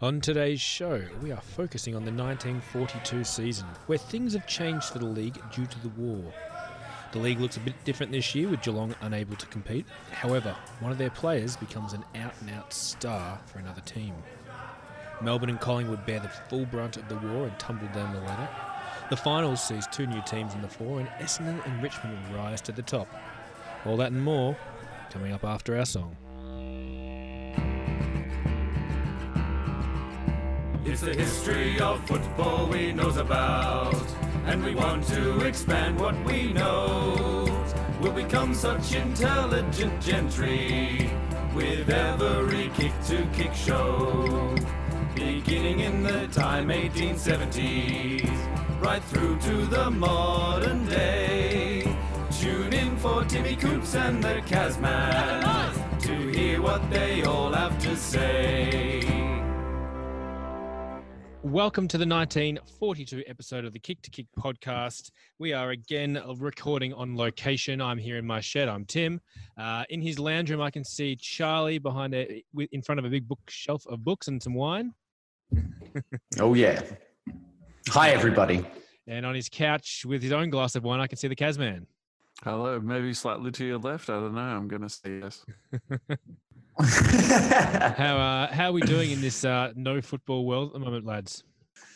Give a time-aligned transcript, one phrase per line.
[0.00, 5.00] On today's show, we are focusing on the 1942 season, where things have changed for
[5.00, 6.22] the league due to the war.
[7.10, 9.86] The league looks a bit different this year, with Geelong unable to compete.
[10.12, 14.14] However, one of their players becomes an out and out star for another team.
[15.20, 18.48] Melbourne and Collingwood bear the full brunt of the war and tumble down the ladder.
[19.10, 22.72] The finals sees two new teams in the four, and Essendon and Richmond rise to
[22.72, 23.08] the top.
[23.84, 24.56] All that and more
[25.10, 26.16] coming up after our song.
[30.90, 33.94] It's the history of football we knows about,
[34.46, 37.44] and we want to expand what we know.
[38.00, 41.10] We'll become such intelligent gentry
[41.54, 44.56] with every kick to kick show.
[45.14, 51.94] Beginning in the time 1870s, right through to the modern day.
[52.40, 57.94] Tune in for Timmy Coops and the Casman to hear what they all have to
[57.94, 59.07] say.
[61.48, 65.10] Welcome to the 1942 episode of the Kick to Kick podcast.
[65.38, 67.80] We are again recording on location.
[67.80, 68.68] I'm here in my shed.
[68.68, 69.18] I'm Tim.
[69.56, 73.08] Uh, in his lounge room, I can see Charlie behind a, in front of a
[73.08, 74.92] big bookshelf of books and some wine.
[76.38, 76.82] oh yeah.
[77.88, 78.66] Hi everybody.
[79.06, 81.86] And on his couch with his own glass of wine, I can see the Casman.
[82.44, 84.10] Hello, maybe slightly to your left.
[84.10, 84.40] I don't know.
[84.40, 85.46] I'm going to say yes.
[86.80, 91.04] how uh, how are we doing in this uh, no football world at the moment,
[91.04, 91.42] lads?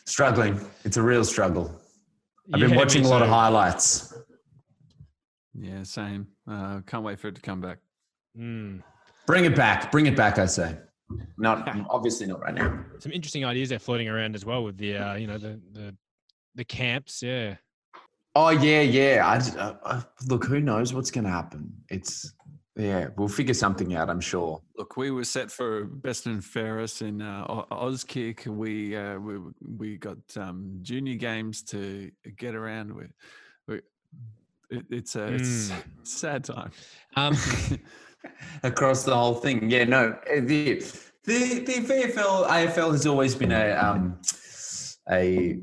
[0.07, 0.61] Struggling.
[0.85, 1.81] It's a real struggle.
[2.53, 4.13] I've yeah, been watching a lot of highlights.
[5.55, 6.27] Yeah, same.
[6.51, 7.79] Uh, can't wait for it to come back.
[8.37, 8.83] Mm.
[9.27, 9.93] Bring it back.
[9.93, 10.39] Bring it back.
[10.39, 10.77] I say.
[11.39, 12.85] Not obviously not right now.
[12.99, 15.95] Some interesting ideas are floating around as well with the uh, you know the the
[16.57, 17.23] the camps.
[17.23, 17.57] Yeah.
[18.35, 19.23] Oh yeah, yeah.
[19.25, 20.45] I, uh, uh, look.
[20.45, 21.73] Who knows what's going to happen?
[21.89, 22.33] It's
[22.77, 23.09] yeah.
[23.17, 24.09] We'll figure something out.
[24.09, 24.63] I'm sure.
[24.77, 28.47] Look, we were set for best and fairest in uh, Auskick.
[28.47, 29.39] We uh, we
[29.77, 33.11] we got um, junior games to get around with.
[33.69, 33.77] We,
[34.71, 35.83] it, it's a it's mm.
[36.03, 36.71] sad time.
[37.17, 37.37] Um,
[38.63, 39.71] across the whole thing.
[39.71, 40.75] Yeah, no, eh, the
[41.25, 44.21] the the VFL AFL has always been a um,
[45.11, 45.61] a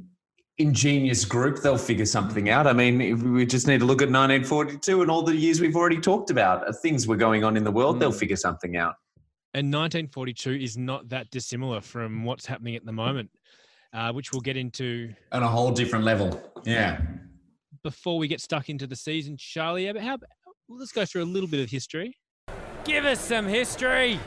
[0.59, 1.61] ingenious group.
[1.61, 2.67] They'll figure something out.
[2.67, 5.99] I mean, we just need to look at 1942 and all the years we've already
[5.99, 6.67] talked about.
[6.67, 7.99] Uh, things were going on in the world.
[7.99, 8.19] They'll mm.
[8.19, 8.95] figure something out.
[9.55, 13.31] And 1942 is not that dissimilar from what's happening at the moment,
[13.93, 16.39] uh, which we'll get into on a whole different level.
[16.65, 17.01] Yeah.
[17.81, 20.19] Before we get stuck into the season, Charlie, how,
[20.67, 22.15] let's go through a little bit of history.
[22.83, 24.19] Give us some history.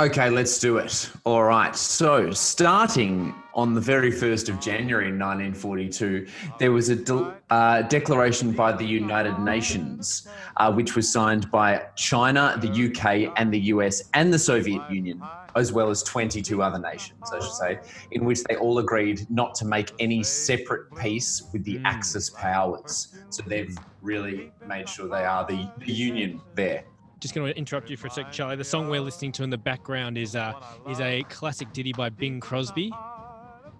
[0.00, 1.10] Okay, let's do it.
[1.24, 1.74] All right.
[1.74, 6.24] So, starting on the very 1st of January 1942,
[6.60, 10.28] there was a de- uh, declaration by the United Nations,
[10.58, 15.20] uh, which was signed by China, the UK, and the US, and the Soviet Union,
[15.56, 17.80] as well as 22 other nations, I should say,
[18.12, 23.16] in which they all agreed not to make any separate peace with the Axis powers.
[23.30, 26.84] So, they've really made sure they are the, the union there
[27.20, 28.56] just going to interrupt you for a sec, Charlie.
[28.56, 30.54] The song we're listening to in the background is uh,
[30.88, 32.92] is a classic ditty by Bing Crosby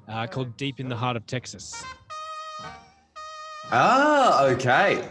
[0.09, 1.83] uh, called "Deep in the Heart of Texas."
[3.71, 5.09] Ah, okay.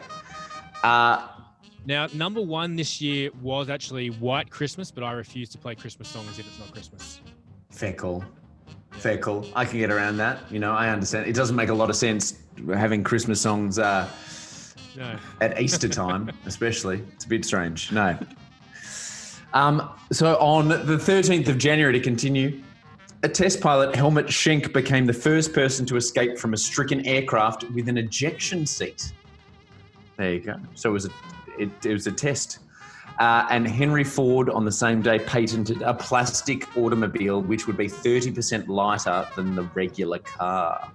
[0.84, 1.28] Uh,
[1.86, 6.10] now, number one this year was actually White Christmas, but I refuse to play Christmas
[6.10, 7.22] songs if it's not Christmas.
[7.70, 8.26] Fair call.
[8.92, 9.46] Fair call.
[9.56, 10.40] I can get around that.
[10.52, 11.28] You know, I understand.
[11.28, 12.40] It doesn't make a lot of sense
[12.74, 13.80] having Christmas songs.
[13.80, 14.10] Uh,
[14.98, 15.18] no.
[15.42, 17.04] At Easter time, especially.
[17.14, 17.92] It's a bit strange.
[17.92, 18.18] No.
[19.54, 22.62] Um, so on the 13th of January, to continue,
[23.24, 27.64] a test pilot, Helmut Schenk, became the first person to escape from a stricken aircraft
[27.72, 29.14] with an ejection seat.
[30.18, 30.56] There you go.
[30.74, 31.10] So it was a,
[31.60, 32.60] it, it was a test.
[33.20, 37.88] Uh, and Henry Ford on the same day patented a plastic automobile which would be
[37.88, 40.92] 30% lighter than the regular car.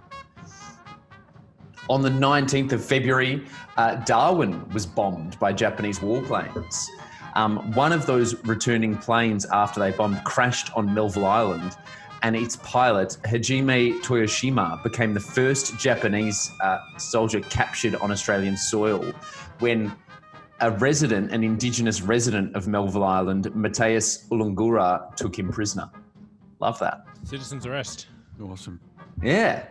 [1.91, 3.45] On the 19th of February,
[3.77, 6.87] uh, Darwin was bombed by Japanese warplanes.
[7.35, 11.77] Um, one of those returning planes after they bombed crashed on Melville Island,
[12.23, 19.13] and its pilot, Hajime Toyoshima, became the first Japanese uh, soldier captured on Australian soil
[19.59, 19.93] when
[20.61, 25.91] a resident, an indigenous resident of Melville Island, Matthias Ulungura, took him prisoner.
[26.61, 27.05] Love that.
[27.25, 28.07] Citizen's arrest.
[28.41, 28.81] Awesome.
[29.21, 29.67] Yeah.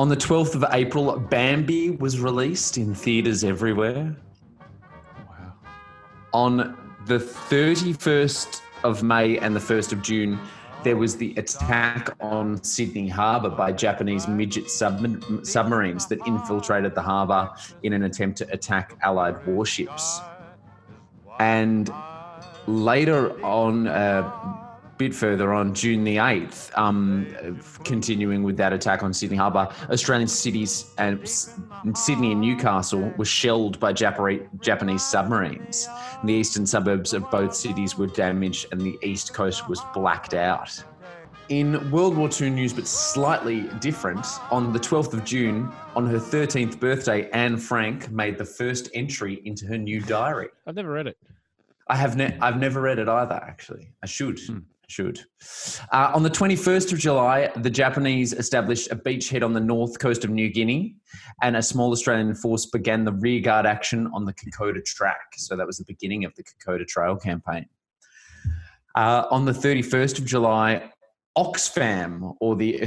[0.00, 4.16] On the 12th of April, Bambi was released in theatres everywhere.
[5.28, 5.52] Wow.
[6.32, 6.56] On
[7.04, 10.38] the 31st of May and the 1st of June,
[10.84, 17.02] there was the attack on Sydney Harbour by Japanese midget sub- submarines that infiltrated the
[17.02, 17.50] harbour
[17.82, 20.22] in an attempt to attack Allied warships.
[21.40, 21.92] And
[22.66, 24.69] later on, uh,
[25.00, 27.26] bit further on, June the 8th, um,
[27.84, 31.26] continuing with that attack on Sydney Harbour, Australian cities and
[31.94, 35.88] Sydney and Newcastle were shelled by Japanese submarines.
[36.22, 40.84] The eastern suburbs of both cities were damaged and the east coast was blacked out.
[41.48, 46.18] In World War II news, but slightly different, on the 12th of June, on her
[46.18, 50.48] 13th birthday, Anne Frank made the first entry into her new diary.
[50.66, 51.16] I've never read it.
[51.88, 53.34] I have ne- I've never read it either.
[53.34, 54.38] Actually, I should.
[54.90, 55.20] Should.
[55.92, 60.24] Uh, on the 21st of July, the Japanese established a beachhead on the north coast
[60.24, 60.96] of New Guinea,
[61.42, 65.34] and a small Australian force began the rearguard action on the Kokoda Track.
[65.36, 67.66] So that was the beginning of the Kokoda Trail campaign.
[68.96, 70.90] Uh, on the 31st of July,
[71.38, 72.82] Oxfam, or the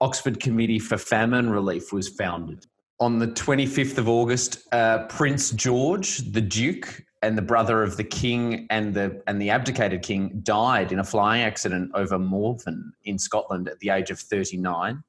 [0.00, 2.64] Oxford Committee for Famine Relief, was founded.
[2.98, 8.04] On the 25th of August, uh, Prince George, the Duke, and the brother of the
[8.04, 13.18] king and the and the abdicated king died in a flying accident over Morven in
[13.18, 15.02] Scotland at the age of 39.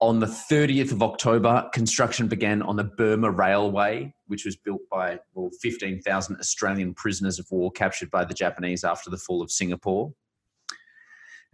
[0.00, 5.18] On the 30th of October, construction began on the Burma Railway, which was built by
[5.34, 10.12] well 15,000 Australian prisoners of war captured by the Japanese after the fall of Singapore.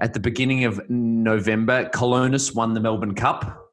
[0.00, 3.63] At the beginning of November, Colonus won the Melbourne Cup.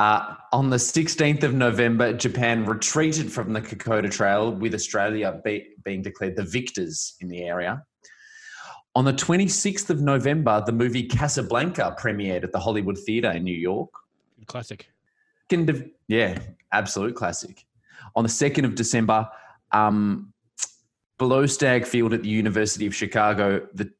[0.00, 5.74] Uh, on the 16th of November, Japan retreated from the Kokoda Trail, with Australia be,
[5.84, 7.84] being declared the victors in the area.
[8.94, 13.54] On the 26th of November, the movie Casablanca premiered at the Hollywood Theatre in New
[13.54, 13.90] York.
[14.46, 14.88] Classic.
[16.08, 16.38] Yeah,
[16.72, 17.66] absolute classic.
[18.16, 19.28] On the 2nd of December,
[19.70, 20.32] um,
[21.18, 23.92] below Stagg Field at the University of Chicago, the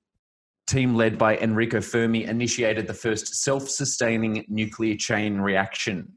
[0.71, 6.13] team led by Enrico Fermi initiated the first self-sustaining nuclear chain reaction.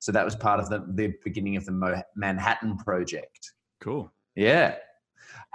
[0.00, 3.52] So that was part of the, the beginning of the Mo- Manhattan Project.
[3.80, 4.12] Cool.
[4.34, 4.76] Yeah.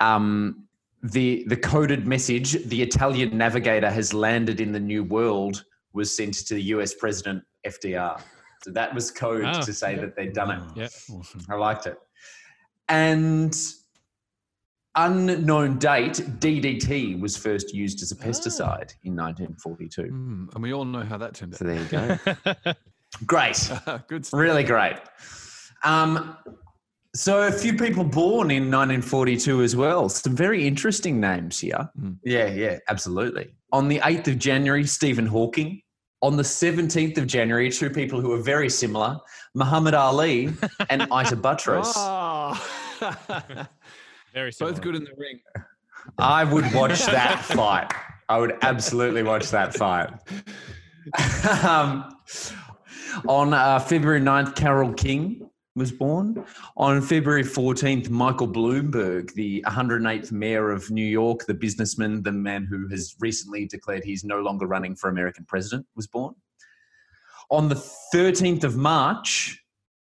[0.01, 0.65] Um,
[1.03, 5.63] the the coded message, the Italian navigator has landed in the new world,
[5.93, 8.21] was sent to the US President FDR.
[8.63, 10.61] So that was code Ah, to say that they'd done it.
[10.75, 10.91] Yep.
[11.13, 11.45] Awesome.
[11.49, 11.97] I liked it.
[12.89, 13.55] And
[15.05, 20.03] unknown date, DDT was first used as a pesticide in 1942.
[20.03, 21.59] Mm, and we all know how that turned out.
[21.59, 22.73] So there you go.
[23.25, 23.71] Great.
[24.07, 24.39] Good stuff.
[24.39, 24.97] Really great.
[25.83, 26.37] Um,
[27.15, 30.09] so a few people born in 1942 as well.
[30.09, 31.89] Some very interesting names here.
[31.99, 32.17] Mm.
[32.23, 33.49] Yeah, yeah, absolutely.
[33.71, 35.81] On the 8th of January, Stephen Hawking.
[36.21, 39.17] On the 17th of January, two people who are very similar,
[39.55, 40.49] Muhammad Ali
[40.89, 41.93] and Ita Buttrose.
[41.95, 43.69] Ah.
[44.39, 44.73] Very similar.
[44.73, 45.41] Both good in the ring.
[46.17, 47.91] I would watch that fight.
[48.29, 50.11] I would absolutely watch that fight.
[51.65, 52.15] um,
[53.27, 56.45] on uh, February 9th, Carole King was born.
[56.77, 62.63] On February 14th, Michael Bloomberg, the 108th mayor of New York, the businessman, the man
[62.63, 66.33] who has recently declared he's no longer running for American president, was born.
[67.51, 67.75] On the
[68.13, 69.61] 13th of March,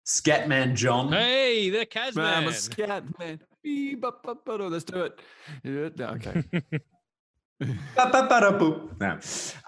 [0.07, 1.11] Scatman John.
[1.11, 2.25] Hey, the Casman.
[2.25, 3.05] Man, I'm a scat
[4.69, 5.21] Let's do it.
[5.99, 6.45] Yeah, okay.
[9.01, 9.19] No.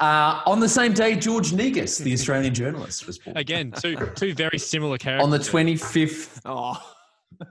[0.00, 3.36] Uh, on the same day, George Negus, the Australian journalist, was born.
[3.36, 5.24] Again, two two very similar characters.
[5.24, 6.40] On the 25th.
[6.46, 6.82] Oh,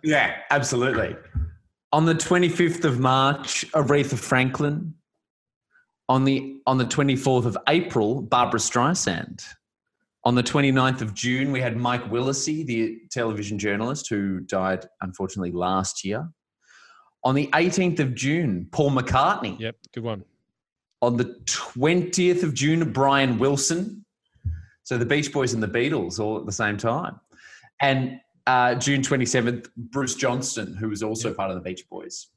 [0.04, 1.16] Yeah, absolutely.
[1.94, 4.94] On the 25th of March, Aretha Franklin.
[6.10, 9.46] On the, on the 24th of April, Barbra Streisand.
[10.24, 15.52] On the 29th of June, we had Mike Willesee, the television journalist who died unfortunately
[15.52, 16.30] last year.
[17.24, 19.60] On the 18th of June, Paul McCartney.
[19.60, 20.24] Yep, good one.
[21.02, 24.06] on the 20th of June, Brian Wilson.
[24.84, 27.20] So the Beach Boys and the Beatles all at the same time.
[27.82, 32.28] And uh, June 27th, Bruce Johnston, who was also part of the Beach Boys.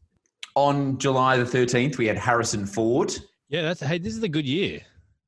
[0.54, 3.14] On July the 13th, we had Harrison Ford.
[3.48, 4.80] Yeah, that's hey, this is a good year.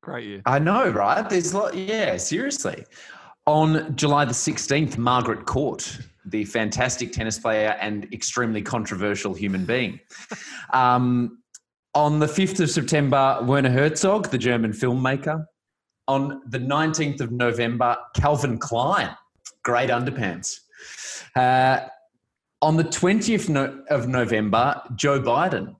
[0.07, 0.43] Great year.
[0.47, 1.29] I know, right?
[1.29, 2.85] There's lot, yeah, seriously.
[3.47, 9.99] On July the 16th, Margaret Court, the fantastic tennis player and extremely controversial human being.
[10.73, 11.43] Um,
[11.95, 15.45] on the 5th of September, Werner Herzog, the German filmmaker.
[16.09, 19.11] On the 19th of November, Calvin Klein,
[19.65, 20.61] great underpants.
[21.35, 21.81] Uh,
[22.63, 25.75] on the 20th no- of November, Joe Biden,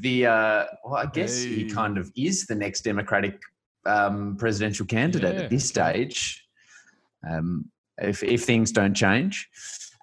[0.00, 3.40] the, uh, well, I guess he kind of is the next Democratic
[3.86, 5.42] um, presidential candidate Yeah.
[5.42, 6.44] at this stage,
[7.28, 9.48] um, if, if things don't change.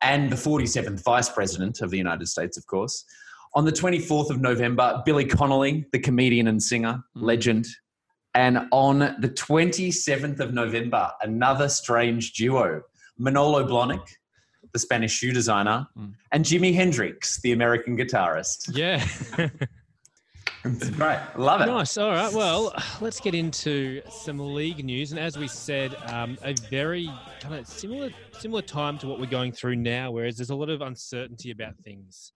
[0.01, 3.05] And the 47th vice president of the United States, of course.
[3.53, 7.21] On the 24th of November, Billy Connolly, the comedian and singer, Mm.
[7.23, 7.67] legend.
[8.33, 12.81] And on the 27th of November, another strange duo,
[13.17, 14.07] Manolo Blahnik,
[14.71, 16.13] the Spanish shoe designer, Mm.
[16.31, 18.69] and Jimi Hendrix, the American guitarist.
[18.73, 19.05] Yeah.
[20.61, 21.19] Great.
[21.37, 21.65] Love it.
[21.65, 21.97] Nice.
[21.97, 22.31] All right.
[22.31, 25.11] Well, let's get into some league news.
[25.11, 29.25] And as we said, um, a very kind of similar similar time to what we're
[29.25, 32.33] going through now, whereas there's a lot of uncertainty about things.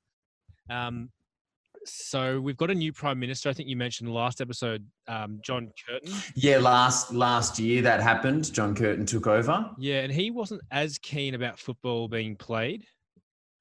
[0.69, 1.09] Um,
[1.85, 3.49] so we've got a new prime minister.
[3.49, 6.13] I think you mentioned last episode, um, John Curtin.
[6.33, 8.51] Yeah, last last year that happened.
[8.51, 9.69] John Curtin took over.
[9.77, 12.85] Yeah, and he wasn't as keen about football being played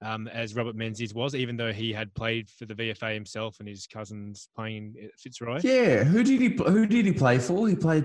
[0.04, 3.68] um, as Robert Menzies was, even though he had played for the VFA himself and
[3.68, 5.60] his cousins playing at Fitzroy.
[5.62, 7.68] Yeah, who did he who did he play for?
[7.68, 8.04] He played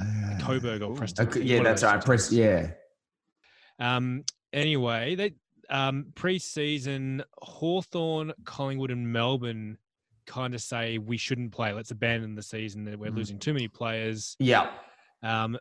[0.00, 1.28] uh, Coburg or Preston.
[1.28, 2.04] okay, yeah, that's right.
[2.04, 2.70] Press, yeah.
[3.78, 5.34] Um, anyway, they
[5.70, 9.78] um, pre-season Hawthorn, Collingwood, and Melbourne
[10.26, 11.72] kind of say we shouldn't play.
[11.72, 12.84] Let's abandon the season.
[12.84, 13.16] that We're Mhm.
[13.16, 14.36] losing too many players.
[14.38, 14.70] Yeah.
[15.22, 15.58] Um,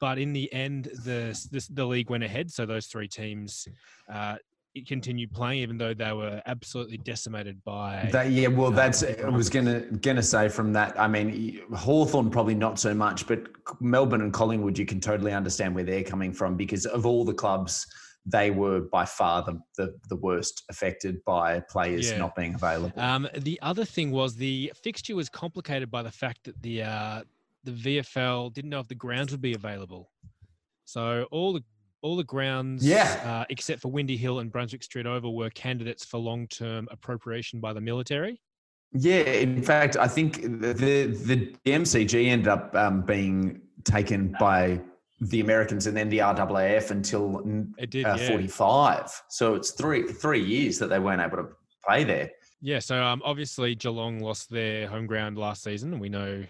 [0.00, 2.50] but in the end, the, the the league went ahead.
[2.50, 3.68] So those three teams
[4.12, 4.36] uh,
[4.74, 8.08] it continued playing, even though they were absolutely decimated by.
[8.12, 10.98] That, yeah, well, uh, that's I was gonna gonna say from that.
[10.98, 13.40] I mean, Hawthorn probably not so much, but
[13.80, 17.34] Melbourne and Collingwood, you can totally understand where they're coming from because of all the
[17.34, 17.86] clubs,
[18.24, 22.18] they were by far the the, the worst affected by players Yeah.
[22.18, 22.98] not being available.
[23.00, 27.22] Um, the other thing was the fixture was complicated by the fact that the uh,
[27.64, 30.10] the VFL didn't know if the grounds would be available.
[30.84, 31.62] So all the
[32.02, 33.20] all the grounds, Yeah.
[33.24, 37.60] uh, except for Windy Hill and Brunswick Street Oval, were candidates for long term appropriation
[37.60, 38.40] by the military.
[38.94, 44.80] yeah, in fact, I think the the, the MCG ended up um, being taken by
[45.20, 47.40] the Americans and then the RAAF until
[47.78, 48.28] It did, uh, yeah.
[48.28, 49.22] 45.
[49.30, 51.48] So it's three three years that they weren't able to
[51.86, 52.30] play there.
[52.60, 56.44] Yeah, so um, obviously Geelong lost their home ground last season, and we know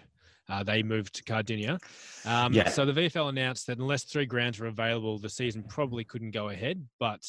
[0.49, 1.79] uh, they moved to Kardinia.
[2.25, 2.69] Um, Yeah.
[2.69, 6.49] So the VFL announced that unless three grounds were available, the season probably couldn't go
[6.49, 6.85] ahead.
[6.99, 7.21] But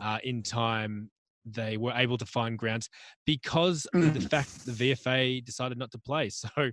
[0.00, 1.10] uh, in time,
[1.44, 2.88] they were able to find grounds
[3.24, 6.28] because of the fact that the VFA decided not to play.
[6.42, 6.70] So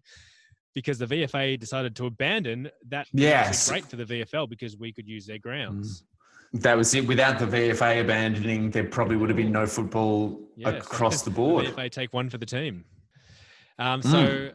[0.76, 3.70] because the VFA decided to abandon that, was Yes.
[3.70, 6.04] great for the VFL because we could use their grounds.
[6.54, 7.06] That was it.
[7.08, 11.30] Without the VFA abandoning, there probably would have been no football Yeah, so across the
[11.40, 11.66] board.
[11.66, 12.86] VFA take one for the team.
[13.78, 14.54] Um, Mm.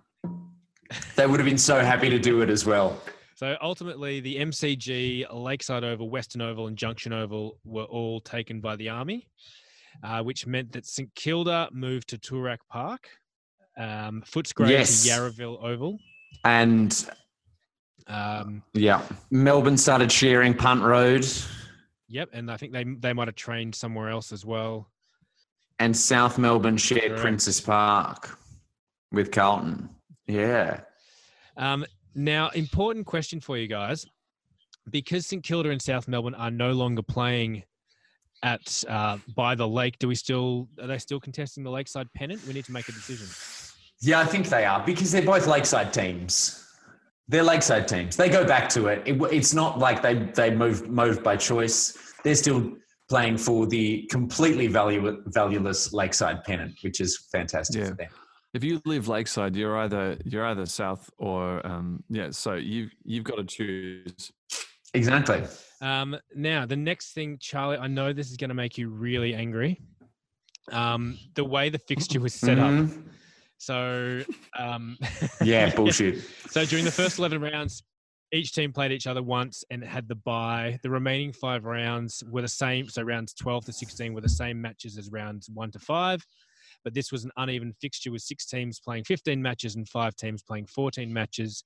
[1.17, 3.01] They would have been so happy to do it as well.
[3.35, 8.75] So ultimately, the MCG, Lakeside Oval, Western Oval, and Junction Oval were all taken by
[8.77, 9.29] the Army,
[10.03, 13.09] uh, which meant that St Kilda moved to Toorak Park,
[13.77, 15.05] um, Footscray Yes.
[15.05, 15.99] to Yarraville Oval.
[16.45, 17.09] And
[18.09, 21.27] Um, yeah, Melbourne started sharing Punt Road,
[22.09, 24.91] yep, and I think they they might have trained somewhere else as well.
[25.79, 27.21] and South Melbourne shared Correct.
[27.23, 28.37] Princes Park
[29.13, 29.91] with Carlton.
[30.29, 30.81] Yeah.
[31.57, 34.07] Um, now, important question for you guys,
[34.91, 37.65] because St Kilda and South Melbourne are no longer playing
[38.43, 42.47] at uh, by the lake, do we still are they still contesting the Lakeside pennant?
[42.47, 43.27] We need to make a decision.
[44.01, 46.65] Yeah, I think they are because they're both Lakeside teams.
[47.27, 48.17] They're Lakeside teams.
[48.17, 49.03] They go back to it.
[49.07, 51.97] it it's not like they they moved moved by choice.
[52.23, 52.73] They're still
[53.09, 57.89] playing for the completely value, valueless Lakeside pennant, which is fantastic Yeah.
[57.89, 58.09] for them.
[58.55, 62.31] If you live lakeside, you're either you're either south or um, yeah.
[62.31, 64.33] So you you've got to choose.
[64.95, 65.43] Exactly.
[65.83, 69.35] Um, now, the next thing, Charlie, I know this is going to make you really
[69.35, 69.81] angry.
[70.73, 72.71] Um, the way the fixture was set up.
[72.71, 73.05] Mhm.
[73.59, 74.23] So,
[74.59, 74.97] um,
[75.43, 76.23] Yeah, bullshit.
[76.51, 77.83] so during the first 11 rounds,
[78.33, 80.79] each team played each other once and had the bye.
[80.83, 82.89] The remaining five rounds were the same.
[82.89, 86.25] So, rounds 12 to 16 were the same matches as rounds one to five.
[86.85, 90.43] But this was an uneven fixture with six teams playing 15 matches and five teams
[90.43, 91.65] playing 14 matches.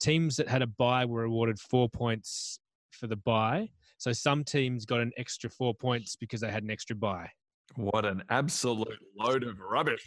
[0.00, 2.58] Teams that had a bye were awarded four points
[2.90, 3.68] for the bye.
[3.98, 7.30] So some teams got an extra four points because they had an extra bye.
[7.76, 10.04] What an absolute load of rubbish.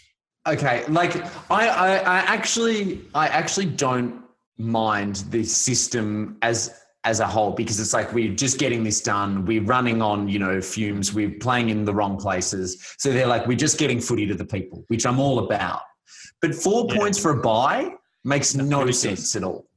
[0.48, 1.16] Okay, like
[1.52, 4.24] I, I, I actually, I actually don't
[4.58, 9.46] mind the system as as a whole because it's like we're just getting this done.
[9.46, 11.14] We're running on, you know, fumes.
[11.14, 12.96] We're playing in the wrong places.
[12.98, 15.82] So they're like, we're just getting footy to the people, which I'm all about.
[16.42, 16.98] But four Yeah.
[16.98, 17.92] points for a bye
[18.26, 19.70] makes no sense at all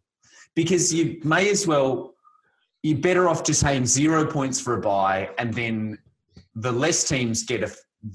[0.57, 2.15] because you may as well.
[2.83, 5.99] You're better off just having zero points for a bye, and then
[6.55, 7.71] the less teams get a,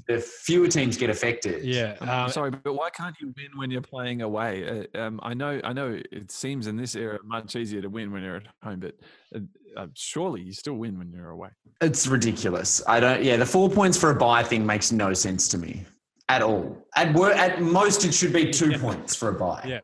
[0.08, 1.64] the fewer teams get affected.
[1.64, 1.96] Yeah.
[2.02, 4.88] I'm um, sorry, but why can't you win when you're playing away?
[4.96, 6.00] Uh, um, I know, I know.
[6.12, 8.96] It seems in this era much easier to win when you're at home, but
[9.36, 9.40] uh,
[9.78, 11.50] uh, surely you still win when you're away.
[11.82, 12.82] It's ridiculous.
[12.88, 13.24] I don't.
[13.24, 15.86] Yeah, the four points for a bye thing makes no sense to me
[16.30, 16.88] at all.
[16.96, 18.80] At wor- at most, it should be two Yeah.
[18.80, 19.64] points for a bye.
[19.66, 19.80] Yeah.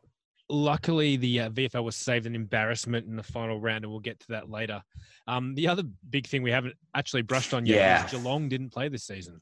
[0.48, 4.20] luckily the uh, VFL was saved an embarrassment in the final round, and we'll get
[4.20, 4.82] to that later.
[5.28, 8.04] Um, the other big thing we haven't actually brushed on yet Yeah.
[8.04, 9.40] is Geelong didn't play this season.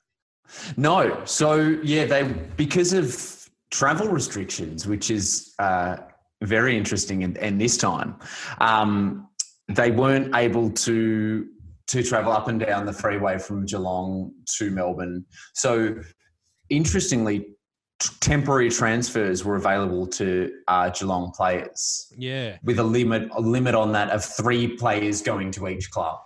[0.76, 1.24] No.
[1.24, 2.24] So yeah, they
[2.56, 5.96] because of travel restrictions, which is uh,
[6.42, 7.24] very interesting.
[7.24, 8.16] And, and this time,
[8.60, 9.28] um,
[9.68, 11.46] they weren't able to
[11.88, 15.24] to travel up and down the freeway from Geelong to Melbourne.
[15.54, 15.96] So,
[16.68, 17.40] interestingly,
[17.98, 22.58] t- temporary transfers were available to uh, Geelong players Yeah.
[22.62, 26.18] with a limit a limit on that of three players going to each club.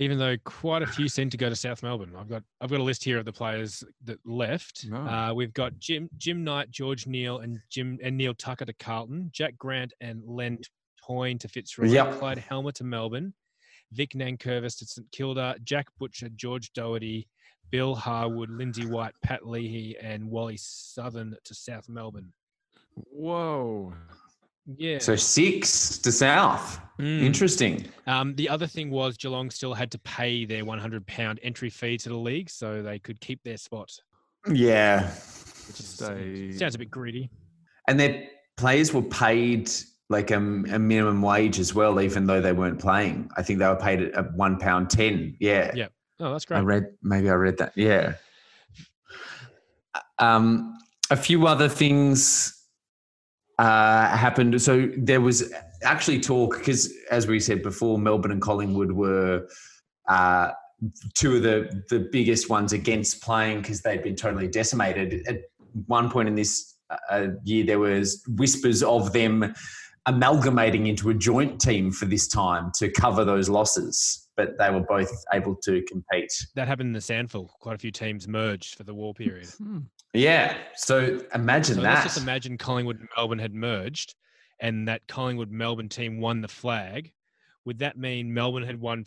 [0.00, 2.12] Even though quite a few seem to go to South Melbourne.
[2.16, 4.86] I've got I've got a list here of the players that left.
[5.08, 9.30] Uh, we've got Jim Jim Knight, George Neal, and Jim and Neil Tucker to Carlton,
[9.32, 10.58] Jack Grant and Len
[11.04, 12.18] Toyne to Fitzroy, Yep.
[12.20, 13.34] Clyde Helmer to Melbourne,
[13.92, 17.26] Vic Nankervis to St Kilda, Jack Butcher, George Doherty,
[17.70, 22.32] Bill Harwood, Lindsay White, Pat Leahy, and Wally Southern to South Melbourne.
[22.94, 23.94] Whoa.
[24.76, 24.98] Yeah.
[24.98, 26.80] So six to South.
[26.98, 27.22] Mm.
[27.22, 27.86] Interesting.
[28.06, 31.96] Um, the other thing was Geelong still had to pay their 100 pound entry fee
[31.98, 33.90] to the league, so they could keep their spot,
[34.52, 35.04] Yeah.
[35.06, 37.30] which is, Stay- sounds a bit greedy.
[37.86, 39.70] And their players were paid
[40.10, 40.40] like a, a
[40.78, 43.30] minimum wage as well, even though they weren't playing.
[43.36, 45.36] I think they were paid at one pound ten.
[45.38, 45.70] Yeah.
[45.74, 45.88] Yeah.
[46.18, 46.58] Oh, that's great.
[46.58, 47.72] I read maybe I read that.
[47.76, 48.14] Yeah.
[50.18, 50.76] Um,
[51.10, 52.57] a few other things
[53.58, 54.60] uh, happened.
[54.62, 59.46] So there was actually talk because, as we said before, Melbourne and Collingwood were
[60.08, 60.50] uh,
[61.14, 65.26] two of the the biggest ones against playing because they'd been totally decimated.
[65.26, 65.40] At
[65.86, 66.76] one point in this
[67.10, 69.54] uh, year, there was whispers of them
[70.06, 74.84] amalgamating into a joint team for this time to cover those losses, but they were
[74.88, 76.32] both able to compete.
[76.54, 77.48] That happened in the SANFL.
[77.60, 79.48] Quite a few teams merged for the war period.
[79.58, 79.80] Hmm.
[80.14, 80.56] Yeah.
[80.76, 81.94] So imagine So that.
[81.94, 84.14] let's just imagine Collingwood and Melbourne had merged
[84.60, 87.12] and that Collingwood Melbourne team won the flag.
[87.64, 89.04] Would that mean Melbourne had won?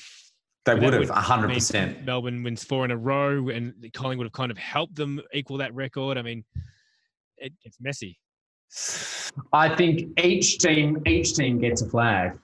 [0.66, 2.06] they would have would hundred mean percent.
[2.06, 5.74] Melbourne wins four in a row and Collingwood have kind of helped them equal that
[5.74, 6.18] record.
[6.18, 6.44] I mean,
[7.38, 8.20] it, it's messy.
[9.52, 12.38] I think each team each team gets a flag.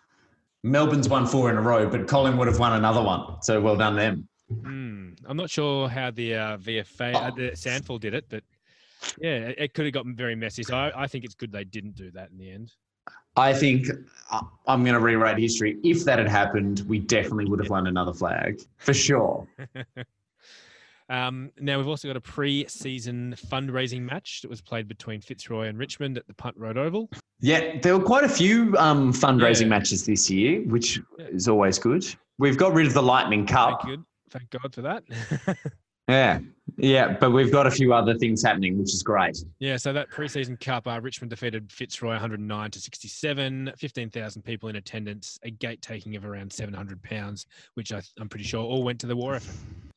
[0.64, 3.42] Melbourne's won four in a row, but Collingwood have won another one.
[3.44, 4.28] So well done them.
[4.50, 4.87] Hmm.
[5.18, 5.30] Hmm.
[5.30, 8.44] I'm not sure how the uh, VFA, uh, the SANFL did it, but
[9.20, 10.64] yeah, it, it could have gotten very messy.
[10.64, 12.74] So I, I think it's good they didn't do that in the end.
[13.36, 13.88] I think
[14.32, 15.78] uh, I'm going to rewrite history.
[15.84, 19.48] If that had happened, we definitely would have won another flag for sure.
[21.10, 25.78] Um, now we've also got a pre-season fundraising match that was played between Fitzroy and
[25.78, 27.10] Richmond at the Punt Road Oval.
[27.40, 29.68] Yeah, there were quite a few um, fundraising Yeah.
[29.68, 31.28] matches this year, which Yeah.
[31.28, 32.06] is always good.
[32.40, 33.86] We've got rid of the Lightning Cup.
[34.30, 35.04] Thank God for that.
[36.08, 36.40] Yeah,
[36.78, 39.38] yeah, but we've got a few other things happening, which is great.
[39.60, 43.74] yeah, so that pre-season cup, uh, Richmond defeated Fitzroy 109 to 67.
[43.78, 48.46] 15,000 people in attendance, a gate taking of around 700 pounds, which I, I'm pretty
[48.46, 49.54] sure all went to the war effort.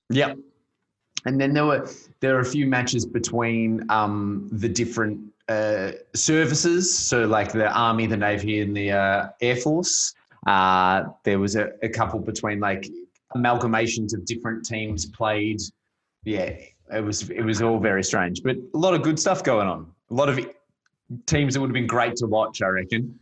[0.09, 0.38] Yep.
[1.27, 1.88] And then there were
[2.21, 8.07] there are a few matches between um, the different uh, services, so like the army,
[8.07, 10.14] the navy, and the uh, air force.
[10.47, 12.88] Uh, there was a, a couple between like
[13.37, 15.61] amalgamations of different teams played.
[16.25, 16.57] Yeah,
[16.93, 19.90] it was it was all very strange, but a lot of good stuff going on.
[20.11, 20.38] A lot of
[21.27, 23.19] teams that would have been great to watch, I reckon.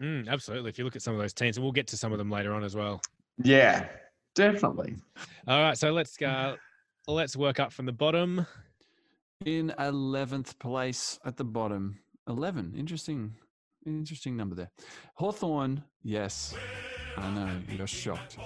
[0.00, 0.70] Mm, absolutely.
[0.70, 2.30] If you look at some of those teams, and we'll get to some of them
[2.30, 3.00] later on as well.
[3.42, 3.88] Yeah,
[4.34, 4.96] definitely.
[5.48, 6.56] All right, so let's uh,
[7.06, 8.46] let's work up from the bottom.
[9.44, 11.98] In 11th place at the bottom.
[12.26, 12.74] 11.
[12.76, 13.34] Interesting.
[13.84, 14.70] Interesting number there.
[15.14, 16.54] Hawthorn, yes.
[17.16, 17.50] I know.
[17.68, 18.36] You're shocked.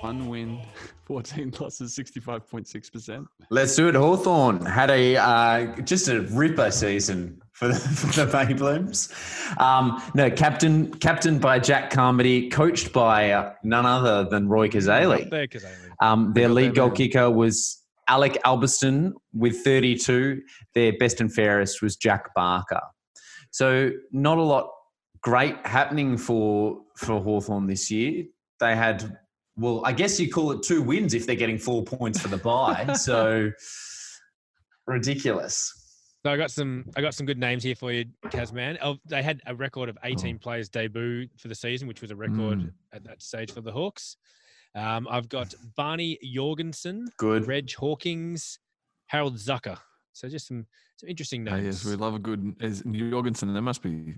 [0.00, 0.60] One win,
[1.04, 3.26] 14 losses, 65.6%.
[3.50, 3.94] Let's do it.
[3.94, 9.60] Hawthorn had a uh, just a ripper season for the, for the Mayblooms.
[9.60, 15.24] Um, no, captain captain by Jack Carmody, coached by uh, none other than Roy Cazaly.
[15.24, 15.90] Up there, Cazaly.
[16.00, 20.42] Um, their lead their goal kicker was Alec Albiston with 32.
[20.74, 22.80] Their best and fairest was Jack Barker.
[23.50, 24.70] So not a lot
[25.22, 28.24] great happening for for Hawthorn this year.
[28.60, 29.16] They had
[29.56, 32.36] well, I guess you call it two wins if they're getting four points for the
[32.38, 32.92] bye.
[32.98, 33.50] so
[34.86, 35.74] ridiculous.
[36.24, 38.76] So I got some I got some good names here for you, Kazman.
[38.82, 42.16] Oh, they had a record of 18 players debut for the season, which was a
[42.16, 42.72] record Mm.
[42.92, 44.16] at that stage for the Hawks.
[44.74, 47.46] Um, I've got Barney Jorgensen, Good.
[47.48, 48.58] Reg Hawkins,
[49.06, 49.78] Harold Zucker.
[50.12, 50.66] So just some
[50.98, 51.64] some interesting names.
[51.64, 52.54] yes, we love a good.
[52.60, 54.14] Is Jorgensen, there must be.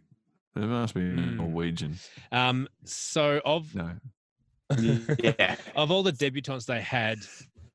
[0.55, 1.37] There must be Mm.
[1.37, 1.99] Norwegian.
[2.31, 3.93] um, so of No.
[4.79, 5.57] yeah.
[5.77, 7.19] of all the debutants they had,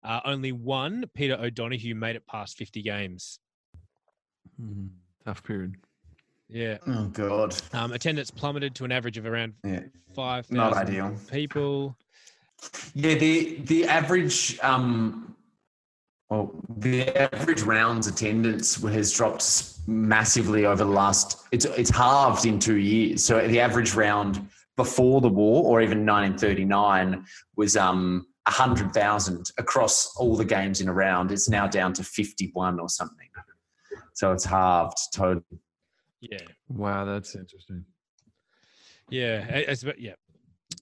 [0.03, 3.39] uh, only one, Peter O'Donoghue, made it past 50 games.
[4.61, 4.89] Mm,
[5.25, 5.75] Tough period.
[6.49, 6.77] Yeah.
[6.87, 7.55] Oh God.
[7.73, 9.81] Um, attendance plummeted to an average of around Yeah.
[10.15, 11.15] 5,000 Not ideal.
[11.29, 11.97] people.
[12.95, 15.35] Yeah, the the average um
[16.29, 21.47] Well, the average rounds attendance has dropped massively over the last.
[21.51, 23.23] It's it's halved in two years.
[23.23, 30.15] So the average round before the war, or even 1939, was um hundred thousand across
[30.15, 31.31] all the games in a round.
[31.31, 33.27] It's now down to 51 or something.
[34.13, 35.43] So it's halved totally.
[36.21, 36.39] Yeah.
[36.69, 37.85] Wow, that's interesting.
[39.09, 39.45] Yeah.
[39.47, 40.13] It's, yeah.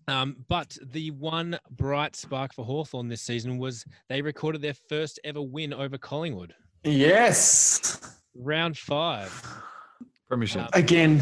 [0.07, 5.19] Um, but the one bright spark for Hawthorn this season was they recorded their first
[5.23, 6.53] ever win over Collingwood.
[6.83, 7.99] Yes.
[8.35, 9.31] Round five.
[10.27, 10.63] Premiership.
[10.63, 11.21] Um, Again,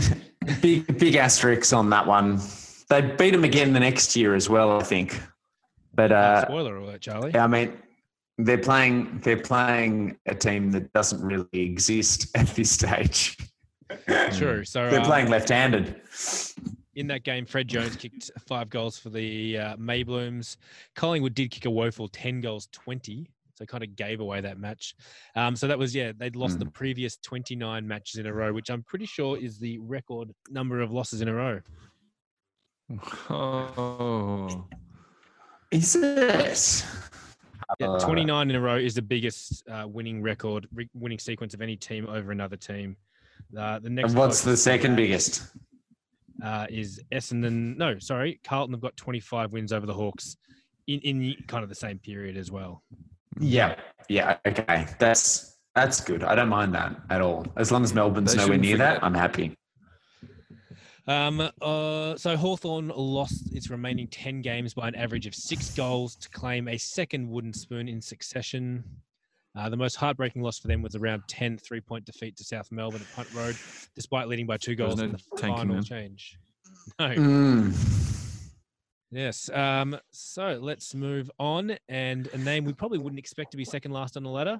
[0.62, 2.40] big big asterisks on that one.
[2.90, 5.20] They beat them again the next year as well, I think.
[5.94, 7.36] But uh, Spoiler alert, Charlie.
[7.36, 7.78] I mean,
[8.38, 13.38] they're playing they're playing a team that doesn't really exist at this stage.
[14.32, 14.64] True.
[14.64, 16.02] So They're uh, playing left-handed.
[16.96, 20.58] In that game, Fred Jones kicked five goals for the uh, Mayblooms.
[20.96, 23.30] Collingwood did kick a woeful 10 goals 20.
[23.56, 24.96] So kind of gave away that match.
[25.36, 28.72] Um, so that was, yeah, they'd lost the previous 29 matches in a row, which
[28.72, 31.60] I'm pretty sure is the record number of losses in a row.
[33.30, 34.66] Oh,
[35.72, 36.86] Is it?
[37.80, 41.54] Yeah, Uh, 29 in a row is the biggest uh, winning record, re- winning sequence
[41.54, 42.96] of any team over another team.
[43.58, 45.44] Uh, the next And what's the second biggest?
[46.44, 47.78] Uh, is Essendon?
[47.78, 50.36] No, sorry, Carlton have got 25 wins over the Hawks
[50.88, 52.84] in, in kind of the same period as well.
[53.40, 53.76] Yeah,
[54.10, 54.86] yeah, okay.
[55.00, 56.24] That's that's good.
[56.24, 57.48] I don't mind that at all.
[57.56, 58.96] As long as Melbourne's They nowhere near forget.
[58.96, 59.58] that, I'm happy.
[61.08, 66.16] Um, uh, so Hawthorn lost its remaining 10 games by an average of six goals
[66.18, 68.84] to claim a second wooden spoon in succession.
[69.56, 72.44] Uh, the most heartbreaking loss for them was around round 10 three point defeat to
[72.44, 73.56] South Melbourne at Punt Road,
[73.96, 75.84] despite leading by two There was goals in the tanking final then.
[75.84, 76.38] change.
[77.00, 77.10] No.
[77.10, 77.74] Mm.
[79.12, 79.50] Yes.
[79.52, 81.78] Um, so let's move on.
[81.88, 84.60] And a name we probably wouldn't expect to be second last on the ladder.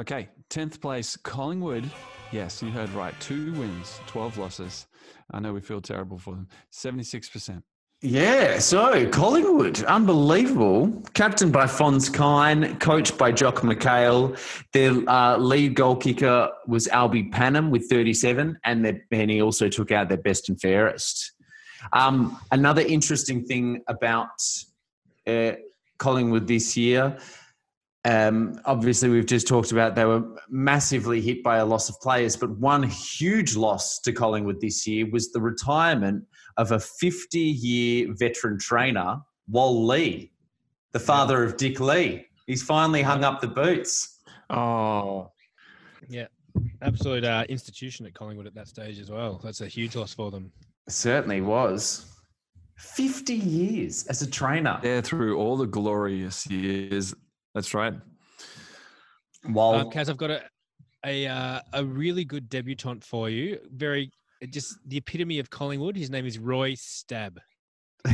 [0.00, 0.28] okay.
[0.48, 1.88] Tenth place, Collingwood.
[2.32, 3.14] Yes, you heard right.
[3.20, 4.86] Two wins, twelve losses.
[5.30, 6.48] I know we feel terrible for them.
[6.70, 7.62] Seventy-six percent.
[8.06, 11.02] Yeah, so Collingwood, unbelievable.
[11.14, 14.38] Captained by Phonse Kyne, coached by Jock McHale.
[14.74, 19.70] Their uh, lead goal kicker was Alby Pannam with 37, and, their, and he also
[19.70, 21.32] took out their best and fairest.
[21.94, 24.28] Um, another interesting thing about
[25.26, 25.52] uh,
[25.96, 27.16] Collingwood this year,
[28.06, 32.36] um, obviously, we've just talked about they were massively hit by a loss of players,
[32.36, 36.24] but one huge loss to Collingwood this year was the retirement
[36.56, 40.32] of a 50 year veteran trainer, Wal Lee,
[40.92, 42.26] the father of Dick Lee.
[42.46, 44.20] He's finally hung up the boots.
[44.50, 45.30] Oh,
[46.08, 46.26] yeah.
[46.82, 49.40] Absolute uh, institution at Collingwood at that stage as well.
[49.42, 50.52] That's a huge loss for them.
[50.88, 52.10] Certainly was.
[52.76, 54.78] 50 years as a trainer.
[54.82, 57.14] there through all the glorious years.
[57.54, 57.94] That's right.
[59.48, 60.42] Well, Um, Kaz, I've got a
[61.06, 63.58] a, uh, a really good debutant for you.
[63.70, 64.10] Very
[64.50, 65.96] just the epitome of Collingwood.
[65.96, 67.40] His name is Roy Stab.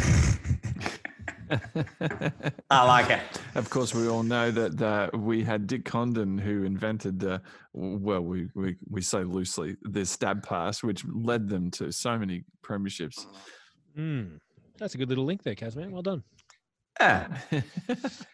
[2.71, 3.21] I like it.
[3.55, 7.39] Of course, we all know that uh, we had Dick Condon who invented, uh,
[7.73, 12.45] well, we, we, we say loosely, the stab pass, which led them to so many
[12.65, 13.27] premierships.
[13.99, 14.39] Mm,
[14.79, 15.91] that's a good little link there, Kaz, man.
[15.91, 16.23] Well done.
[17.01, 17.29] Yeah.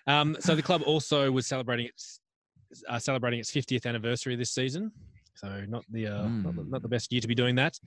[0.08, 2.20] Um, so the club also was celebrating its
[2.88, 4.92] uh, celebrating its 50th anniversary this season.
[5.36, 7.78] So not the, uh, not, the not the best year to be doing that.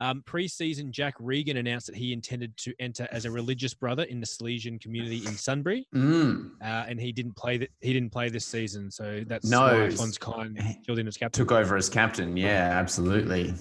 [0.00, 4.20] Um, pre-season, Jack Regan announced that he intended to enter as a religious brother in
[4.20, 6.50] the Salesian community in Sunbury, Mm.
[6.60, 7.58] uh, and he didn't play.
[7.58, 9.60] Th- he didn't play this season, so that's No.
[9.62, 11.44] why Phonse Kyne filled in as captain.
[11.46, 12.36] Took over as captain.
[12.36, 13.54] Yeah, absolutely.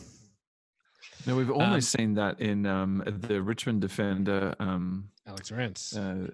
[1.25, 4.55] now, we've almost seen that in um, the Richmond defender.
[4.59, 5.95] Um, Alex Rance.
[5.95, 6.27] uh,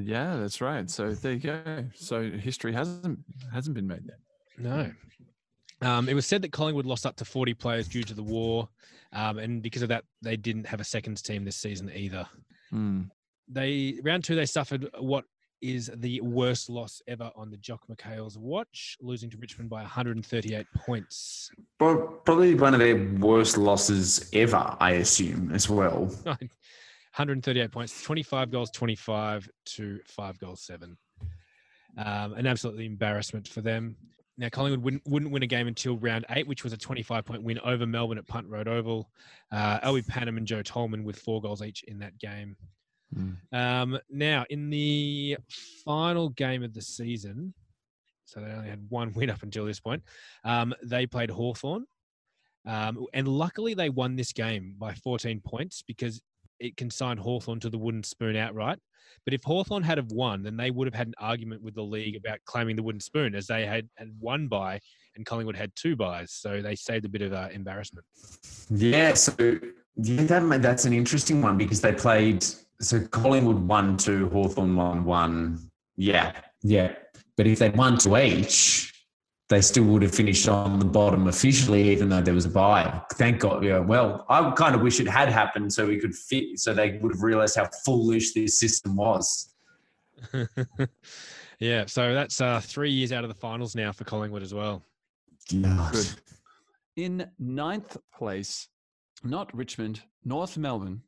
[0.00, 0.88] yeah, that's right.
[0.88, 1.84] So there you go.
[1.94, 3.18] So history hasn't
[3.52, 4.18] hasn't been made yet.
[4.58, 4.90] No.
[5.80, 8.68] Um, it was said that Collingwood lost up to 40 players due to the war,
[9.12, 12.26] um, and because of that, they didn't have a seconds team this season either.
[12.70, 13.02] Hmm.
[13.48, 15.24] They round two, they suffered what
[15.60, 20.66] is the worst loss ever on the Jock McHale's watch, losing to Richmond by 138
[20.76, 21.50] points.
[21.78, 26.04] Pro- Probably one of their worst losses ever, I assume, as well.
[26.24, 30.96] 138 points, 25 goals, 25 to five goals, seven.
[31.96, 33.96] Um, an absolutely embarrassment for them.
[34.38, 37.42] Now, Collingwood wouldn't, wouldn't win a game until round eight, which was a 25 point
[37.42, 39.10] win over Melbourne at Punt Road Oval.
[39.50, 42.56] Uh, Alby Pannam and Joe Tolman with four goals each in that game.
[43.16, 43.36] Mm.
[43.52, 45.38] Um, now, in the
[45.84, 47.52] final game of the season,
[48.24, 50.02] so they only had one win up until this point,
[50.44, 51.84] um, they played Hawthorn.
[52.64, 56.20] Um, and luckily, they won this game by 14 points because
[56.60, 58.78] it consigned Hawthorn to the wooden spoon outright.
[59.24, 61.82] But if Hawthorn had have won, then they would have had an argument with the
[61.82, 64.80] league about claiming the wooden spoon, as they had, had one bye
[65.18, 66.32] and Collingwood had two byes.
[66.32, 68.06] So they saved a bit of uh, embarrassment.
[68.70, 69.34] Yeah, so
[69.96, 72.44] yeah, that, that's an interesting one because they played.
[72.80, 75.58] So Collingwood won two, Hawthorn won one.
[75.96, 76.94] Yeah, yeah.
[77.36, 78.94] But if they won to each,
[79.48, 83.00] they still would have finished on the bottom officially, even though there was a bye.
[83.14, 83.64] Thank God.
[83.64, 83.78] Yeah.
[83.78, 87.12] Well, I kind of wish it had happened so we could fit, so they would
[87.12, 89.54] have realised how foolish this system was.
[91.58, 91.86] yeah.
[91.86, 94.82] So that's uh, three years out of the finals now for Collingwood as well.
[95.50, 95.92] God.
[95.92, 96.08] Good.
[96.96, 98.68] In ninth place,
[99.24, 101.00] not Richmond, North Melbourne,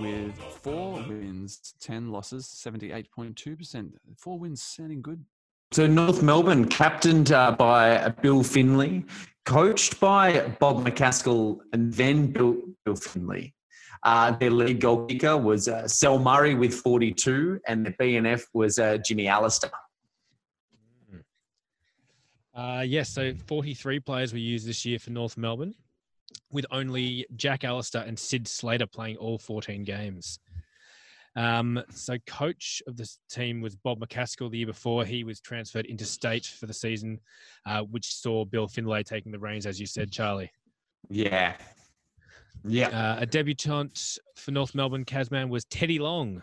[0.00, 3.92] with four wins, 10 losses, 78.2%.
[4.16, 5.24] Four wins sounding good.
[5.70, 9.04] So North Melbourne, captained uh, by Bill Finley,
[9.44, 13.54] coached by Bob McCaskill, and then Bill, Bill Finley.
[14.02, 18.78] Uh, their lead goal kicker was uh, Sel Murray with 42, and the BNF was
[18.78, 19.70] uh, Jimmy Allister.
[22.54, 25.74] Uh, yes, so 43 players were used this year for North Melbourne,
[26.50, 30.38] with only Jack Allister and Sid Slater playing all 14 games.
[31.38, 35.04] Um, so, coach of this team was Bob McCaskill the year before.
[35.04, 37.20] He was transferred interstate for the season,
[37.64, 40.50] uh, which saw Bill Finlay taking the reins, as you said, Charlie.
[41.08, 41.54] Yeah.
[42.64, 42.88] Yeah.
[42.88, 46.42] Uh, a debutant for North Melbourne, Casman, was Teddy Long.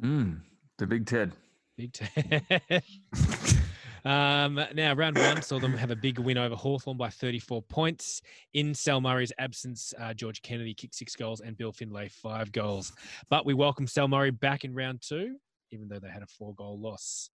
[0.00, 0.40] Mm,
[0.78, 1.32] the Big Ted.
[1.76, 2.82] Big Ted.
[4.04, 8.22] Um, now, round one saw them have a big win over Hawthorn by 34 points.
[8.54, 12.92] In Sel Murray's absence, uh, George Kennedy kicked six goals and Bill Finlay five goals.
[13.28, 15.36] But we welcome Sal Murray back in round two,
[15.70, 17.30] even though they had a four goal loss.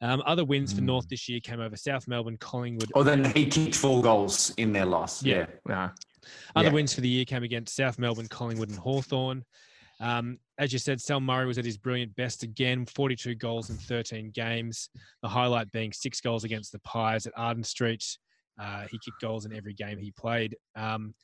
[0.00, 2.90] Um, other wins for North this year came over South Melbourne, Collingwood.
[2.94, 5.22] Oh, then he kicked four goals in their loss.
[5.22, 5.36] Yeah.
[5.36, 5.46] Yeah.
[5.68, 5.90] Yeah.
[6.54, 6.74] Other yeah.
[6.74, 9.44] wins for the year came against South Melbourne, Collingwood, and Hawthorn.
[10.02, 13.76] Um, as you said, Sel Murray was at his brilliant best again 42 goals in
[13.76, 14.90] 13 games.
[15.22, 18.04] The highlight being six goals against the Pies at Arden Street.
[18.60, 20.56] Uh, he kicked goals in every game he played.
[20.74, 21.14] Um,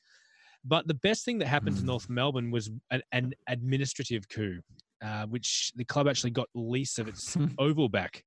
[0.65, 4.61] but the best thing that happened to North Melbourne was an, an administrative coup,
[5.05, 8.23] uh, which the club actually got lease of its oval back.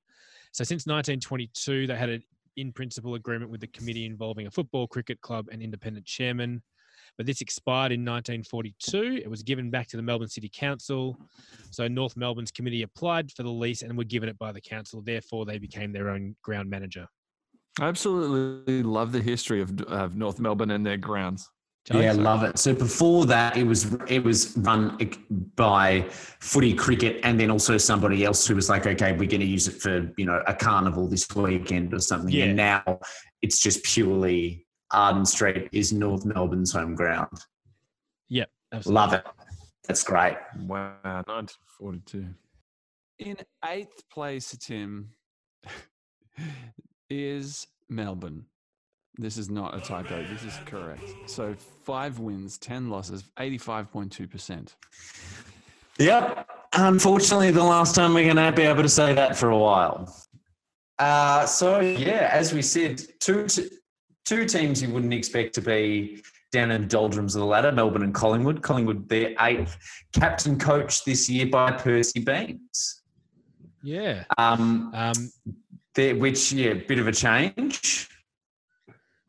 [0.52, 2.24] So since 1922, they had an
[2.58, 6.62] in principle agreement with the committee involving a football, cricket club, and independent chairman.
[7.18, 9.22] But this expired in 1942.
[9.24, 11.18] It was given back to the Melbourne City Council.
[11.70, 15.02] So North Melbourne's committee applied for the lease and were given it by the council.
[15.02, 17.08] Therefore, they became their own ground manager.
[17.80, 21.50] I absolutely love the history of, of North Melbourne and their grounds.
[21.88, 22.24] Charlie, Yeah, sorry.
[22.24, 22.60] love it.
[22.60, 24.98] So before that, it was it was run
[25.56, 29.46] by footy cricket, and then also somebody else who was like, okay, we're going to
[29.48, 32.30] use it for you know a carnival this weekend or something.
[32.32, 32.46] Yeah.
[32.46, 33.00] And now
[33.42, 37.46] it's just purely Arden Street is North Melbourne's home ground.
[38.74, 38.96] Absolutely.
[38.96, 39.26] Love it.
[39.88, 40.38] That's great.
[40.66, 42.26] Wow, 1942.
[43.20, 45.10] In eighth place, Tim,
[47.10, 48.46] is Melbourne.
[49.18, 50.26] This is not a typo.
[50.28, 51.04] This is correct.
[51.26, 54.76] So five wins, 10 losses, 85.2%.
[56.00, 56.50] Yep.
[56.74, 60.16] Unfortunately, the last time we're going to be able to say that for a while.
[60.98, 63.68] Uh, so yeah, as we said, two t-
[64.26, 68.04] two teams you wouldn't expect to be down in the doldrums of the ladder: Melbourne
[68.04, 68.62] and Collingwood.
[68.62, 69.78] Collingwood, their eighth
[70.14, 73.02] captain coach this year by Percy Beames.
[73.84, 74.24] Yeah.
[74.38, 75.32] Um, Um,
[75.96, 78.10] there, which yeah, bit of a change.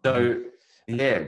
[0.04, 0.42] So
[0.88, 1.24] yeah,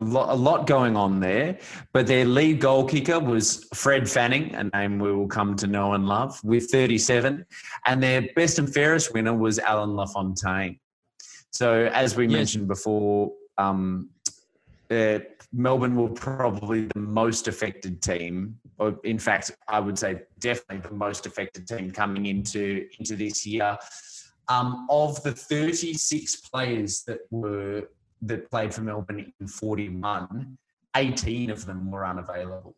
[0.00, 1.58] a lot, a lot going on there.
[1.92, 5.94] But their lead goal kicker was Fred Fanning, a name we will come to know
[5.94, 7.44] and love, with 37,
[7.86, 10.78] and their best and fairest winner was Alan LaFontaine.
[11.52, 12.32] So as we Yes.
[12.32, 14.10] mentioned before, um,
[14.90, 15.20] uh,
[15.52, 18.58] Melbourne were probably the most affected team.
[18.78, 23.46] Or in fact, I would say definitely the most affected team coming into into this
[23.46, 23.78] year.
[24.48, 27.88] Um, of the 36 players that were
[28.22, 30.56] that played for Melbourne in 41,
[30.96, 32.74] 18 of them were unavailable.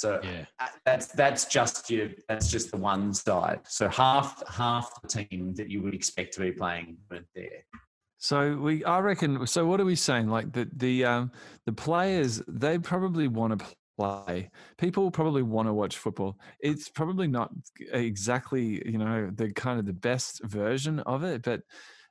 [0.00, 0.46] So yeah.
[0.58, 3.60] uh, that's that's just your that's just the one side.
[3.64, 7.64] So half half the team that you would expect to be playing weren't there.
[8.16, 9.46] So we, I reckon.
[9.46, 10.28] So what are we saying?
[10.28, 11.32] Like the the um,
[11.66, 13.66] the players, they probably want to
[13.98, 14.50] play.
[14.78, 16.38] People probably want to watch football.
[16.60, 17.50] It's probably not
[17.92, 21.60] exactly you know the kind of the best version of it, but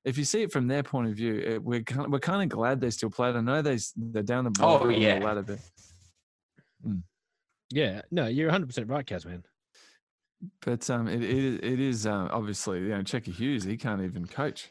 [0.06, 2.44] if you see it from their point of view, it, we're kind of, we're kind
[2.44, 3.36] of glad they still played.
[3.36, 5.20] I know they they're down the Oh, of the yeah.
[5.24, 5.60] ladder, but
[7.72, 8.02] Yeah.
[8.12, 9.44] No, you're 100% right, Casman.
[10.62, 13.64] but um, it it, it is um, obviously you know Checker Hughes.
[13.64, 14.70] He can't even coach.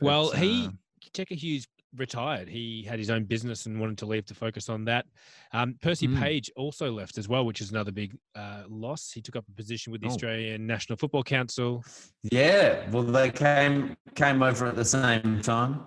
[0.00, 0.70] Well, But, he uh,
[1.12, 2.48] Checker Hughes retired.
[2.48, 5.06] He had his own business and wanted to leave to focus on that.
[5.52, 6.20] Um, Percy Mm.
[6.20, 9.10] Page also left as well, which is another big uh, loss.
[9.10, 10.10] He took up a position with the Oh.
[10.10, 11.84] Australian National Football Council.
[12.22, 15.80] Yeah, well, they came came over at the same time.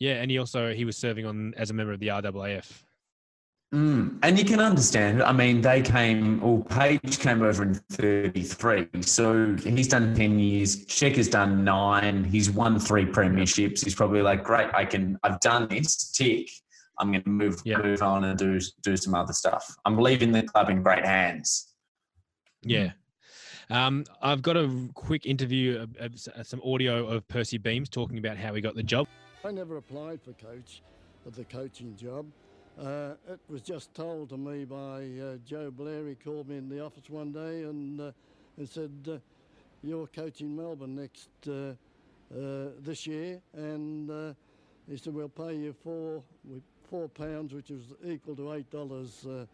[0.00, 2.82] Yeah, and he also he was serving on as a member of the RAAF.
[3.72, 4.18] Mm.
[4.22, 5.22] And you can understand.
[5.22, 6.40] I mean, they came.
[6.40, 10.84] Well, Page came over in thirty-three, so he's done ten years.
[10.86, 12.22] Sheck has done nine.
[12.22, 13.82] He's won three premierships.
[13.82, 14.68] He's probably like, great.
[14.74, 15.18] I can.
[15.22, 16.10] I've done this.
[16.12, 16.50] Tick.
[16.98, 17.78] I'm going to move Yeah.
[17.78, 19.74] move on and do do some other stuff.
[19.86, 21.72] I'm leaving the club in great hands.
[22.60, 22.90] Yeah.
[23.70, 28.18] Um, I've got a quick interview, of, of uh, some audio of Percy Beames talking
[28.18, 29.06] about how he got the job.
[29.46, 30.82] I never applied for coach,
[31.24, 32.26] for the coaching job.
[32.80, 36.08] Uh, it was just told to me by uh, Joe Blair.
[36.08, 38.12] He called me in the office one day and uh,
[38.56, 39.18] and said, uh,
[39.82, 41.74] "You're coaching Melbourne next uh,
[42.34, 44.32] uh, this year," and uh,
[44.88, 46.22] he said, "We'll pay you four
[46.88, 49.44] four pounds, which is equal to eight dollars uh,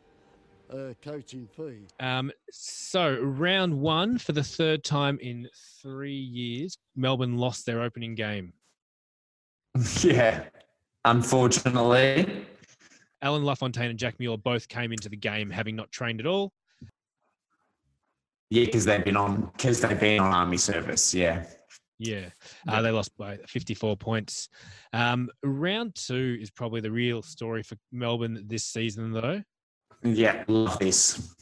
[0.74, 5.48] uh, coaching fee." Um, so round one for the third time in
[5.82, 8.52] three years, Melbourne lost their opening game.
[10.02, 10.44] yeah,
[11.04, 12.46] unfortunately.
[13.22, 16.26] Allan La Fontaine and Jack Mueller both came into the game having not trained at
[16.26, 16.52] all.
[18.50, 21.12] Yeah, because they've been on because they've been on army service.
[21.14, 21.44] Yeah.
[22.00, 22.28] Yeah,
[22.68, 24.48] uh, they lost by 54 points.
[24.92, 29.42] Um, round two is probably the real story for Melbourne this season, though.
[30.04, 31.34] Yeah, love this.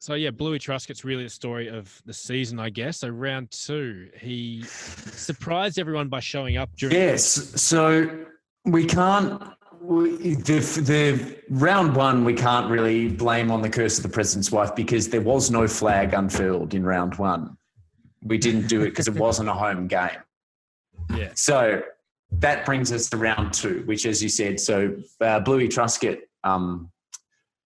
[0.00, 2.98] So yeah, Bluey Truscott's really the story of the season, I guess.
[2.98, 6.96] So round two, he surprised everyone by showing up during.
[6.96, 7.24] Yes.
[7.60, 8.24] So
[8.64, 9.42] we can't.
[9.80, 14.50] We, the the round one we can't really blame on the curse of the president's
[14.50, 17.56] wife because there was no flag unfurled in round one.
[18.22, 20.18] We didn't do it because it wasn't a home game.
[21.14, 21.30] Yeah.
[21.34, 21.82] So
[22.32, 26.90] that brings us to round two, which, as you said, so uh, Bluey Truscott um,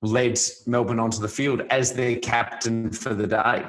[0.03, 3.67] led Melbourne onto the field as their captain for the day.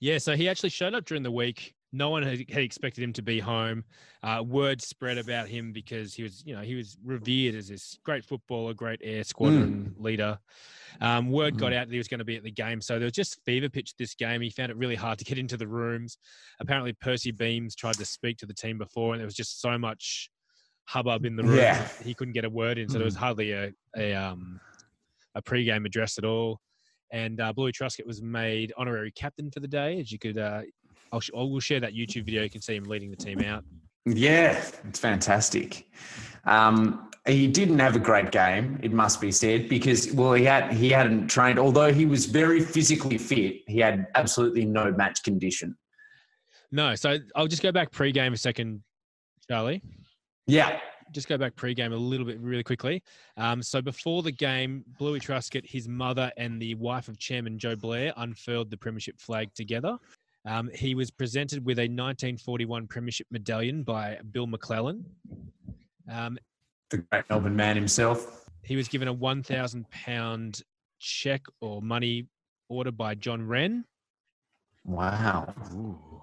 [0.00, 1.74] Yeah, so he actually showed up during the week.
[1.92, 3.84] No one had, had expected him to be home.
[4.24, 7.98] Uh, word spread about him because he was, you know, he was revered as this
[8.04, 10.38] great footballer, great air squadron leader.
[11.02, 13.04] Um, word got out that he was going to be at the game, so there
[13.04, 14.40] was just fever pitch this game.
[14.40, 16.16] He found it really hard to get into the rooms.
[16.58, 19.76] Apparently, Percy Beames tried to speak to the team before, and there was just so
[19.76, 20.30] much
[20.86, 21.58] hubbub in the room.
[21.58, 21.86] Yeah.
[22.02, 24.58] He couldn't get a word in, so there was hardly a a um
[25.34, 26.60] a pre-game address at all.
[27.10, 30.00] And uh, Bluey Truscott was made honorary captain for the day.
[30.00, 30.62] As you could, uh,
[31.12, 32.42] I'll I will share that YouTube video.
[32.42, 33.64] You can see him leading the team out.
[34.06, 35.88] Yeah, it's fantastic.
[36.44, 40.72] Um, he didn't have a great game, it must be said, because well, he had
[40.74, 41.58] he hadn't trained.
[41.58, 45.74] Although he was very physically fit, he had absolutely no match condition.
[46.70, 48.82] No, so I'll just go back pre-game a second,
[49.48, 49.80] Charlie.
[50.46, 50.78] Yeah,
[51.12, 53.02] Just go back pre-game a little bit really quickly.
[53.36, 57.76] Um, so before the game, Bluey Truscott, his mother, and the wife of Chairman Joe
[57.76, 59.96] Blair unfurled the premiership flag together.
[60.46, 65.04] Um, he was presented with a 1941 premiership medallion by Bill McClelland.
[66.10, 66.38] Um,
[66.90, 68.46] the great Melbourne man himself.
[68.62, 70.62] he was given a 1,000 pound
[70.98, 72.28] check or money
[72.68, 73.84] order by John Wren.
[74.84, 75.54] Wow.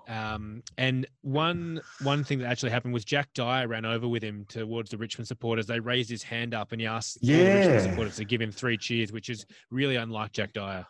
[0.07, 4.45] Um, and one one thing that actually happened was Jack Dyer ran over with him
[4.47, 5.65] towards the Richmond supporters.
[5.65, 8.51] They raised his hand up and he asked all the Richmond supporters to give him
[8.51, 10.85] three cheers, which is really unlike Jack Dyer.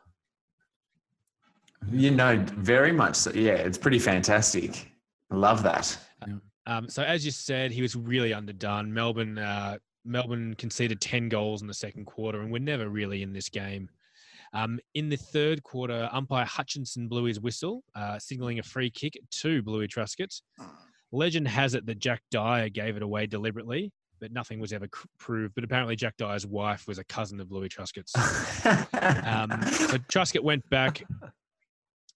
[1.89, 3.15] You know, very much.
[3.15, 3.31] So.
[3.31, 4.91] Yeah, it's pretty fantastic.
[5.31, 5.97] I love that.
[6.67, 8.93] Um, so as you said, he was really underdone.
[8.93, 13.33] Melbourne uh, Melbourne conceded ten goals in the second quarter, and we're never really in
[13.33, 13.89] this game.
[14.53, 19.17] Um, in the third quarter, umpire Hutchinson blew his whistle, uh, signaling a free kick
[19.31, 20.41] to Bluey Truscott.
[21.11, 25.07] Legend has it that Jack Dyer gave it away deliberately, but nothing was ever c-
[25.17, 25.55] proved.
[25.55, 28.13] But apparently, Jack Dyer's wife was a cousin of Bluey Truscott's.
[29.23, 31.03] Um, so Truscott went back.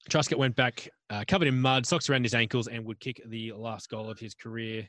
[0.10, 3.52] Truscott went back, uh, covered in mud, socks around his ankles, and would kick the
[3.54, 4.88] last goal of his career.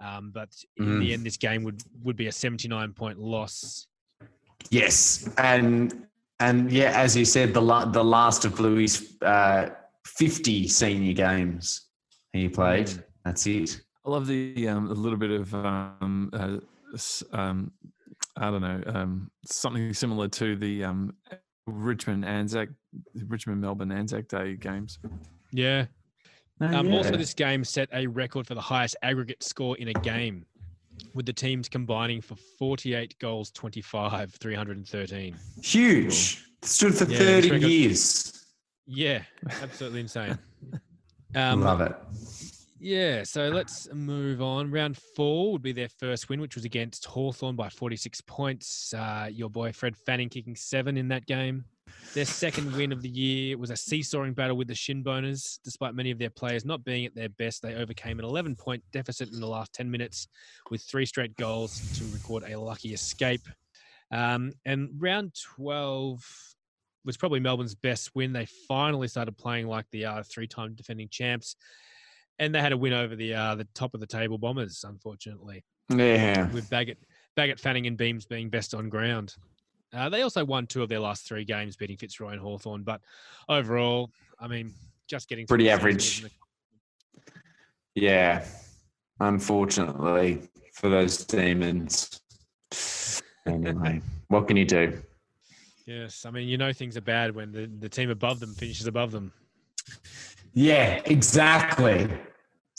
[0.00, 0.48] Um, but
[0.78, 1.12] in the Mm.
[1.12, 3.86] end, this game would would be a 79 point loss.
[4.70, 6.06] yes, and
[6.40, 9.70] and yeah, as you said, the la- the last of Bluey's uh,
[10.06, 11.88] fifty senior games
[12.32, 12.86] he played.
[12.86, 13.04] Mm.
[13.24, 13.80] That's it.
[14.06, 16.58] I love the um, a little bit of um, uh,
[17.36, 17.70] um,
[18.38, 21.14] I don't know um, something similar to the um,
[21.70, 22.68] Richmond Anzac,
[23.26, 24.98] Richmond Melbourne Anzac Day games.
[25.52, 25.86] Yeah.
[26.60, 26.96] Um, Oh, yeah.
[26.96, 30.44] Also, this game set a record for the highest aggregate score in a game,
[31.14, 35.36] with the teams combining for 48 goals, 25, 313.
[35.62, 36.44] huge.
[36.62, 38.44] Stood for Yeah, thirty record- years.
[38.86, 39.22] Yeah,
[39.62, 40.38] absolutely insane.
[41.32, 41.94] Um, love it.
[42.82, 44.70] Yeah, so let's move on.
[44.70, 48.94] Round four would be their first win, which was against Hawthorn by 46 points.
[48.94, 51.66] Uh, your boy Fred Fanning kicking seven in that game.
[52.14, 55.58] Their second win of the year was a seesawing battle with the Shinboners.
[55.62, 58.82] Despite many of their players not being at their best, they overcame an 11 point
[58.92, 60.28] deficit in the last 10 minutes
[60.70, 63.46] with three straight goals to record a lucky escape.
[64.10, 66.24] Um, and round 12
[67.04, 68.32] was probably Melbourne's best win.
[68.32, 71.56] They finally started playing like the uh, three time defending champs.
[72.40, 75.62] And they had a win over the uh, the top of the table Bombers, unfortunately,
[75.90, 76.50] Yeah.
[76.50, 76.98] with Baggett,
[77.36, 79.36] Baggett, Fanning, and Beames being best on ground.
[79.92, 82.82] Uh, they also won two of their last three games, beating Fitzroy and Hawthorn.
[82.82, 83.02] But
[83.48, 84.10] overall,
[84.40, 84.72] I mean,
[85.06, 86.24] just getting Pretty average.
[87.94, 88.44] Yeah.
[89.20, 92.20] Unfortunately for those demons.
[93.46, 95.02] Anyway, what can you do?
[95.86, 98.86] Yes, I mean, you know things are bad when the, the team above them finishes
[98.86, 99.30] above them.
[100.54, 102.08] Yeah, exactly.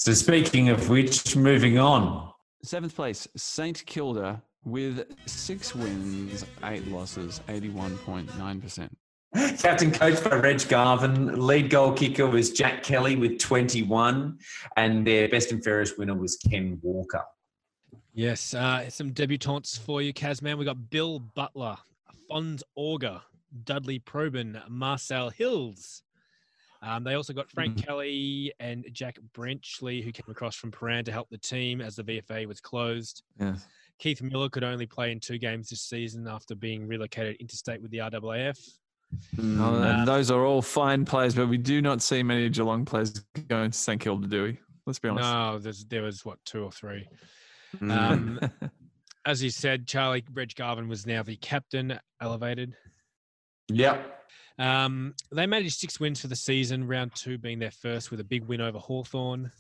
[0.02, 2.32] So speaking of which, moving on.
[2.64, 8.90] Seventh place, St Kilda with six wins, eight losses, 81.9%.
[9.60, 11.46] Captain coached by Reg Garvin.
[11.46, 14.40] Lead goal kicker was Jack Kelly with 21.
[14.76, 17.22] And their best and fairest winner was Ken Walker.
[18.16, 20.58] Yes, uh, some debutantes for you, Kazman.
[20.58, 21.78] We got Bill Butler,
[22.28, 23.22] Fons Auger,
[23.66, 26.02] Dudley Probin, Marcel Hilsz.
[26.84, 31.12] Um, they also got Frank Kelly and Jack Brenchley, who came across from Prahran to
[31.12, 33.24] help the team as the VFA was closed.
[33.40, 33.56] Yeah.
[34.00, 37.92] Keith Miller could only play in two games this season after being relocated interstate with
[37.92, 38.58] the RAAF.
[39.38, 43.12] Oh, and those are all fine players, but we do not see many Geelong players
[43.48, 44.60] going to St Kilda, do we?
[44.86, 45.30] Let's be honest.
[45.30, 47.08] No, there's, there was what two or three.
[47.78, 47.92] Mm.
[47.92, 48.40] Um,
[49.26, 52.74] as you said, Charlie Reg Garvin was now the captain, elevated.
[53.70, 54.21] Yep.
[54.62, 58.24] Um, they managed six wins for the season, round two being their first with a
[58.24, 59.52] big win over Hawthorn.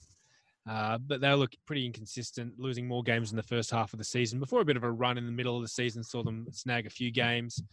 [0.69, 4.05] Uh, but they look pretty inconsistent, losing more games in the first half of the
[4.05, 4.39] season.
[4.39, 6.85] Before a bit of a run in the middle of the season, saw them snag
[6.85, 7.63] a few games.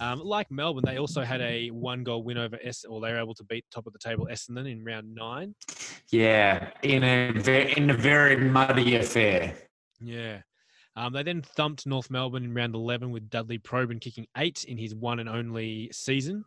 [0.00, 3.18] Um, like Melbourne, they also had a one goal win over S, or they were
[3.18, 5.54] able to beat top of the table Essendon in round nine.
[6.10, 6.72] Yeah.
[6.82, 9.54] In a, ve- in a very muddy affair.
[9.98, 10.42] Yeah.
[10.94, 14.76] Um, they then thumped North Melbourne in round 11 with Dudley Probin kicking eight in
[14.76, 16.44] his one and only season,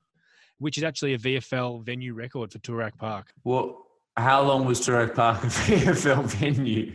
[0.59, 3.33] which is actually a VFL venue record for Toorak Park.
[3.43, 3.85] Well,
[4.17, 6.91] how long was Toorak Park a VFL venue?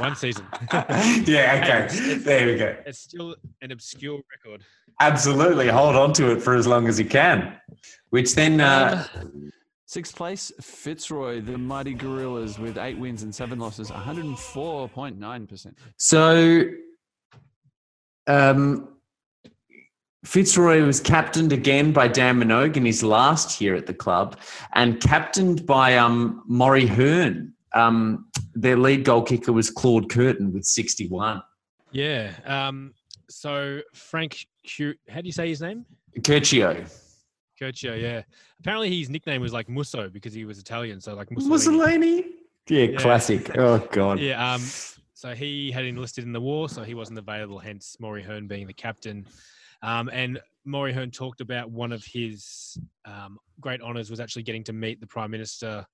[0.00, 0.46] One season.
[1.26, 2.14] yeah, okay.
[2.16, 2.76] There we go.
[2.86, 4.62] It's still an obscure record.
[5.00, 5.68] Absolutely.
[5.68, 7.56] Hold on to it for as long as you can.
[8.10, 9.06] Which then, uh,
[9.92, 15.74] Sixth place, Fitzroy, the mighty Gorillas with eight wins and seven losses, 104.9%.
[15.98, 16.64] so
[18.26, 18.96] um,
[20.24, 24.38] Fitzroy was captained again by Dan Minogue in his last year at the club
[24.74, 27.52] and captained by um, Maury Hearn.
[27.74, 31.42] Um, their lead goal kicker was Claude Curtin with 61.
[31.90, 32.32] Yeah.
[32.44, 32.94] Um,
[33.28, 35.84] so Frank, Q, how do you say his name?
[36.20, 36.88] Curcio.
[37.60, 38.22] Curcio, yeah.
[38.60, 41.00] Apparently his nickname was like Musso because he was Italian.
[41.00, 41.50] So like Mussolini.
[41.50, 42.24] Mussolini?
[42.68, 42.98] Yeah, Yeah.
[43.00, 43.56] classic.
[43.58, 44.20] Oh, God.
[44.20, 44.54] Yeah.
[44.54, 44.60] Um,
[45.14, 48.66] so he had enlisted in the war, so he wasn't available, hence Maury Hearn being
[48.66, 49.24] the captain.
[49.82, 54.64] Um, and Maury Hearn talked about one of his um, great honours was actually getting
[54.64, 55.84] to meet the Prime Minister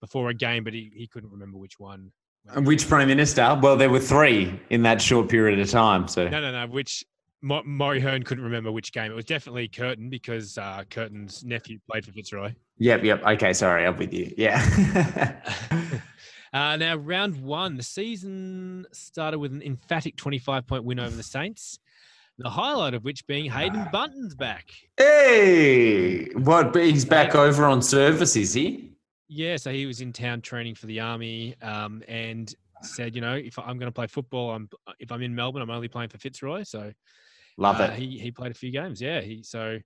[0.00, 2.12] before a game, but he, he couldn't remember which one.
[2.50, 3.58] And Which Prime Minister?
[3.62, 6.08] Well, there were three in that short period of time.
[6.08, 6.66] So No, no, no.
[6.66, 7.04] Which
[7.40, 9.10] Ma- Maury Hearn couldn't remember which game.
[9.10, 12.52] It was definitely Curtin because uh, Curtin's nephew played for Fitzroy.
[12.78, 13.24] Yep, yep.
[13.24, 14.32] Okay, sorry, I'm with you.
[14.36, 15.40] Yeah.
[16.52, 21.22] uh, now, round one, the season started with an emphatic 25 point win over the
[21.22, 21.78] Saints.
[22.38, 24.70] The highlight of which being Haydn Bunton's back.
[24.96, 26.72] hey, what?
[26.72, 28.92] But he's back over on service, is he?
[29.28, 32.52] Yeah, so he was in town training for the army, um, and
[32.82, 34.68] said, you know, if I'm going to play football, I'm
[34.98, 36.64] if I'm in Melbourne, I'm only playing for Fitzroy.
[36.64, 36.92] So
[37.58, 37.92] Love uh, it.
[37.94, 39.00] He he played a few games.
[39.00, 39.78] Yeah, he so.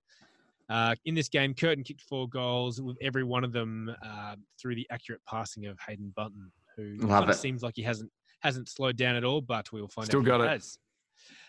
[0.69, 4.75] Uh, in this game, Curtin kicked four goals, with every one of them uh, through
[4.75, 7.37] the accurate passing of Haydn Bunton, who Love kinda it.
[7.37, 9.39] seems like he hasn't hasn't slowed down at all.
[9.39, 10.23] But we will find Still out.
[10.23, 10.49] if got it.
[10.49, 10.77] Has.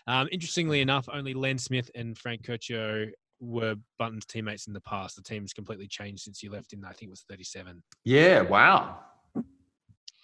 [0.09, 5.15] Um, interestingly enough, only Len Smith and Frank Curcio were Bunton's teammates in the past.
[5.15, 7.83] The team's completely changed since you left in I think it was 37.
[8.05, 8.41] Yeah.
[8.41, 9.01] Wow.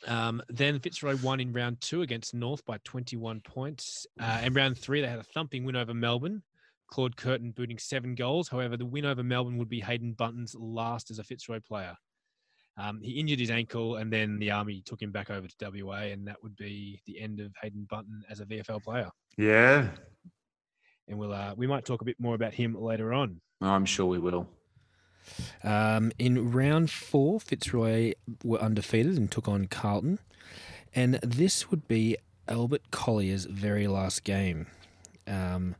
[0.07, 4.07] Um, then Fitzroy won in round two against North by 21 points.
[4.19, 6.41] Uh, and round three, they had a thumping win over Melbourne.
[6.87, 8.49] Claude Curtin booting seven goals.
[8.49, 11.95] However, the win over Melbourne would be Haydn Bunton's last as a Fitzroy player.
[12.77, 15.93] Um, he injured his ankle, and then the Army took him back over to WA,
[15.93, 19.09] and that would be the end of Haydn Bunton as a VFL player.
[19.37, 19.87] Yeah.
[21.07, 23.39] And we'll uh, we might talk a bit more about him later on.
[23.61, 24.47] I'm sure we will.
[25.63, 28.13] Um, in round four, Fitzroy
[28.43, 30.19] were undefeated and took on Carlton,
[30.93, 32.17] and this would be
[32.47, 34.67] Albert Collier's very last game.
[35.27, 35.75] Um,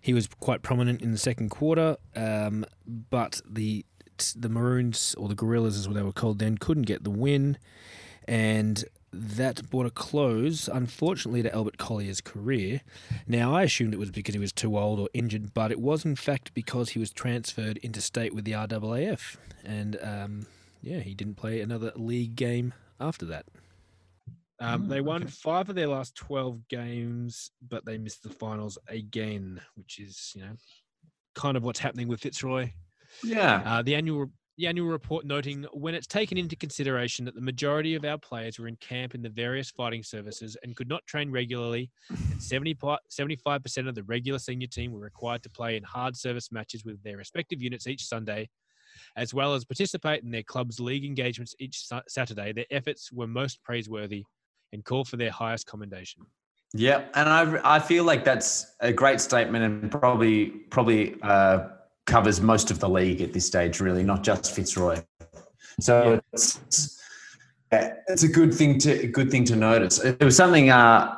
[0.00, 3.86] he was quite prominent in the second quarter, um, but the
[4.18, 7.58] the Maroons or the Gorillas, as they were called then, couldn't get the win,
[8.26, 12.80] and that brought a close, unfortunately, to Albert Collier's career.
[13.28, 16.04] Now, I assumed it was because he was too old or injured, but it was
[16.04, 20.46] in fact because he was transferred interstate with the RAAF, and um,
[20.82, 23.46] yeah, he didn't play another league game after that.
[24.60, 25.30] Um, they won okay.
[25.30, 30.42] five of their last 12 games, but they missed the finals again, which is, you
[30.42, 30.52] know,
[31.34, 32.70] kind of what's happening with Fitzroy.
[33.22, 33.62] Yeah.
[33.64, 37.94] Uh, the annual the annual report noting when it's taken into consideration that the majority
[37.94, 41.30] of our players were in camp in the various fighting services and could not train
[41.30, 46.16] regularly, and 70, 75% of the regular senior team were required to play in hard
[46.16, 48.48] service matches with their respective units each Sunday,
[49.16, 53.62] as well as participate in their club's league engagements each Saturday, their efforts were most
[53.64, 54.24] praiseworthy
[54.72, 56.24] and call for their highest commendation.
[56.72, 61.68] Yeah, and I I feel like that's a great statement and probably probably uh,
[62.06, 65.02] covers most of the league at this stage, really, not just Fitzroy.
[65.80, 67.00] So it's
[67.70, 69.98] it's a good thing to good thing to notice.
[69.98, 71.14] It was something uh,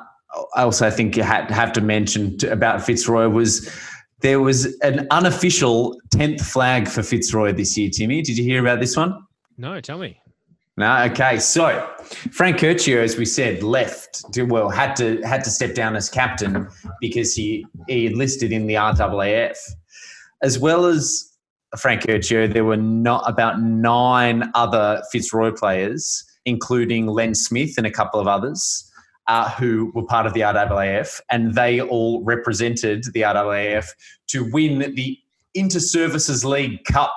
[0.55, 3.71] I also think you had have to mention to, about Fitzroy was
[4.21, 7.91] there was an unofficial tenth flag for Fitzroy this year.
[7.91, 9.27] Timmy, did you hear about this one?
[9.59, 10.21] No, tell me.
[10.79, 11.39] No, okay.
[11.39, 11.89] So
[12.33, 14.31] Frank Curcio, as we said, left.
[14.35, 16.69] To, well, had to had to step down as captain
[17.01, 19.57] because he he enlisted in the RAAF,
[20.43, 21.33] as well as
[21.79, 22.53] Frank Curcio.
[22.53, 28.27] There were not about nine other Fitzroy players, including Len Smith and a couple of
[28.27, 28.91] others,
[29.27, 33.89] uh, who were part of the RAAF, and they all represented the RAAF
[34.29, 35.19] to win the
[35.55, 37.15] Inter Services League Cup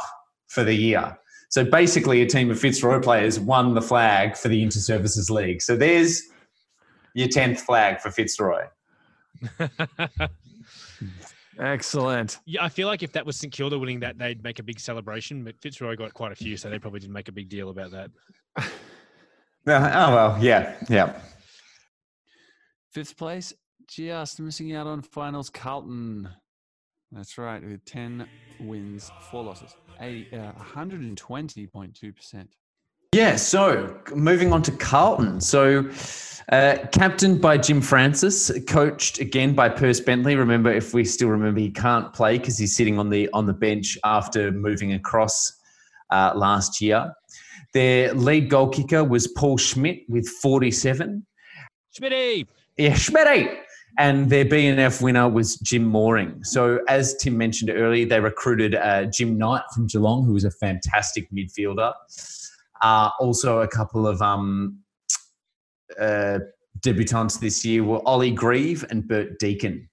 [0.47, 1.17] for the year.
[1.49, 5.61] So basically, a team of Fitzroy players won the flag for the Inter Services League.
[5.61, 6.21] So there's
[7.13, 8.65] your 10th flag for Fitzroy.
[11.59, 12.39] Excellent.
[12.45, 14.79] Yeah, I feel like if that was St Kilda winning that, they'd make a big
[14.79, 15.43] celebration.
[15.43, 17.91] But Fitzroy got quite a few, so they probably didn't make a big deal about
[17.91, 18.11] that.
[19.67, 21.21] Oh, well, yeah, yeah.
[22.91, 23.53] Fifth place,
[23.87, 25.49] just missing out on finals.
[25.49, 26.29] Carlton.
[27.11, 28.27] That's right, with 10
[28.61, 32.47] wins, four losses, a uh, 120.2%.
[33.15, 35.41] Yeah, so moving on to Carlton.
[35.41, 35.89] So,
[36.51, 40.35] uh, captained by Jim Francis, coached again by Perce Bentley.
[40.35, 43.53] Remember, if we still remember, he can't play because he's sitting on the on the
[43.53, 45.53] bench after moving across
[46.11, 47.11] uh, last year.
[47.73, 51.25] Their lead goal kicker was Paul Schmidt with 47.
[51.99, 52.45] Schmitty!
[52.77, 53.57] Yeah, Schmitty.
[53.97, 56.43] And their BNF winner was Jim Mooring.
[56.43, 60.51] So, as Tim mentioned earlier, they recruited uh, Jim Knight from Geelong, who was a
[60.51, 61.91] fantastic midfielder.
[62.81, 64.79] Uh, also, a couple of um,
[65.99, 66.39] uh,
[66.79, 69.89] debutants this year were Ollie Grieve and Bert Deacon.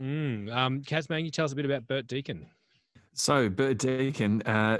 [0.00, 2.46] Mm, um, Kaz Mangy, tell us a bit about Bert Deacon.
[3.14, 4.78] So, Bert Deacon, uh,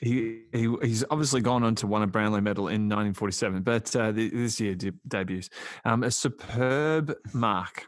[0.00, 4.12] he, he he's obviously gone on to win a Brownlow medal in 1947, but uh,
[4.12, 5.50] th- this year de- debuts.
[5.84, 7.86] Um, a superb mark.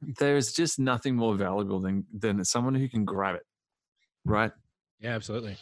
[0.00, 3.42] There's just nothing more valuable than than someone who can grab it,
[4.24, 4.50] right?
[5.00, 5.56] Yeah, absolutely.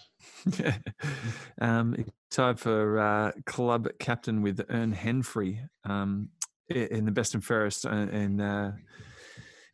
[1.60, 6.28] um, tied for uh, club captain with Ern Henfrey um,
[6.68, 8.72] in the best and fairest uh, in uh,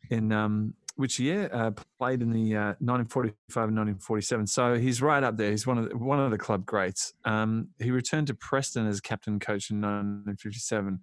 [0.09, 4.47] in um, which year uh, played in the uh, 1945 and 1947.
[4.47, 5.51] So he's right up there.
[5.51, 7.13] He's one of the, one of the club greats.
[7.23, 10.99] Um, he returned to Preston as captain coach in 1957.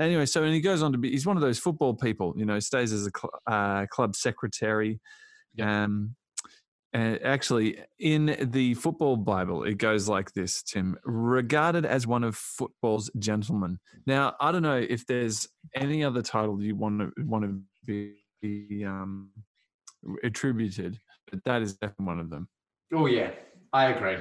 [0.00, 2.34] Anyway, so and he goes on to be he's one of those football people.
[2.36, 5.00] You know, stays as a cl- uh, club secretary.
[5.60, 6.14] Um,
[6.92, 12.34] and actually, in the football Bible, it goes like this, Tim regarded as one of
[12.34, 13.78] football's gentlemen.
[14.06, 18.84] Now, I don't know if there's any other title you want to want to be
[18.86, 19.30] um,
[20.24, 20.98] attributed,
[21.30, 22.48] but that is definitely one of them.
[22.94, 23.32] Oh, yeah,
[23.72, 24.16] I agree.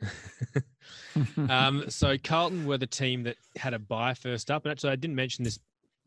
[1.50, 4.96] um, so Carlton were the team that had a buy first up, and actually I
[4.96, 5.58] didn't mention this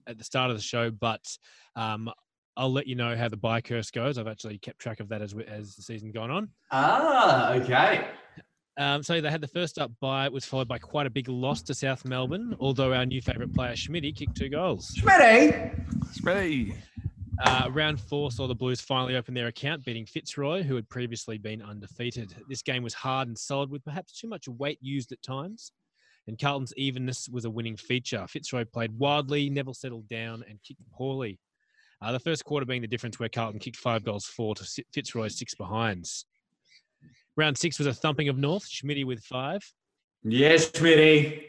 [0.08, 1.38] at the start of the show, but
[1.76, 2.10] um,
[2.56, 4.18] I'll let you know how the bye curse goes.
[4.18, 6.50] I've actually kept track of that as as the season gone on.
[6.72, 8.08] Ah, okay.
[8.78, 11.30] Um, so they had the first up bye, it was followed by quite a big
[11.30, 12.56] loss to South Melbourne.
[12.60, 14.92] Although our new favourite player Schmitty kicked two goals.
[14.98, 15.80] Schmitty.
[16.24, 16.76] Ready?
[17.44, 21.38] Uh, round four saw the Blues finally open their account, beating Fitzroy, who had previously
[21.38, 22.36] been undefeated.
[22.48, 25.72] This game was hard and solid, with perhaps too much weight used at times.
[26.28, 28.26] And Carlton's evenness was a winning feature.
[28.28, 31.40] Fitzroy played wildly, Neville settled down, and kicked poorly.
[32.04, 34.86] Uh, the first quarter being the difference where Carlton kicked five goals, four to Si-
[34.94, 36.26] Fitzroy's six behinds.
[37.38, 38.68] Round six was a thumping of North.
[38.70, 39.62] Schmitty with five.
[40.24, 41.44] Yes, Schmitty.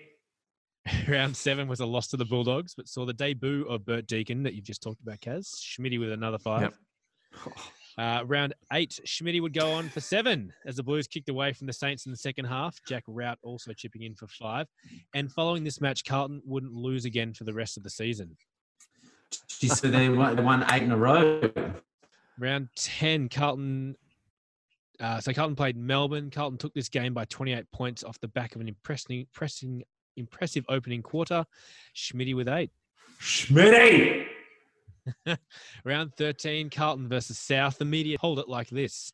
[1.09, 4.43] Round seven was a loss to the Bulldogs, but saw the debut of Bert Deacon
[4.45, 5.49] that you've just talked about, Kaz.
[5.57, 6.63] Schmitty with another five.
[6.63, 7.55] Yep.
[7.97, 11.69] Uh, round eight, Schmitty would go on for seven as the Blues kicked away from
[11.69, 12.77] the Saints in the second half.
[12.89, 14.67] Jack Wrout also chipping in for five.
[15.15, 18.37] And following this match, Carlton wouldn't lose again for the rest of the season.
[19.49, 21.41] She said they won, they won eight in a row.
[22.39, 23.97] Round 10, Carlton.
[25.01, 26.30] Uh, so Carlton played Melbourne.
[26.30, 29.82] Carlton took this game by 28 points off the back of an impressing, pressing,
[30.16, 31.45] impressive opening quarter.
[31.97, 32.70] Schmitty with eight.
[33.20, 34.26] Schmitty.
[35.85, 37.78] Round 13, Carlton versus South.
[37.78, 39.12] The media hold it like this.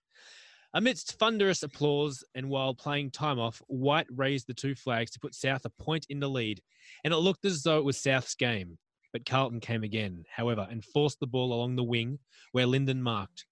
[0.72, 5.34] Amidst thunderous applause and while playing time off, White raised the two flags to put
[5.34, 6.60] South a point in the lead,
[7.02, 8.78] and it looked as though it was South's game.
[9.12, 12.18] But Carlton came again, however, and forced the ball along the wing
[12.52, 13.46] where Lyndon marked.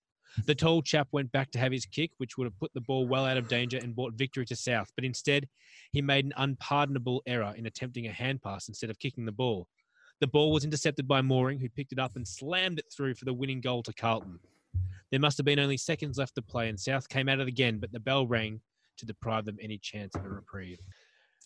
[0.46, 3.08] The tall chap went back to have his kick, which would have put the ball
[3.08, 4.90] well out of danger and brought victory to South.
[4.94, 5.48] But instead,
[5.92, 9.66] he made an unpardonable error in attempting a hand pass instead of kicking the ball.
[10.20, 13.24] The ball was intercepted by Mooring, who picked it up and slammed it through for
[13.24, 14.38] the winning goal to Carlton.
[15.10, 17.78] There must have been only seconds left to play, and South came at it again,
[17.78, 18.60] but the bell rang
[18.98, 20.80] to deprive them any chance of a reprieve.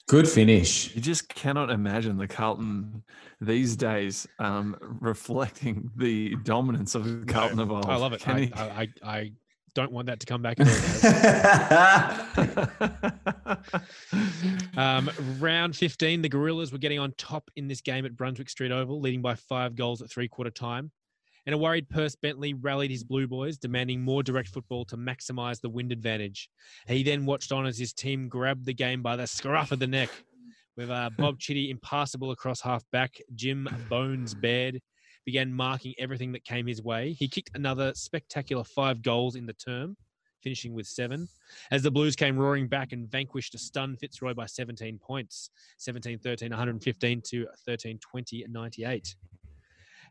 [0.09, 0.95] Good finish.
[0.95, 3.03] You just cannot imagine the Carlton
[3.41, 7.87] these days um, reflecting the dominance of the Carlton of old.
[7.87, 8.27] I love it.
[8.29, 9.33] I, he- I, I, I
[9.75, 10.75] don't want that to come back at all.
[12.37, 13.59] guys.
[14.77, 18.73] Um, round 15, the Gorillas were getting on top in this game at Brunswick Street
[18.73, 20.91] Oval, leading by five goals at three quarter time.
[21.45, 25.61] And a worried Perce Bentley rallied his Blue Boys, demanding more direct football to maximise
[25.61, 26.49] the wind advantage.
[26.87, 29.87] He then watched on as his team grabbed the game by the scruff of the
[29.87, 30.11] neck,
[30.77, 33.19] with uh, Bob Chitty impassable across half back.
[33.35, 34.81] Jim Bones Baird
[35.25, 37.13] began marking everything that came his way.
[37.13, 39.97] He kicked another spectacular five goals in the term,
[40.43, 41.29] finishing with seven
[41.71, 46.19] as the Blues came roaring back and vanquished a stunned Fitzroy by 17 points 17
[46.19, 49.17] 13, 115 to 13 20, 98.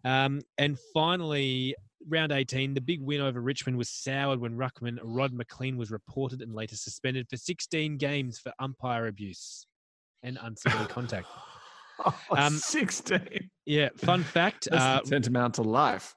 [0.04, 1.76] Um, and finally,
[2.08, 6.42] round 18, the big win over Richmond was soured when Ruckman Rod McLean was reported
[6.42, 9.66] and later suspended for 16 games for umpire abuse
[10.24, 11.28] and uncivil contact.
[12.32, 13.50] Um, 16.
[13.66, 14.68] Yeah, fun fact.
[14.72, 16.16] That's Uh, tantamount to life.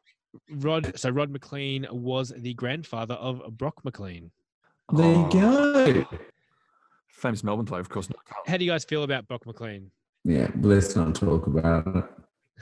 [0.51, 4.31] Rod, so Rod McLean was the grandfather of Brock McLean.
[4.93, 6.07] There you go.
[7.09, 8.09] Famous Melbourne player, of course.
[8.11, 9.91] Not How do you guys feel about Brock McLean?
[10.25, 12.05] Yeah, let's not talk about it.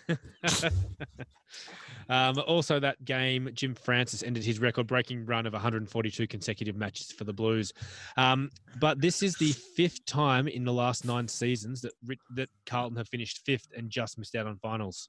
[2.08, 7.12] um, also, that game, Jim Francis ended his record breaking run of 142 consecutive matches
[7.12, 7.72] for the Blues.
[8.16, 8.50] Um,
[8.80, 11.92] but this is the fifth time in the last nine seasons that,
[12.34, 15.08] that Carlton have finished fifth and just missed out on finals.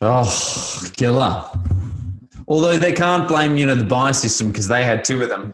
[0.00, 1.44] Oh, killer.
[2.46, 5.52] Although they can't blame, you know, the buy system because they had two of them.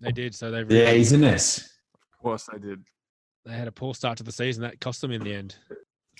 [0.00, 0.34] They did.
[0.34, 1.58] So they, Yeah, really, isn't it?
[1.94, 2.84] Of course they did.
[3.44, 4.62] they had a poor start to the season.
[4.62, 5.56] That cost them in the end.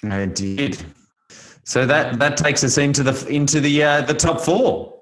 [0.03, 0.85] They did.
[1.65, 5.01] So that that takes us into the into the uh, the top four.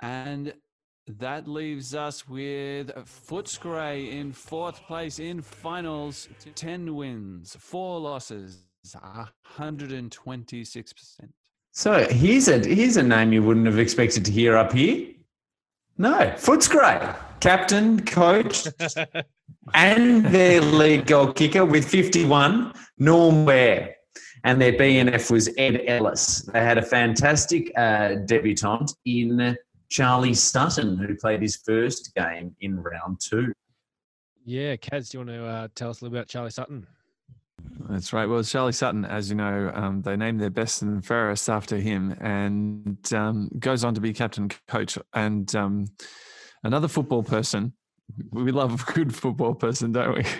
[0.00, 0.54] And
[1.18, 10.94] that leaves us with Footscray in fourth place in finals, 10 wins, four losses, 126%.
[11.72, 15.08] So here's a here's a name you wouldn't have expected to hear up here.
[15.96, 18.68] No, Footscray, captain, coach,
[19.74, 23.96] and their lead goal kicker with 51, Norm Ware.
[24.48, 26.48] And their BNF was Ed Ellis.
[26.54, 29.54] They had a fantastic uh, debutant in
[29.90, 33.52] Charlie Sutton, who played his first game in round two.
[34.46, 36.86] Yeah, Kaz, do you want to uh, tell us a little about Charlie Sutton?
[37.90, 38.24] That's right.
[38.24, 42.16] Well, Charlie Sutton, as you know, um, they named their best and fairest after him
[42.18, 45.84] and um, goes on to be captain coach and um,
[46.64, 47.74] another football person.
[48.30, 50.24] We love a good football person, don't we?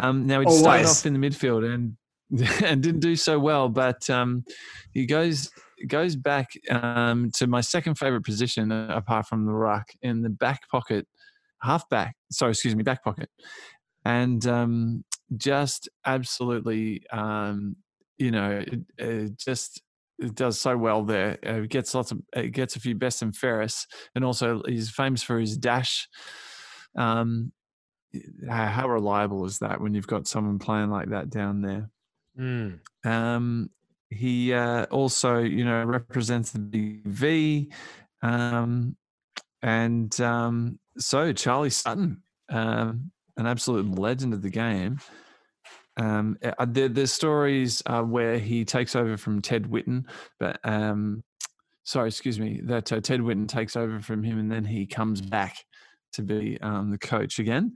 [0.00, 1.96] Um, now, he started off in the midfield and
[2.64, 4.44] and didn't do so well, but um,
[4.92, 5.50] he goes
[5.86, 10.68] goes back um, to my second favorite position apart from the ruck in the back
[10.68, 11.06] pocket,
[11.62, 12.16] half back.
[12.30, 13.30] Sorry, excuse me, back pocket,
[14.04, 15.04] and um,
[15.36, 17.76] just absolutely, um,
[18.18, 19.82] you know, it, it just
[20.18, 21.38] it does so well there.
[21.46, 25.22] Uh, gets lots of uh, gets a few best and fairest, and also he's famous
[25.22, 26.08] for his dash.
[26.96, 27.52] Um,
[28.48, 31.90] how reliable is that when you've got someone playing like that down there?
[32.38, 32.80] Mm.
[33.04, 33.70] Um,
[34.10, 37.72] he uh, also, you know, represents the BV.
[38.22, 38.96] Um,
[39.62, 44.98] and um, so Charlie Sutton, um, an absolute legend of the game.
[45.96, 50.04] Um, uh, there, there's stories uh, where he takes over from Ted Whitten,
[50.38, 51.24] but um,
[51.82, 55.20] sorry, excuse me, that uh, Ted Whitten takes over from him, and then he comes
[55.20, 55.56] back
[56.12, 57.74] to be um, the coach again.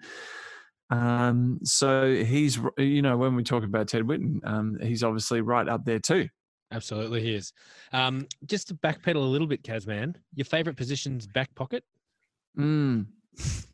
[0.92, 5.66] Um, so he's, you know, when we talk about Ted Whitten, um, he's obviously right
[5.66, 6.28] up there too.
[6.70, 7.52] Absolutely, he is.
[7.92, 11.84] Um, just to backpedal a little bit, Kazman, your favourite position's back pocket?
[12.58, 13.06] Mm.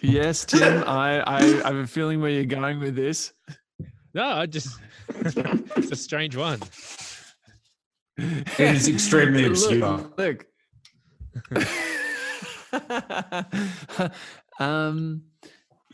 [0.00, 3.32] Yes, Tim, I, I, I have a feeling where you're going with this.
[4.14, 4.78] No, I just
[5.24, 6.60] it's a strange one.
[8.16, 10.08] It is extremely obscure.
[10.16, 10.46] Look.
[11.50, 11.66] look.
[14.60, 15.22] um,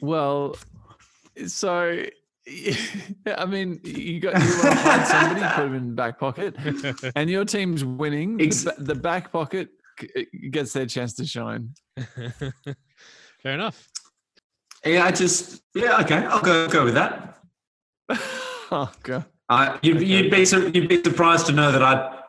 [0.01, 0.57] well,
[1.47, 2.05] so
[3.27, 6.57] I mean, you got you want to find somebody, put them in the back pocket,
[7.17, 8.37] and your team's winning.
[8.37, 9.69] The, Ex- ba- the back pocket
[10.51, 11.71] gets their chance to shine.
[13.43, 13.89] Fair enough.
[14.85, 17.39] Yeah, I just yeah, okay, I'll go go with that.
[18.71, 19.25] oh god.
[19.49, 22.21] Uh, you'd, you'd be sur- you'd be surprised to know that I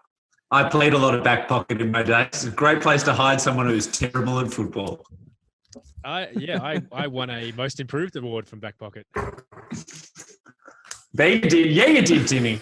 [0.52, 2.28] I played a lot of back pocket in my days.
[2.28, 5.06] It's a great place to hide someone who's terrible at football.
[6.04, 9.06] I yeah, I, I won a most improved award from back pocket.
[11.14, 12.60] They did, yeah, you did, Timmy.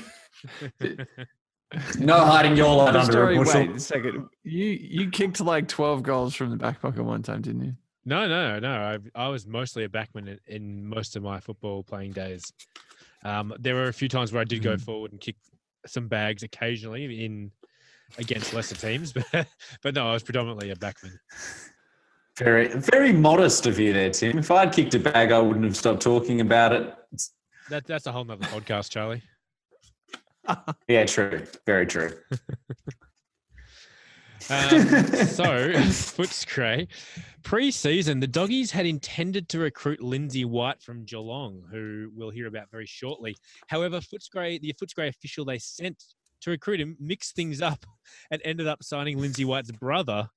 [1.97, 3.61] No hiding your light The under story, a bushel.
[3.61, 4.30] wait a second.
[4.43, 7.74] You you kicked like twelve goals from the back pocket one time, didn't you?
[8.05, 8.70] No, no, no.
[9.16, 12.43] I, I was mostly a backman in, in most of my football playing days.
[13.24, 15.38] Um, there were a few times where I did go forward and kick
[15.88, 17.51] some bags occasionally in
[18.18, 19.47] against lesser teams, but
[19.82, 21.14] but no, I was predominantly a backman.
[22.38, 24.39] Very, very modest of you there, Tim.
[24.39, 26.95] If I'd kicked a bag, I wouldn't have stopped talking about it.
[27.69, 29.21] That that's a whole nother podcast, Charlie.
[30.88, 31.45] yeah, true.
[31.65, 32.11] Very true.
[34.49, 36.89] Um, so, Footscray,
[37.43, 42.69] pre-season, the doggies had intended to recruit Lindsay White from Geelong, who we'll hear about
[42.69, 43.38] very shortly.
[43.67, 46.03] However, Footscray, the Footscray official they sent
[46.41, 47.86] to recruit him, mixed things up
[48.31, 50.27] and ended up signing Lindsay White's brother,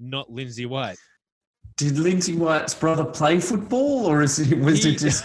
[0.00, 0.98] not Lindsay White.
[1.76, 5.24] Did Lindsay White's brother play football, or is it, was He- it just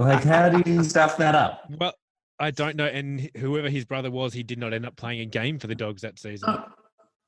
[0.00, 1.64] like how did he stuff that up?
[1.78, 1.94] Well,
[2.38, 5.26] I don't know, and whoever his brother was, he did not end up playing a
[5.26, 6.48] game for the Dogs that season.
[6.48, 6.64] Uh,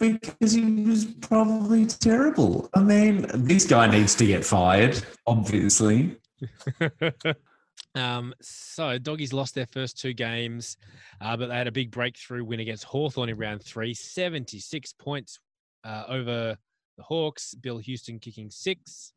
[0.00, 2.68] Because he was probably terrible.
[2.74, 6.16] I mean, this guy needs to get fired, obviously.
[7.94, 10.76] um, so doggies lost their first two games,
[11.20, 15.38] uh, but they had a big breakthrough win against Hawthorn in round three, 76 points
[15.84, 16.56] uh, over
[16.96, 17.54] the Hawks.
[17.54, 19.12] Bill Houston kicking six.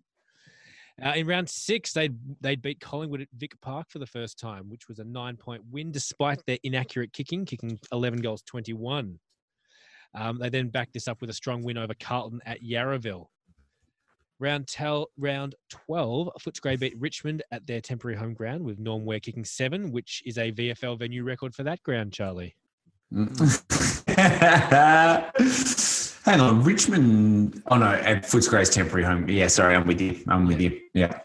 [1.03, 4.69] Uh, in round six, they'd they'd beat Collingwood at Vic Park for the first time,
[4.69, 9.19] which was a nine point win despite their inaccurate kicking, kicking 11 goals 21.
[10.15, 13.27] Um, they then backed this up with a strong win over Carlton at Yarraville.
[14.39, 19.19] Round tel- round 12, Footscray beat Richmond at their temporary home ground with Norm Ware
[19.19, 22.55] kicking seven, which is a VFL venue record for that ground, Charlie.
[26.27, 27.63] Hang on, Richmond.
[27.67, 29.29] Oh no, at Footscray's temporary home.
[29.29, 30.21] Yeah, sorry, I'm with you.
[30.27, 30.77] I'm with you.
[30.93, 31.21] Yeah.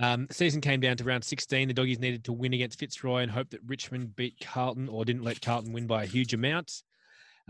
[0.00, 1.66] Um, season came down to round 16.
[1.66, 5.24] The doggies needed to win against Fitzroy and hope that Richmond beat Carlton or didn't
[5.24, 6.84] let Carlton win by a huge amount.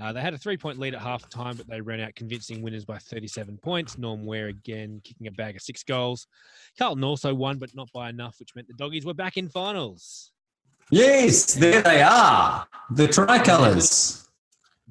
[0.01, 2.63] Uh, they had a three point lead at half time, but they ran out convincing
[2.63, 3.99] winners by 37 points.
[3.99, 6.27] Norm Ware again kicking a bag of six goals.
[6.79, 10.31] Carlton also won, but not by enough, which meant the doggies were back in finals.
[10.91, 12.67] Yes, there they are.
[12.91, 14.26] The tricolours.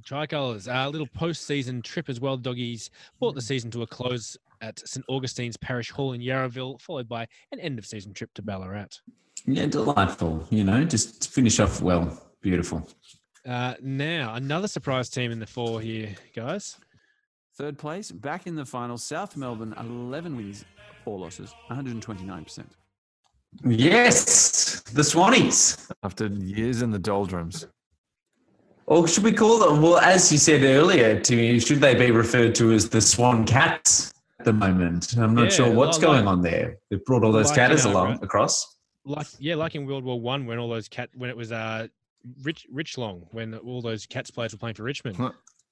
[0.05, 2.37] Tricolours, a little post-season trip as well.
[2.37, 7.09] Doggies brought the season to a close at St Augustine's Parish Hall in Yarraville, followed
[7.09, 8.99] by an end-of-season trip to Ballarat.
[9.45, 10.47] Yeah, delightful.
[10.49, 12.21] You know, just to finish off well.
[12.41, 12.87] Beautiful.
[13.45, 16.77] Uh, now, another surprise team in the four here, guys.
[17.57, 20.65] Third place, back in the final, South Melbourne, 11 wins,
[21.03, 22.65] four losses, 129%.
[23.63, 25.89] Yes, the Swannies.
[26.03, 27.67] After years in the doldrums.
[28.87, 29.81] Or should we call them?
[29.81, 34.13] Well, as you said earlier, Timmy, should they be referred to as the Swan Cats
[34.39, 35.15] at the moment?
[35.17, 36.77] I'm not Yeah, sure what's like- going on there.
[36.89, 38.23] They've brought all those like, catters you know, along right?
[38.23, 38.75] across.
[39.03, 41.87] Like, yeah, like in World War One, when all those cat, when it was uh,
[42.43, 45.17] Rich Richlong, when all those Cats players were playing for Richmond.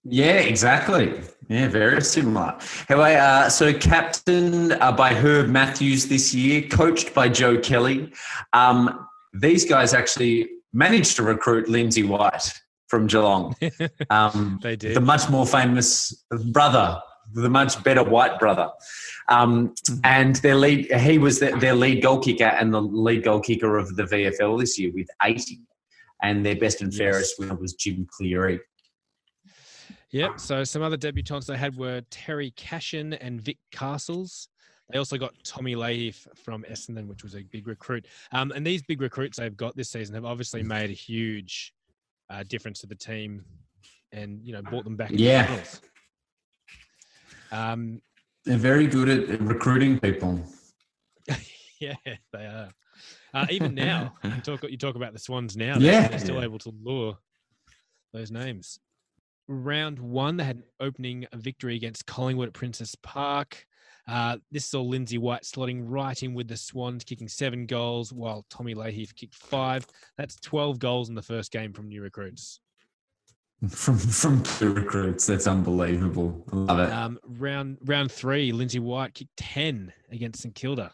[0.04, 1.14] Yeah, exactly.
[1.48, 2.58] Yeah, very similar.
[2.90, 8.12] Anyway, uh, so captain uh, by Herb Matthews this year, coached by Joe Kelly.
[8.54, 12.54] Um, these guys actually managed to recruit Lindsay White
[12.88, 13.56] from Geelong.
[14.10, 14.96] Um, They did.
[14.96, 17.00] the much more famous brother,
[17.34, 18.70] the much better white brother.
[19.30, 19.74] Um,
[20.04, 23.78] and their lead, he was the, their lead goal kicker and the lead goal kicker
[23.78, 25.60] of the VFL this year with 80.
[26.22, 26.98] And their best and Yes.
[27.00, 28.60] fairest winner was Jim Cleary.
[30.12, 30.40] Yep.
[30.40, 34.48] So some other debutants they had were Terry Cashin and Vic Castles.
[34.92, 38.06] They also got Tommy Leahy from Essendon, which was a big recruit.
[38.32, 41.74] Um, and these big recruits they've got this season have obviously made a huge
[42.34, 43.44] uh, difference to the team,
[44.12, 45.12] and you know brought them back.
[45.12, 45.46] Yeah.
[45.46, 45.82] finals.
[47.52, 48.02] Um,
[48.46, 50.42] They're very good at recruiting people.
[51.80, 52.70] yeah, they are.
[53.34, 55.78] Uh, even now, you talk you talk about the Swans now.
[55.78, 56.02] Yeah.
[56.02, 57.18] they're, they're still able to lure
[58.14, 58.80] those names.
[59.48, 63.66] Round one, they had an opening victory against Collingwood at Princes Park.
[64.08, 68.46] Uh, this saw Lindsay White slotting right in with the Swans, kicking seven goals, while
[68.50, 69.88] Tommy Leahy kicked five.
[70.18, 72.60] That's 12 goals in the first game from new recruits.
[73.70, 75.26] From from two recruits.
[75.26, 76.44] That's unbelievable.
[76.52, 76.92] I love it.
[76.92, 80.92] Um, round round three, Lindsay White kicked 10 against St Kilda.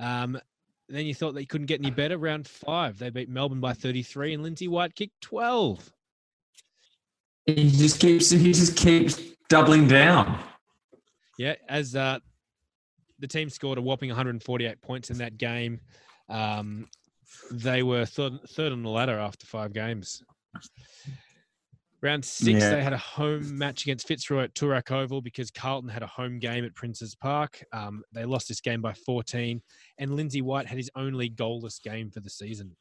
[0.00, 0.40] Um,
[0.88, 2.18] then you thought they couldn't get any better.
[2.18, 5.92] Round five, they beat Melbourne by 33, and Lindsay White kicked 12.
[7.46, 10.36] He just keeps he just keeps doubling down.
[11.40, 12.18] Yeah, as uh,
[13.18, 15.80] the team scored a whopping 148 points in that game.
[16.28, 16.86] Um,
[17.50, 20.22] they were third, third on the ladder after five games.
[22.02, 22.68] Round six, Yeah.
[22.72, 26.40] they had a home match against Fitzroy at Toorak Oval because Carlton had a home
[26.40, 27.64] game at Princes Park.
[27.72, 29.62] Um, they lost this game by 14,
[29.96, 32.76] and Lindsay White had his only goalless game for the season.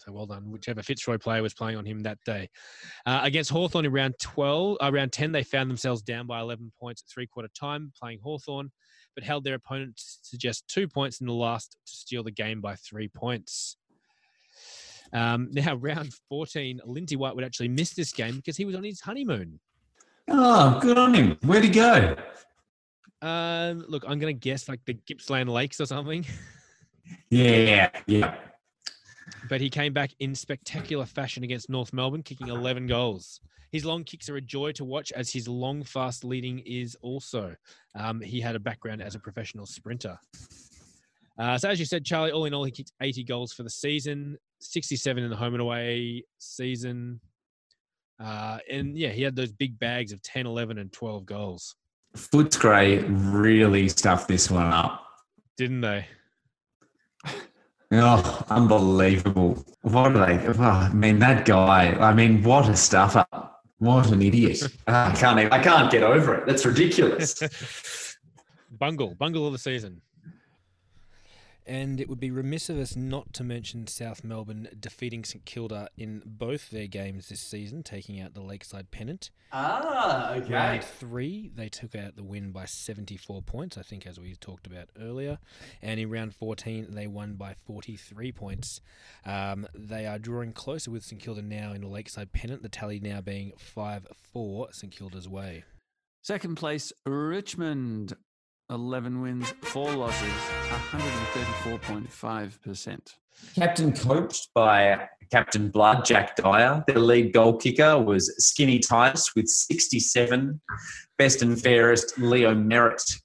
[0.00, 2.48] So well done, whichever Fitzroy player was playing on him that day.
[3.06, 6.72] Uh, against Hawthorn in round 12, uh, round 10, they found themselves down by 11
[6.78, 8.70] points at three quarter time playing Hawthorn,
[9.14, 12.60] but held their opponents to just two points in the last to steal the game
[12.60, 13.76] by three points.
[15.12, 18.84] Um, now, round 14, Lindsay White would actually miss this game because he was on
[18.84, 19.60] his honeymoon.
[20.28, 21.38] Oh, good on him.
[21.42, 22.16] Where'd he go?
[23.20, 26.24] Um, look, I'm going to guess like the Gippsland Lakes or something,
[27.30, 28.34] Yeah, yeah.
[29.48, 33.40] But he came back in spectacular fashion against North Melbourne, kicking 11 goals.
[33.70, 37.54] His long kicks are a joy to watch, as his long, fast leading is also.
[37.94, 40.18] Um, he had a background as a professional sprinter.
[41.38, 43.70] Uh, so, as you said, Charlie, all in all, he kicked 80 goals for the
[43.70, 47.20] season, 67 in the home and away season.
[48.22, 51.74] Uh, and yeah, he had those big bags of 10, 11, and 12 goals,
[52.16, 55.06] Footscray really stuffed this one up.
[55.56, 56.06] didn't they?
[57.94, 59.62] Oh, unbelievable.
[59.82, 60.46] What are they?
[60.46, 63.26] Oh, I mean, that guy, I mean, what a stuffer.
[63.78, 64.62] What an idiot.
[64.86, 66.46] Ah, I can't even, I can't get over it.
[66.46, 67.42] That's ridiculous.
[68.70, 70.00] Bungle, bungle of the season.
[71.66, 75.88] And it would be remiss of us not to mention South Melbourne defeating St Kilda
[75.96, 79.30] in both their games this season, taking out the Lakeside pennant.
[79.52, 80.52] ah, okay.
[80.52, 84.66] Round three, they took out the win by 74 points, I think, as we talked
[84.66, 85.38] about earlier.
[85.80, 88.80] And in round 14, they won by 43 points.
[89.24, 92.98] Um, they are drawing closer with St Kilda now in the Lakeside pennant, the tally
[92.98, 95.64] now being 5 4 St Kilda's way.
[96.22, 98.14] Second place, Richmond.
[98.72, 100.32] 11 wins, 4 losses,
[100.70, 102.98] 134.5%.
[103.54, 106.82] Captain coached by Captain Blood, Jack Dyer.
[106.86, 110.60] Their lead goal kicker was Skinny Titus with 67.
[111.18, 113.20] Best and fairest, Leo Merrett.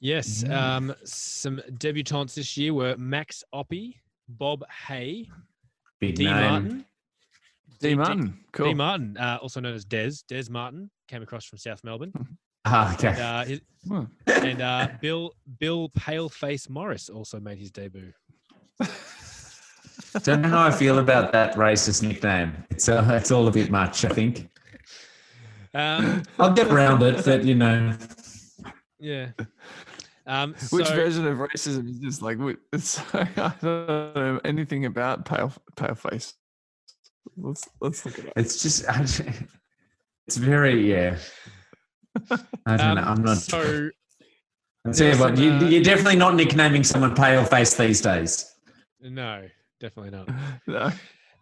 [0.00, 3.94] Yes, um, some debutantes this year were Max Oppy,
[4.28, 5.28] Bob Hay,
[6.00, 6.34] Big D name.
[6.34, 6.84] Martin,
[7.80, 7.94] D.
[7.94, 8.66] Martin, cool.
[8.66, 12.12] D Martin, uh, also known as Des, Des Martin, came across from South Melbourne,
[12.64, 13.08] Ah, okay.
[13.08, 18.12] and, uh, his, Well, and uh, Bill Bill Paleface Morris also made his debut.
[20.24, 22.52] Don't know how I feel about that racist nickname.
[22.70, 24.48] It's uh, it's all a bit much, I think.
[25.74, 27.96] Um, I'll get around it, but you know,
[29.00, 29.30] yeah.
[30.26, 32.22] Um, Which version of racism is this?
[32.22, 36.34] Like, wh- it's, I don't know anything about pale pale face.
[37.36, 38.32] Let's let's look it up.
[38.36, 38.84] it's just
[40.26, 41.16] it's very yeah.
[42.66, 43.02] I don't know.
[43.02, 43.38] um, I'm not.
[43.38, 43.90] So
[44.84, 47.74] I'll tell you there's what, some, you, uh, you're definitely not nicknaming someone pale face
[47.74, 48.54] these days.
[49.00, 49.48] no,
[49.80, 50.28] definitely not.
[50.66, 50.90] No.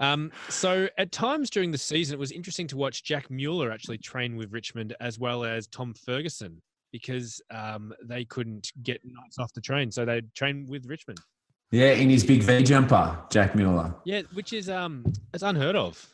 [0.01, 3.99] Um, so at times during the season, it was interesting to watch Jack Mueller actually
[3.99, 9.53] train with Richmond as well as Tom Ferguson because um, they couldn't get nights off
[9.53, 11.21] the train, so they'd train with Richmond.
[11.71, 13.95] Yeah, in his big V jumper, Jack Mueller.
[14.05, 16.05] Yeah, which is um, it's unheard of.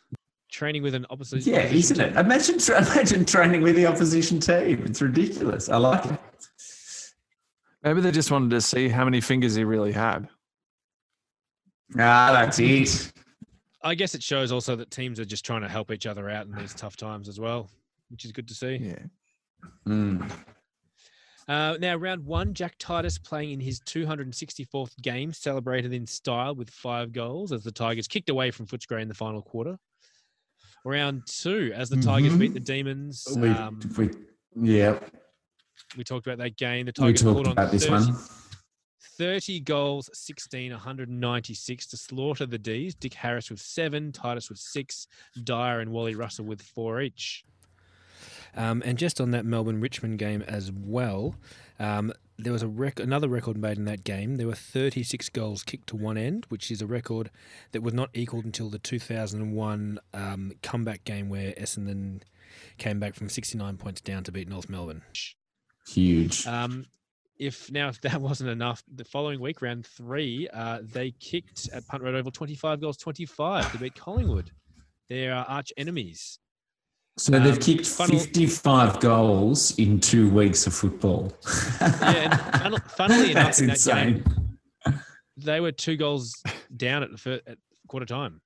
[0.51, 1.47] Training with an opposite.
[1.47, 2.07] Yeah, isn't team.
[2.07, 2.17] it?
[2.17, 4.85] Imagine, tra- imagine training with the opposition team.
[4.87, 5.69] It's ridiculous.
[5.69, 6.21] I like it.
[7.83, 10.29] Maybe they just wanted to see how many fingers he really had.
[11.95, 13.13] Ah, that's it.
[13.83, 16.47] I guess it shows also that teams are just trying to help each other out
[16.47, 17.71] in these tough times as well,
[18.11, 18.77] which is good to see.
[18.77, 18.99] Yeah.
[19.87, 20.29] Mm.
[21.49, 26.71] Uh, now, round one, Jack Titus playing in his 264th game, celebrated in style with
[26.71, 29.79] five goals as the Tigers kicked away from Footscray in the final quarter.
[30.87, 32.39] Round two, as the Tigers Mhm.
[32.39, 34.09] beat the Demons, We, um, we,
[34.55, 35.01] yeah,
[35.97, 36.87] we talked about that game.
[36.87, 38.17] The Tigers pulled on about this 30, one.
[39.19, 42.95] 30 goals, 16, 196 to slaughter the Ds.
[42.95, 45.09] Dick Harris with seven, Titus with six,
[45.43, 47.45] Dyer and Wally Russell with four each.
[48.55, 51.35] Um, and just on that Melbourne Richmond game as well,
[51.81, 54.37] um, there was a rec- another record made in that game.
[54.37, 57.31] There were 36 goals kicked to one end, which is a record
[57.73, 62.23] that was not equalled until the 2001 um, comeback game where Essendon
[62.79, 65.03] came back from 69 points down to beat North Melbourne.
[65.89, 66.47] Huge.
[66.47, 66.87] Um,
[67.39, 71.87] if now if that wasn't enough, the following week, round three, uh, they kicked at
[71.87, 74.51] Punt Road Oval 25 goals 25 to beat Collingwood.
[75.09, 76.39] They are arch enemies.
[77.19, 81.33] So they've um, kicked funnel- 55 goals in two weeks of football.
[81.81, 84.23] Yeah, funnel- funnily enough, That's in that insane.
[84.85, 85.01] game,
[85.39, 86.35] they were two goals
[86.77, 87.57] down at the fir- at
[87.89, 88.41] quarter time.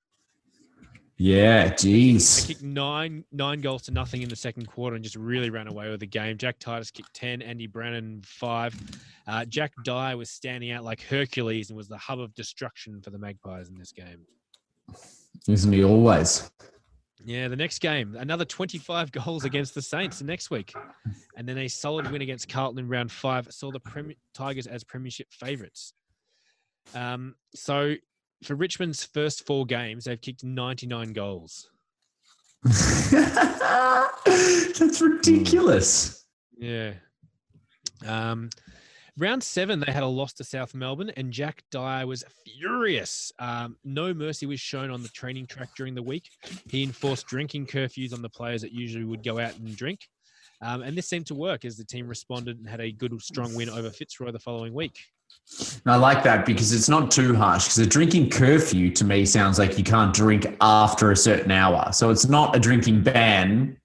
[1.17, 2.37] Yeah, geez.
[2.37, 2.47] They jeez.
[2.47, 5.89] kicked nine nine goals to nothing in the second quarter and just really ran away
[5.91, 6.37] with the game.
[6.37, 8.73] Jack Titus kicked ten, Andy Brennan five.
[9.27, 13.11] Uh, Jack Dyer was standing out like Hercules and was the hub of destruction for
[13.11, 14.25] the Magpies in this game.
[15.47, 16.49] Isn't he always?
[17.25, 20.73] Yeah, the next game, another 25 goals against the Saints next week.
[21.37, 23.79] And then a solid win against Carlton in round five saw the
[24.33, 25.93] Tigers as premiership favourites.
[26.95, 27.95] Um, so
[28.43, 31.69] for Richmond's first four games, they've kicked 99 goals.
[32.63, 33.41] That's
[35.01, 36.25] ridiculous.
[36.57, 36.93] Yeah.
[38.05, 38.49] Um,
[39.17, 43.31] round seven, they had a loss to South Melbourne, and Jack Dyer was furious.
[43.39, 46.29] Um, no mercy was shown on the training track during the week.
[46.69, 50.01] He enforced drinking curfews on the players that usually would go out and drink.
[50.63, 53.55] Um, and this seemed to work as the team responded and had a good, strong
[53.55, 54.99] win over Fitzroy the following week.
[55.85, 57.65] I like that because it's not too harsh.
[57.65, 61.91] Because a drinking curfew to me sounds like you can't drink after a certain hour.
[61.91, 63.77] So it's not a drinking ban.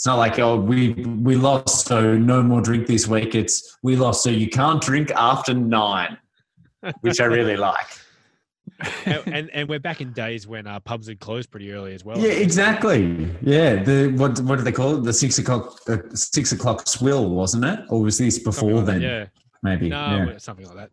[0.00, 3.34] It's not like oh we we lost so no more drink this week.
[3.34, 6.16] It's we lost so you can't drink after nine,
[7.02, 7.86] which I really like.
[9.04, 12.02] and, and, and we're back in days when uh, pubs had closed pretty early as
[12.02, 12.16] well.
[12.16, 13.28] Yeah, exactly.
[13.42, 15.02] Yeah, the what what do they call it?
[15.02, 17.80] The six o'clock uh, six o'clock swill, wasn't it?
[17.90, 19.02] Or was this before like that, then?
[19.02, 19.26] Yeah.
[19.62, 19.90] Maybe.
[19.90, 20.38] No, yeah.
[20.38, 20.90] something like that.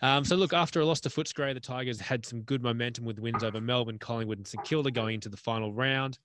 [0.00, 3.18] Um, so look, after a loss to Footscray, the Tigers had some good momentum with
[3.18, 6.18] wins over Melbourne, Collingwood, and St Kilda going into the final round.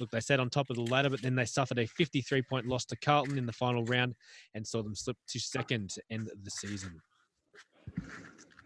[0.00, 2.84] Look, they sat on top of the ladder, but then they suffered a 53-point loss
[2.86, 4.14] to Carlton in the final round
[4.54, 7.00] and saw them slip to second to end the season.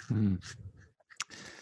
[0.09, 0.37] Hmm.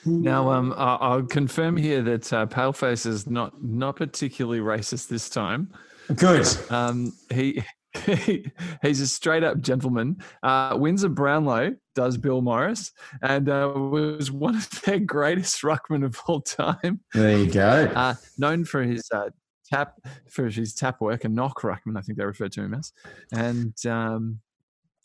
[0.04, 5.28] Now, um, I- I'll confirm here that uh, Paleface is not not particularly racist this
[5.28, 5.72] time.
[6.16, 6.46] Good.
[6.70, 7.62] Um, he,
[8.06, 8.50] he
[8.82, 10.16] he's a straight up gentleman.
[10.42, 12.90] Uh, Windsor Brownlow does Bill Morris,
[13.22, 17.00] and uh, was one of their greatest ruckmen of all time.
[17.14, 17.90] There you go.
[17.94, 19.30] Uh, known for his uh,
[19.72, 22.92] tap for his tap work and knock ruckman, I think they referred to him as,
[23.32, 24.40] and um,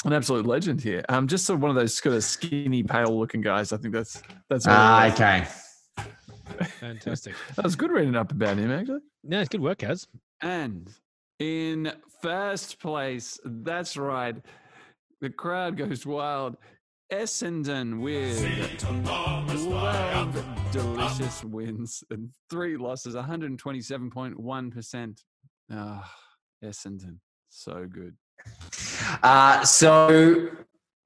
[0.06, 1.04] an absolute legend here.
[1.10, 3.74] Um, just sort of one of those sort of skinny, pale looking guys.
[3.74, 4.66] I think that's that's.
[4.66, 5.48] what Ah, okay.
[6.80, 7.36] Fantastic.
[7.56, 9.02] That was good reading up about him actually.
[9.24, 10.08] Yeah, it's good work, Kaz.
[10.42, 10.90] And
[11.40, 11.92] in
[12.22, 14.36] first place, that's right,
[15.22, 16.58] the crowd goes wild.
[17.12, 25.24] Essendon with 12 delicious wins and three losses, 127.1%.
[25.72, 26.12] Ah,
[26.64, 27.18] Essendon,
[27.50, 28.16] so good.
[29.24, 30.50] Uh, so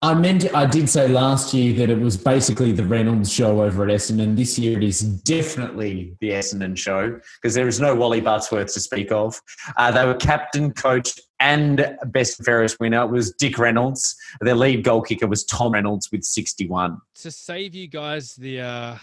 [0.04, 3.84] I meant I did say last year that it was basically the Reynolds show over
[3.84, 4.36] at Essendon.
[4.36, 8.80] This year it is definitely the Essendon show because there is no Wally Buttsworth to
[8.80, 9.40] speak of.
[9.78, 14.16] Uh, they were captain, coach, and best fairest winner was Dick Reynolds.
[14.40, 17.00] Their lead goal kicker was Tom Reynolds with 61.
[17.16, 18.98] to save you guys the uh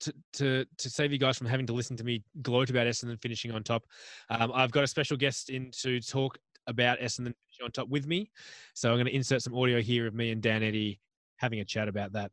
[0.00, 3.20] to, to to save you guys from having to listen to me gloat about Essendon
[3.20, 3.84] finishing on top,
[4.30, 8.30] um, I've got a special guest in to talk about Essendon on top with me.
[8.74, 11.00] So I'm going to insert some audio here of me and Dan Eddy
[11.36, 12.30] having a chat about that.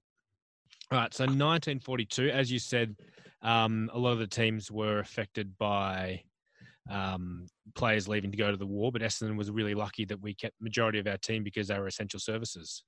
[0.91, 1.13] All right.
[1.13, 2.95] So 1942, as you said,
[3.41, 6.23] um, a lot of the teams were affected by
[6.89, 10.33] um, players leaving to go to the war, but Essendon was really lucky that we
[10.33, 12.83] kept majority of our team because they were essential services.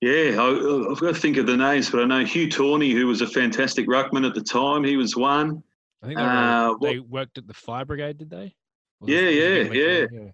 [0.00, 3.06] Yeah, I, I've got to think of the names, but I know Hugh Torney, who
[3.06, 4.84] was a fantastic ruckman at the time.
[4.84, 5.62] He was one.
[6.02, 8.54] I think they, were, Uh, they worked at the fire brigade, did they?
[9.04, 10.28] Yeah, was yeah, yeah.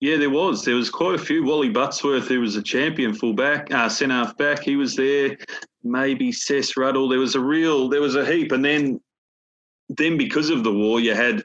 [0.00, 0.64] Yeah, there was.
[0.64, 1.44] There was quite a few.
[1.44, 5.36] Wally Buttsworth, who was a champion fullback, uh, centre half back, he was there.
[5.82, 7.08] Maybe Cec Ruddell.
[7.08, 8.52] There was a real, there was a heap.
[8.52, 9.00] And then,
[9.88, 11.44] then because of the war, you had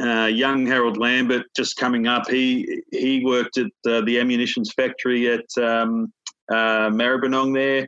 [0.00, 2.28] uh, young Harold Lambert just coming up.
[2.28, 6.12] He he worked at uh, the ammunitions factory at um,
[6.50, 7.86] uh, Maribyrnong there.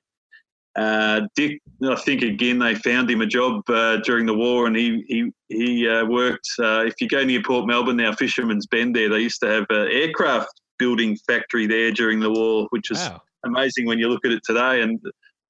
[0.76, 4.74] Uh, Dick, I think again they found him a job uh, during the war, and
[4.76, 6.48] he he he uh, worked.
[6.58, 9.66] Uh, if you go near Port Melbourne now, Fisherman's Bend there, they used to have
[9.70, 10.48] an aircraft
[10.78, 13.22] building factory there during the war, which is Wow.
[13.44, 14.82] amazing when you look at it today.
[14.82, 15.00] And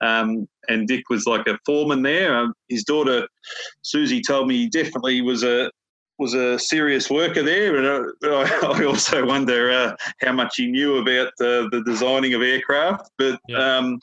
[0.02, 2.36] um, and Dick was like a foreman there.
[2.36, 3.26] Um, his daughter
[3.82, 5.70] Susie told me he definitely was a
[6.18, 7.86] was a serious worker there, and
[8.24, 8.28] uh,
[8.72, 13.10] I also wonder uh, how much he knew about the designing of aircraft.
[13.18, 13.78] But Yeah.
[13.78, 13.98] um,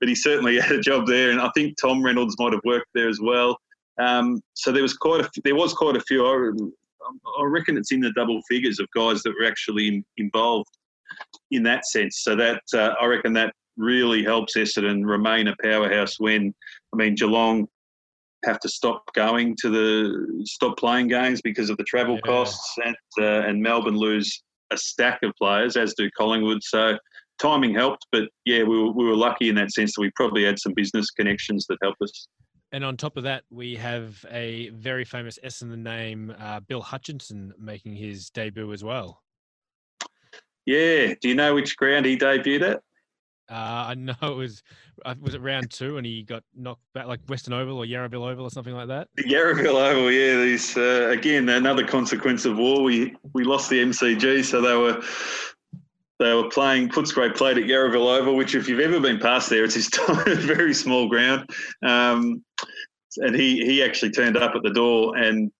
[0.00, 2.88] but he certainly had a job there, and I think Tom Reynolds might have worked
[2.94, 3.56] there as well.
[4.00, 6.26] Um, so there was quite a f- there was quite a few.
[6.26, 6.50] I,
[7.40, 10.70] I reckon it's in the double figures of guys that were actually in, involved
[11.50, 12.20] in that sense.
[12.22, 16.54] So that uh, I reckon that really helps Essendon remain a powerhouse when
[16.92, 17.66] I mean Geelong
[18.44, 22.20] have to stop going to the stop playing games because of the travel Yeah.
[22.32, 24.42] costs, and uh, and Melbourne lose
[24.72, 26.62] a stack of players, as do Collingwood.
[26.62, 26.96] So
[27.40, 30.44] timing helped, but yeah, we were, we were lucky in that sense that we probably
[30.44, 32.26] had some business connections that helped us.
[32.72, 36.60] And on top of that, we have a very famous S in the name, uh,
[36.60, 39.22] Bill Hutchinson, making his debut as well.
[40.66, 42.82] Yeah, do you know which ground he debuted at?
[43.50, 44.62] Uh, I know it was
[45.04, 48.30] uh, was it round two, and he got knocked back like Western Oval or Yarraville
[48.30, 49.08] Oval or something like that.
[49.18, 50.36] Yarraville Oval, yeah.
[50.36, 52.84] These uh, again another consequence of war.
[52.84, 55.02] We we lost the MCG, so they were
[56.20, 59.64] they were playing Footscray played at Yarraville Oval, which if you've ever been past there,
[59.64, 61.48] it's tiny, very small ground.
[61.82, 62.44] Um,
[63.16, 65.50] and he he actually turned up at the door, and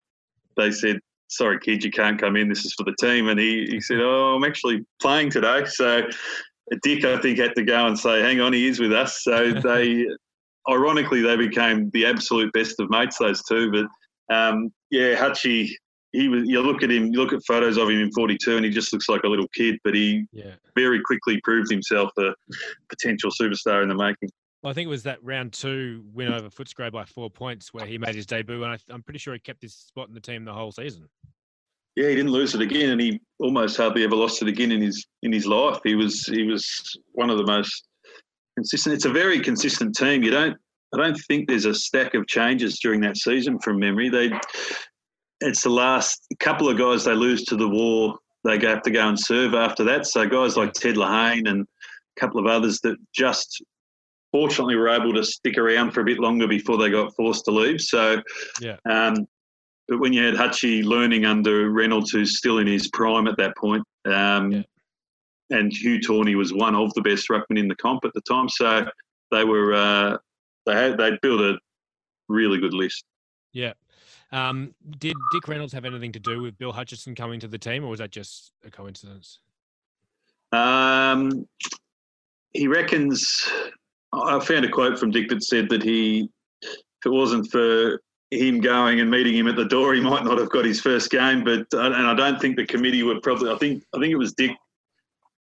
[0.57, 2.49] they said, "Sorry, kid, you can't come in.
[2.49, 6.03] This is for the team." And he he said, "Oh, I'm actually playing today." So
[6.83, 9.53] Dick, I think, had to go and say, "Hang on, he is with us." So
[9.65, 10.07] they
[10.69, 13.73] ironically, they became the absolute best of mates, those two.
[13.73, 15.71] But um, yeah, Hutchie,
[16.13, 16.43] he was.
[16.47, 18.93] You look at him, you look at photos of him in '42, and he just
[18.93, 19.79] looks like a little kid.
[19.85, 20.55] But he Yeah.
[20.77, 22.35] very quickly proved himself a
[22.89, 24.31] potential superstar in the making.
[24.63, 27.87] Well, I think it was that round two win over Footscray by four points where
[27.87, 30.21] he made his debut, and I, I'm pretty sure he kept his spot in the
[30.21, 31.09] team the whole season.
[31.97, 34.81] Yeah, he didn't lose it again, and he almost hardly ever lost it again in
[34.81, 35.81] his in his life.
[35.85, 36.65] He was he was
[37.13, 37.89] one of the most
[38.57, 38.95] consistent.
[38.95, 40.23] It's a very consistent team.
[40.23, 40.57] You don't
[40.95, 44.09] I don't think there's a stack of changes during that season from memory.
[44.09, 44.31] They
[45.41, 48.19] it's the last couple of guys they lose to the war.
[48.45, 50.07] They have to go and serve after that.
[50.07, 51.63] So guys like Ted Leehane and
[52.17, 53.63] a couple of others that just
[54.33, 57.51] fortunately were able to stick around for a bit longer before they got forced to
[57.51, 57.81] leave.
[57.81, 58.23] So
[58.61, 58.77] Yeah.
[58.89, 59.27] um,
[59.89, 63.57] but when you had Hutchie learning under Reynolds, who's still in his prime at that
[63.57, 64.63] point, um, Yeah.
[65.51, 68.49] and Hugh Torney was one of the best ruckmen in the comp at the time,
[68.49, 68.87] so
[69.33, 70.17] they were uh,
[70.67, 71.59] they had they built a
[72.29, 73.05] really good list.
[73.53, 73.73] Yeah.
[74.33, 77.85] Um, did Dick Reynolds have anything to do with Bill Hutchinson coming to the team,
[77.85, 79.41] or was that just a coincidence?
[80.53, 81.49] Um,
[82.53, 83.51] he reckons.
[84.13, 86.29] I found a quote from Dick that said that he,
[86.63, 88.01] if it wasn't for
[88.33, 91.11] him going and meeting him at the door, he might not have got his first
[91.11, 91.45] game.
[91.45, 93.51] But and I don't think the committee would probably.
[93.51, 94.53] I think I think it was Dick.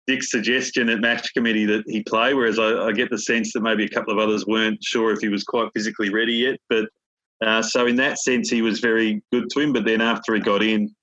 [0.07, 3.61] Dick's suggestion at match committee that he play, whereas I, I get the sense that
[3.61, 6.59] maybe a couple of others weren't sure if he was quite physically ready yet.
[6.69, 6.89] But
[7.45, 9.73] uh, so in that sense, he was very good to him.
[9.73, 10.95] But then after he got in,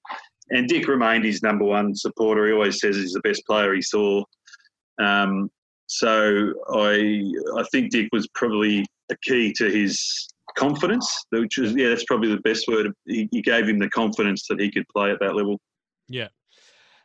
[0.50, 2.48] and Dick remained his number one supporter.
[2.48, 4.24] He always says he's the best player he saw.
[5.00, 5.50] Um,
[5.88, 7.24] so I
[7.58, 10.28] I think Dick was probably a key to his
[10.58, 12.92] confidence, which was yeah, that's probably the best word.
[13.06, 15.60] He, he gave him the confidence that he could play at that level.
[16.08, 16.28] Yeah.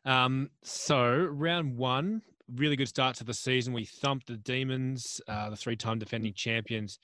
[0.04, 2.22] Um, so round one,
[2.54, 3.72] really good start to the season.
[3.72, 6.98] We thumped the Demons, uh, the three-time defending champions,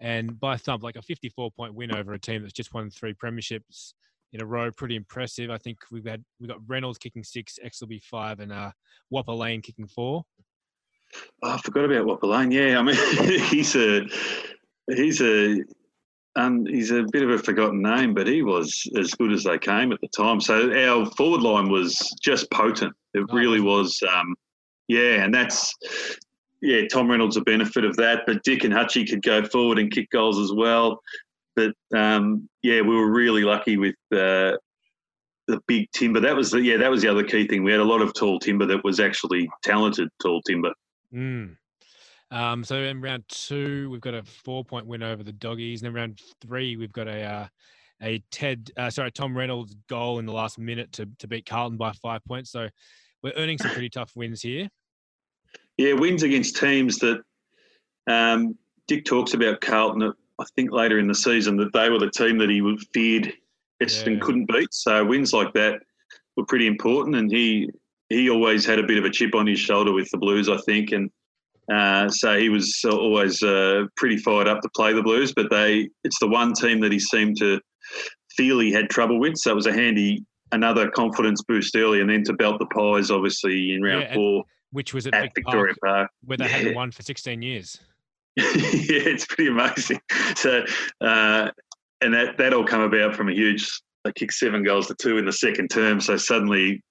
[0.00, 3.92] and by thump, like a 54-point win over a team that's just won three premierships
[4.32, 4.70] in a row.
[4.70, 5.50] Pretty impressive.
[5.50, 8.70] I think we've had we got Reynolds kicking six, Exelby five, and uh,
[9.10, 10.24] Whopper Lane kicking four.
[11.42, 12.50] Oh, I forgot about Whopper Lane.
[12.50, 12.96] Yeah, I mean
[13.50, 14.06] he's a
[14.88, 15.62] he's a
[16.36, 19.58] um, he's a bit of a forgotten name, but he was as good as they
[19.58, 20.40] came at the time.
[20.40, 22.94] So our forward line was just potent.
[23.14, 24.02] It really was was.
[24.14, 24.34] Um,
[24.88, 25.74] yeah, and that's
[26.60, 26.86] yeah.
[26.88, 30.10] Tom Reynolds a benefit of that, but Dick and Hutchie could go forward and kick
[30.10, 31.00] goals as well.
[31.56, 34.56] But um, yeah, we were really lucky with uh,
[35.46, 36.20] the big timber.
[36.20, 37.64] That was the, yeah, that was the other key thing.
[37.64, 40.72] We had a lot of tall timber that was actually talented tall timber.
[41.12, 41.56] Mm.
[42.30, 45.94] Um, so in round two, we've got a four-point win over the Doggies, and then
[45.94, 47.46] round three, we've got a uh,
[48.02, 51.76] a Ted, uh, sorry, Tom Reynolds goal in the last minute to to beat Carlton
[51.76, 52.50] by five points.
[52.50, 52.68] So
[53.22, 54.68] we're earning some pretty tough wins here.
[55.80, 57.22] Yeah, wins against teams that
[58.06, 58.54] um,
[58.86, 60.12] Dick talks about Carlton.
[60.38, 62.60] I think later in the season that they were the team that he
[62.92, 63.32] feared
[63.82, 64.20] Essendon Yeah.
[64.20, 64.68] couldn't beat.
[64.74, 65.80] So wins like that
[66.36, 67.70] were pretty important, and he
[68.10, 70.58] he always had a bit of a chip on his shoulder with the Blues, I
[70.66, 71.10] think, and
[71.72, 75.32] uh, so he was always uh, pretty fired up to play the Blues.
[75.32, 77.58] But they, it's the one team that he seemed to
[78.36, 79.38] feel he had trouble with.
[79.38, 83.10] So it was a handy another confidence boost early, and then to belt the Pies,
[83.10, 86.10] obviously in round Yeah, four Which was at, at Victoria Park, Park.
[86.24, 87.80] where they hadn't won for 16 years.
[88.36, 90.00] yeah, it's pretty amazing.
[90.36, 90.64] So,
[91.00, 91.50] uh,
[92.00, 93.68] and that that all come about from a huge
[94.04, 96.00] they kicked seven goals to two in the second term.
[96.00, 96.82] So suddenly,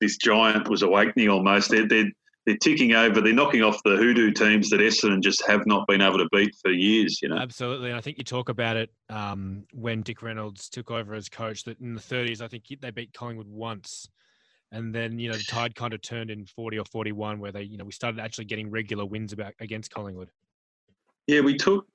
[0.00, 1.70] this giant was awakening almost.
[1.70, 2.10] They're, they're,
[2.46, 3.20] they're ticking over.
[3.20, 6.54] They're knocking off the hoodoo teams that Essendon just have not been able to beat
[6.62, 7.20] for years.
[7.22, 7.90] You know, Absolutely.
[7.90, 11.64] And I think you talk about it um, when Dick Reynolds took over as coach
[11.64, 14.08] that in the 30s, I think they beat Collingwood once.
[14.70, 17.62] And then, you know, the tide kind of turned in 40 or 41 where they,
[17.62, 20.30] you know, we started actually getting regular wins about against Collingwood.
[21.26, 21.86] Yeah, we took.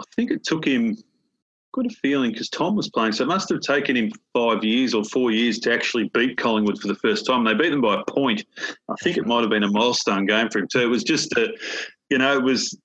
[0.00, 0.96] I think it took him.
[1.74, 4.92] Got a feeling because Tom was playing, so it must have taken him five years
[4.92, 7.44] or four years to actually beat Collingwood for the first time.
[7.44, 8.44] They beat them by a point.
[8.90, 10.80] I think it might have been a milestone game for him too.
[10.80, 11.48] It was just a,
[12.10, 12.78] you know, it was.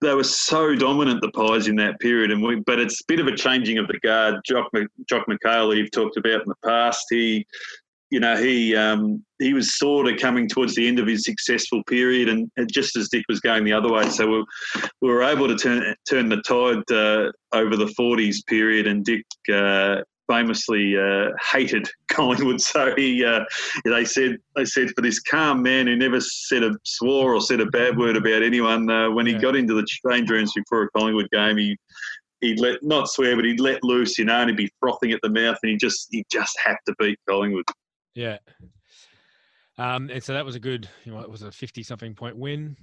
[0.00, 2.56] They were so dominant, the Pies, in that period, and we.
[2.56, 4.36] But it's a bit of a changing of the guard.
[4.44, 4.70] Jock,
[5.08, 7.06] Jock McHale, you've talked about in the past.
[7.08, 7.46] He,
[8.10, 11.82] you know, he um, he was sort of coming towards the end of his successful
[11.84, 14.44] period, and, and just as Dick was going the other way, so we,
[15.02, 19.24] we were able to turn turn the tide uh, over the '40s period, and Dick
[19.52, 19.96] uh,
[20.28, 22.60] famously uh, hated Collingwood.
[22.60, 23.44] So he, uh,
[23.84, 27.60] they said, they said for this calm man who never said a swore or said
[27.60, 29.40] a bad word about anyone, uh, when he Yeah.
[29.40, 31.76] got into the change rooms before a Collingwood game, he
[32.40, 35.20] he'd let not swear, but he'd let loose, you know, and he'd be frothing at
[35.22, 37.64] the mouth, and he just he just had to beat Collingwood.
[38.18, 38.38] Yeah.
[39.78, 42.36] Um, and so that was a good, you know, it was a 50 something point
[42.36, 42.76] win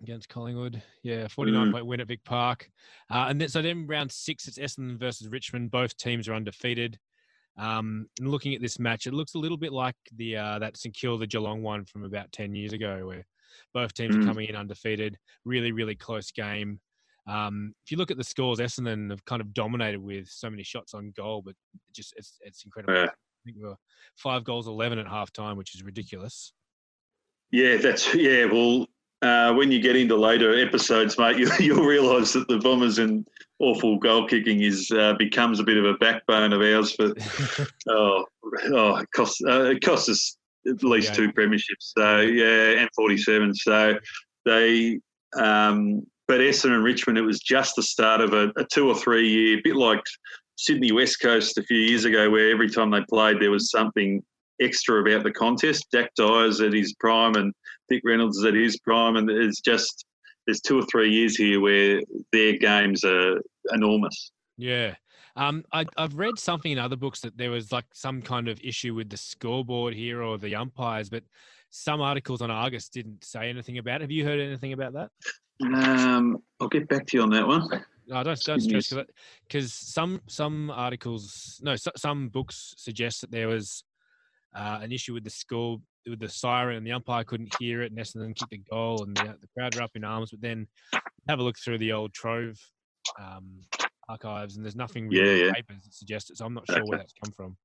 [0.00, 0.80] against Collingwood.
[1.02, 2.70] Yeah, 49 point win at Vic Park.
[3.10, 5.70] Uh, and then, so then round six, it's Essendon versus Richmond.
[5.72, 6.98] Both teams are undefeated.
[7.58, 10.76] Um, and looking at this match, it looks a little bit like the uh, that
[10.76, 13.26] St Kilda Geelong one from about 10 years ago, where
[13.74, 14.26] both teams are Mm.
[14.26, 15.18] coming in undefeated.
[15.44, 16.80] Really, really close game.
[17.26, 20.62] Um, if you look at the scores, Essendon have kind of dominated with so many
[20.62, 21.54] shots on goal, but
[21.94, 22.94] just it's it's incredible.
[22.94, 23.10] Yeah.
[23.42, 23.76] I think we were
[24.16, 26.52] five goals, 11 at half time, which is ridiculous.
[27.50, 28.44] Yeah, that's yeah.
[28.46, 28.86] Well,
[29.20, 33.26] uh, when you get into later episodes, mate, you, you'll realise that the Bombers and
[33.58, 36.94] awful goal kicking is uh, becomes a bit of a backbone of ours.
[36.94, 37.12] For
[37.88, 38.24] oh,
[38.72, 40.36] oh, it costs uh, it costs us
[40.66, 41.14] at least Yeah.
[41.14, 41.92] two premierships.
[41.98, 43.54] So yeah, and forty seven.
[43.54, 43.98] So
[44.44, 45.00] they.
[45.36, 48.94] Um, but Essendon and Richmond, it was just the start of a, a two or
[48.94, 50.02] three year, bit like
[50.56, 54.22] Sydney West Coast a few years ago, where every time they played, there was something
[54.60, 55.86] extra about the contest.
[55.92, 57.52] Jack Dyer's at his prime and
[57.88, 60.06] Dick Reynolds is at his prime, and it's just
[60.46, 62.00] there's two or three years here where
[62.32, 63.40] their games are
[63.72, 64.32] enormous.
[64.56, 64.94] Yeah.
[65.34, 68.60] Um, I, I've read something in other books that there was like some kind of
[68.62, 71.24] issue with the scoreboard here or the umpires, but
[71.70, 74.02] some articles on Argus didn't say anything about it.
[74.02, 75.10] Have you heard anything about that?
[75.62, 77.66] Um, I'll get back to you on that one.
[78.06, 78.92] No, don't don't stress
[79.48, 83.84] because some some articles, no, so, some books suggest that there was
[84.54, 87.92] uh, an issue with the score with the siren and the umpire couldn't hear it,
[87.92, 90.30] and Essendon kicked a goal, and the, the crowd were up in arms.
[90.30, 90.66] But then
[91.28, 92.58] have a look through the old Trove
[93.20, 93.60] um,
[94.08, 95.52] archives, and there's nothing really in Yeah, the yeah.
[95.52, 96.38] papers that suggest it.
[96.38, 97.56] So I'm not sure where that's come from.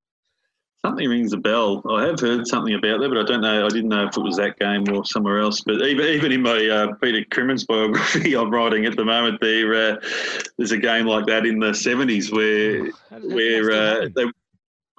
[0.86, 1.84] Something rings a bell.
[1.90, 3.66] I have heard something about that, but I don't know.
[3.66, 5.62] I didn't know if it was that game or somewhere else.
[5.62, 9.74] But even even in my uh, Peter Crimmins biography I'm writing at the moment, there
[9.74, 9.95] uh,
[10.58, 12.91] there's a game like that in the 70s where
[13.22, 14.26] where uh, they,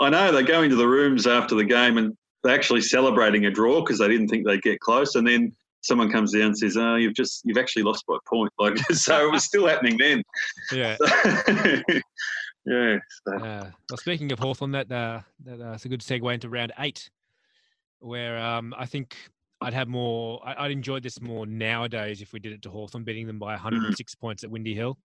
[0.01, 3.51] I know they go into the rooms after the game and they're actually celebrating a
[3.51, 6.77] draw because they didn't think they'd get close, and then someone comes down and says,
[6.77, 9.97] "Oh, you've just you've actually lost by a point." Like so, it was still happening
[9.99, 10.23] then.
[10.73, 10.97] yeah.
[12.69, 12.99] yeah.
[13.27, 16.49] So, Uh, well, speaking of Hawthorn, that uh, that uh, it's a good segue into
[16.49, 17.11] round eight,
[18.01, 19.17] where um, I think
[19.61, 20.41] I'd have more.
[20.47, 23.53] I, I'd enjoy this more nowadays if we did it to Hawthorn, beating them by
[23.53, 24.99] 106 points at Windy Hill.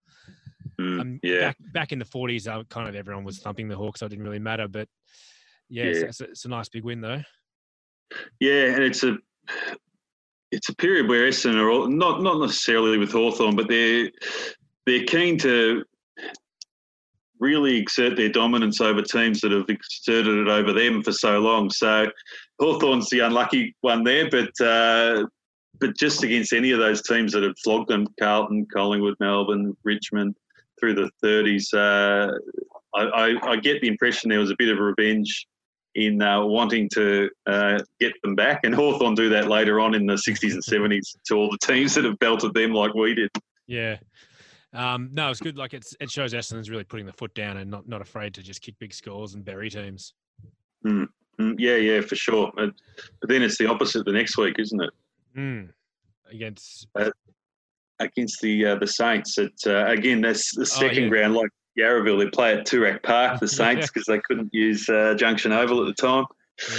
[0.79, 1.39] mm, Um, yeah.
[1.49, 4.09] Back back in the 40s, uh, kind of everyone was thumping the Hawks, so it
[4.09, 4.67] didn't really matter.
[4.67, 4.87] But
[5.69, 6.05] yeah, It's, Yeah.
[6.07, 7.21] it's, a, it's a nice big win though.
[8.39, 9.17] Yeah, and it's a
[10.51, 14.11] it's a period where Essendon are all, not not necessarily with Hawthorn, but they're
[14.85, 15.83] they're keen to
[17.43, 21.69] really exert their dominance over teams that have exerted it over them for so long.
[21.69, 22.09] So
[22.59, 25.25] Hawthorn's the unlucky one there, but uh,
[25.79, 30.35] but just against any of those teams that have flogged them, Carlton, Collingwood, Melbourne, Richmond,
[30.79, 32.31] through the 30s, uh,
[32.95, 35.47] I, I, I get the impression there was a bit of revenge
[35.95, 38.61] in uh, wanting to uh, get them back.
[38.63, 41.95] And Hawthorn do that later on in the 60s and 70s to all the teams
[41.95, 43.29] that have belted them like we did.
[43.67, 43.97] Yeah.
[44.73, 45.57] Um, no, it's good.
[45.57, 48.41] Like it's it shows Essendon's really putting the foot down and not not afraid to
[48.41, 50.13] just kick big scores and bury teams.
[51.39, 52.51] Mm, yeah, yeah, for sure.
[52.55, 52.71] But,
[53.21, 54.89] but then it's the opposite the next week, isn't it?
[55.37, 55.69] Mm.
[56.31, 56.87] Against
[57.99, 59.37] Against the uh, the Saints.
[59.37, 61.09] It, uh, again, that's the second yeah.
[61.09, 62.23] ground like Yarraville.
[62.23, 65.95] They play at Toorak Park, the Saints, because they couldn't use uh, Junction Oval at
[65.95, 66.25] the time.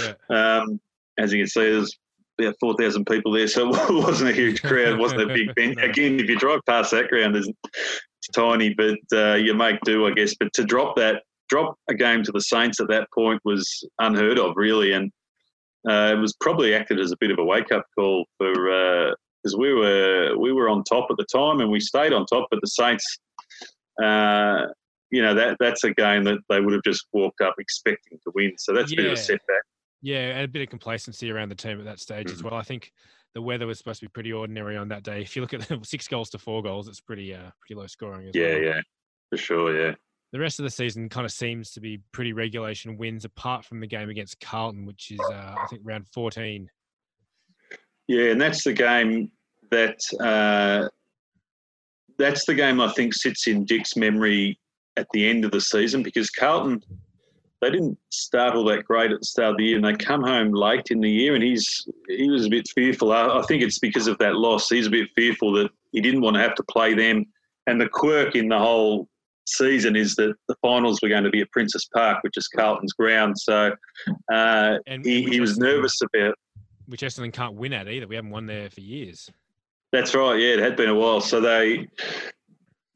[0.03, 0.79] yeah, Um,
[1.17, 1.97] as you can see, there's
[2.39, 5.77] about 4,000 people there, so it wasn't a huge crowd, it wasn't a big bench.
[5.77, 5.83] No.
[5.83, 7.49] Again, if you drive past that ground, it's
[8.33, 10.35] tiny, but uh, you make do, I guess.
[10.39, 14.39] But to drop that drop a game to the Saints at that point was unheard
[14.39, 15.11] of, really, and
[15.89, 19.53] uh, it was probably acted as a bit of a wake up call for because
[19.53, 22.47] uh, we were we were on top at the time and we stayed on top,
[22.49, 23.19] but the Saints.
[24.03, 24.65] Uh,
[25.11, 28.31] you know that that's a game that they would have just walked up expecting to
[28.33, 28.51] win.
[28.57, 28.95] So that's yeah.
[28.95, 29.63] a bit of a setback.
[30.01, 32.35] Yeah, and a bit of complacency around the team at that stage mm-hmm.
[32.35, 32.53] as well.
[32.53, 32.91] I think
[33.33, 35.21] the weather was supposed to be pretty ordinary on that day.
[35.21, 37.87] If you look at the six goals to four goals, it's pretty uh, pretty low
[37.87, 38.31] scoring.
[38.33, 38.61] yeah, well.
[38.61, 38.81] yeah,
[39.29, 39.87] for sure.
[39.87, 39.95] Yeah.
[40.31, 43.79] The rest of the season kind of seems to be pretty regulation wins, apart from
[43.79, 46.69] the game against Carlton, which is uh, I think round fourteen.
[48.07, 49.31] Yeah, and that's the game
[49.71, 50.89] that uh,
[52.17, 54.59] that's the game I think sits in Dick's memory
[54.97, 56.81] at the end of the season because Carlton
[57.65, 60.23] they didn't start all that great at the start of the year, and they come
[60.23, 63.11] home late in the year, and he's he was a bit fearful.
[63.11, 64.69] I, I think it's because of that loss.
[64.69, 67.25] He's a bit fearful that he didn't want to have to play them.
[67.65, 69.09] And the quirk in the whole
[69.47, 72.93] season is that the finals were going to be at Princes Park, which is Carlton's
[72.93, 73.39] ground.
[73.39, 73.73] So
[74.31, 76.35] uh, he, he was nervous about.
[76.85, 78.05] Which Essendon can't win at either.
[78.05, 79.31] We haven't won there for years.
[79.91, 80.39] That's right.
[80.39, 81.21] Yeah, it had been a while.
[81.21, 81.87] So they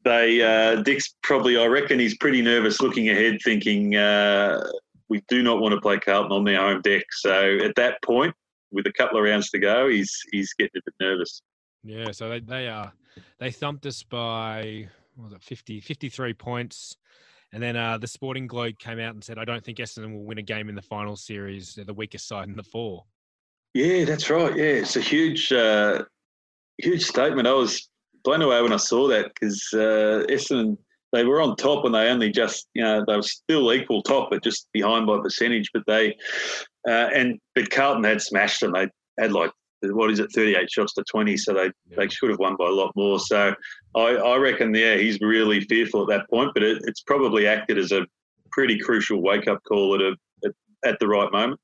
[0.04, 4.64] they uh, Dick's probably I reckon he's pretty nervous looking ahead, thinking uh,
[5.08, 7.04] we do not want to play Carlton on their home deck.
[7.12, 8.34] So at that point,
[8.70, 11.42] with a couple of rounds to go, he's he's getting a bit nervous.
[11.82, 12.92] Yeah, so they they are
[13.38, 16.96] they thumped us by was it 50, 53 points.
[17.52, 20.24] And then uh, the Sporting Globe came out and said, I don't think Essendon will
[20.24, 21.74] win a game in the final series.
[21.74, 23.04] They're the weakest side in the four.
[23.74, 24.56] Yeah, that's right.
[24.56, 26.04] Yeah, it's a huge, uh,
[26.78, 27.48] huge statement.
[27.48, 27.89] I was
[28.22, 30.76] blown away when I saw that because uh, Essendon
[31.12, 34.30] they were on top and they only just you know they were still equal top
[34.30, 35.70] but just behind by percentage.
[35.72, 36.16] But they
[36.88, 38.72] uh, and but Carlton had smashed them.
[38.72, 38.88] They
[39.18, 39.50] had like
[39.82, 41.36] what is it, 38 shots to 20.
[41.36, 41.96] So they, yeah.
[41.96, 43.18] they should have won by a lot more.
[43.18, 43.54] So
[43.96, 47.78] I, I reckon, yeah, he's really fearful at that point, but it, it's probably acted
[47.78, 48.06] as a
[48.50, 50.14] pretty crucial wake up call at, a,
[50.44, 50.52] at,
[50.84, 51.60] at the right moment.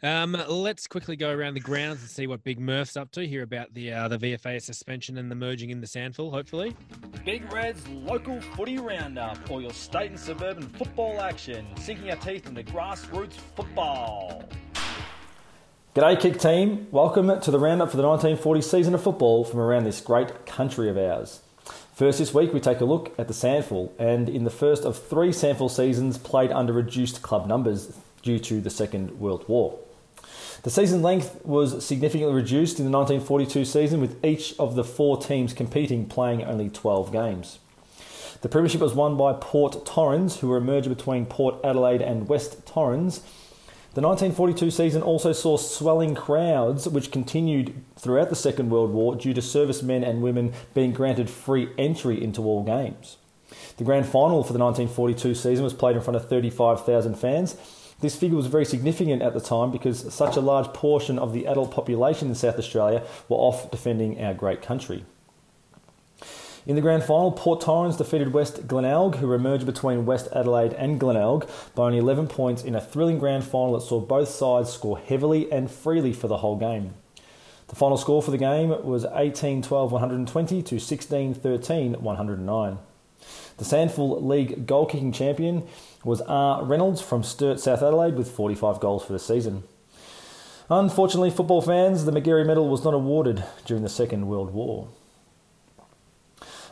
[0.00, 3.26] Um, let's quickly go around the grounds and see what Big Murph's up to.
[3.26, 6.76] Hear about the uh, the VFA suspension and the merging in the SANFL, hopefully.
[7.24, 12.46] Big Red's local footy roundup, all your state and suburban football action, sinking our teeth
[12.46, 14.48] into grassroots football.
[15.96, 16.86] G'day, Kick Team.
[16.92, 20.88] Welcome to the roundup for the 1940 season of football from around this great country
[20.88, 21.40] of ours.
[21.92, 24.96] First, this week we take a look at the SANFL, and in the first of
[24.96, 27.92] three SANFL seasons played under reduced club numbers
[28.22, 29.80] due to the Second World War.
[30.62, 35.16] The season length was significantly reduced in the 1942 season, with each of the four
[35.16, 37.58] teams competing playing only 12 games.
[38.40, 42.28] The premiership was won by Port Torrens, who were a merger between Port Adelaide and
[42.28, 43.22] West Torrens,
[43.98, 49.34] the 1942 season also saw swelling crowds, which continued throughout the Second World War due
[49.34, 53.16] to servicemen and women being granted free entry into all games.
[53.78, 57.56] The grand final for the 1942 season was played in front of 35,000 fans.
[58.00, 61.46] This figure was very significant at the time because such a large portion of the
[61.46, 65.04] adult population in South Australia were off defending our great country.
[66.64, 71.00] In the grand final, Port Torrens defeated West Glenelg, who emerged between West Adelaide and
[71.00, 74.98] Glenelg, by only 11 points in a thrilling grand final that saw both sides score
[74.98, 76.92] heavily and freely for the whole game.
[77.68, 82.78] The final score for the game was 18 12 120 to 16 13 109.
[83.56, 85.66] The SANFL League goal kicking champion
[86.04, 86.64] was R.
[86.64, 89.64] Reynolds from Sturt, South Adelaide, with 45 goals for the season.
[90.70, 94.88] Unfortunately, football fans, the Magarey Medal was not awarded during the Second World War.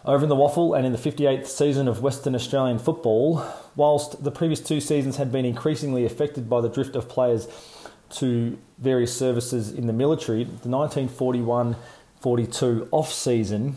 [0.04, 3.44] Over in the WAFL and in the 58th season of Western Australian football,
[3.74, 7.48] whilst the previous two seasons had been increasingly affected by the drift of players
[8.10, 11.74] to various services in the military, the 1941
[12.20, 13.76] 42 off season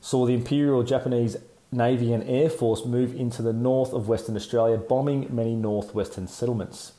[0.00, 1.36] saw the Imperial Japanese
[1.76, 6.92] Navy and Air Force move into the north of Western Australia, bombing many northwestern settlements.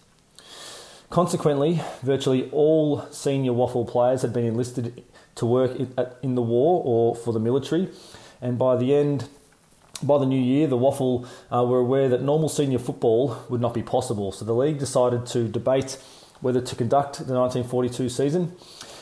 [1.10, 5.04] Consequently, virtually all senior WAFL players had been enlisted
[5.36, 5.72] to work
[6.22, 7.90] in the war or for the military,
[8.42, 9.28] and by the end,
[10.04, 13.74] by the new year, the WAFL uh, were aware that normal senior football would not
[13.74, 14.32] be possible.
[14.32, 15.98] So the league decided to debate
[16.40, 18.56] whether to conduct the 1942 season.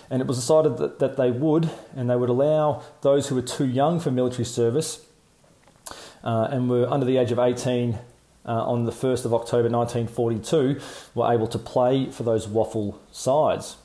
[0.09, 3.41] And it was decided that, that they would, and they would allow those who were
[3.41, 5.05] too young for military service
[6.25, 7.99] uh, and were under the age of 18
[8.45, 10.79] uh, on the 1st of October 1942
[11.13, 13.77] were able to play for those WAFL sides.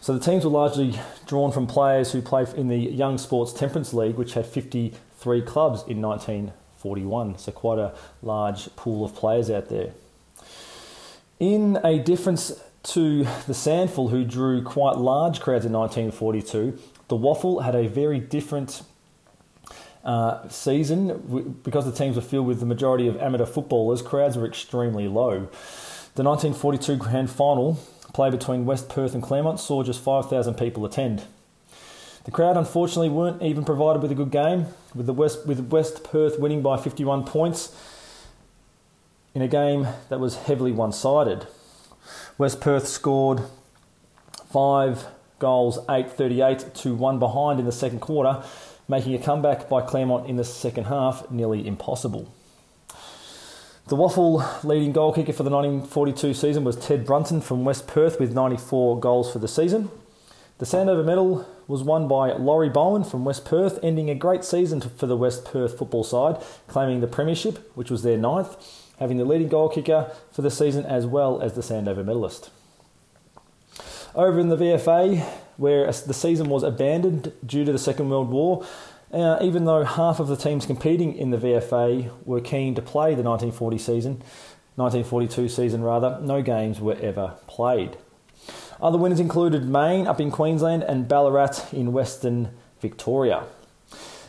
[0.00, 3.92] So the teams were largely drawn from players who play in the Young Sports Temperance
[3.92, 7.38] League, which had 53 clubs in 1941.
[7.38, 9.92] So quite a large pool of players out there.
[11.40, 16.78] In a difference to the SANFL, who drew quite large crowds in 1942,
[17.08, 18.82] the WAFL had a very different
[20.06, 24.46] uh, season, because the teams were filled with the majority of amateur footballers, crowds were
[24.46, 25.48] extremely low.
[26.14, 27.78] The 1942 grand final,
[28.14, 31.24] play between West Perth and Claremont, saw just 5,000 people attend.
[32.24, 36.02] The crowd unfortunately weren't even provided with a good game, with the West with West
[36.04, 37.74] Perth winning by 51 points
[39.34, 41.46] in a game that was heavily one-sided.
[42.38, 43.42] West Perth scored
[44.50, 45.06] five
[45.38, 48.42] goals, 8:38 to one behind in the second quarter,
[48.88, 52.32] making a comeback by Claremont in the second half nearly impossible.
[53.88, 58.18] The WAFL leading goal kicker for the 1942 season was Ted Brunton from West Perth
[58.18, 59.90] with 94 goals for the season.
[60.58, 64.80] The Sandover medal was won by Laurie Bowen from West Perth, ending a great season
[64.80, 68.56] for the West Perth football side, claiming the premiership, which was their ninth,
[68.98, 72.50] having the leading goal kicker for the season as well as the Sandover medalist.
[74.14, 75.24] Over in the VFA,
[75.56, 78.66] where the season was abandoned due to the Second World War,
[79.12, 83.14] uh, even though half of the teams competing in the VFA were keen to play
[83.14, 84.12] the 1940 season,
[84.76, 87.96] 1942 season rather, no games were ever played.
[88.80, 92.50] Other winners included Maine up in Queensland and Ballarat in Western
[92.80, 93.44] Victoria.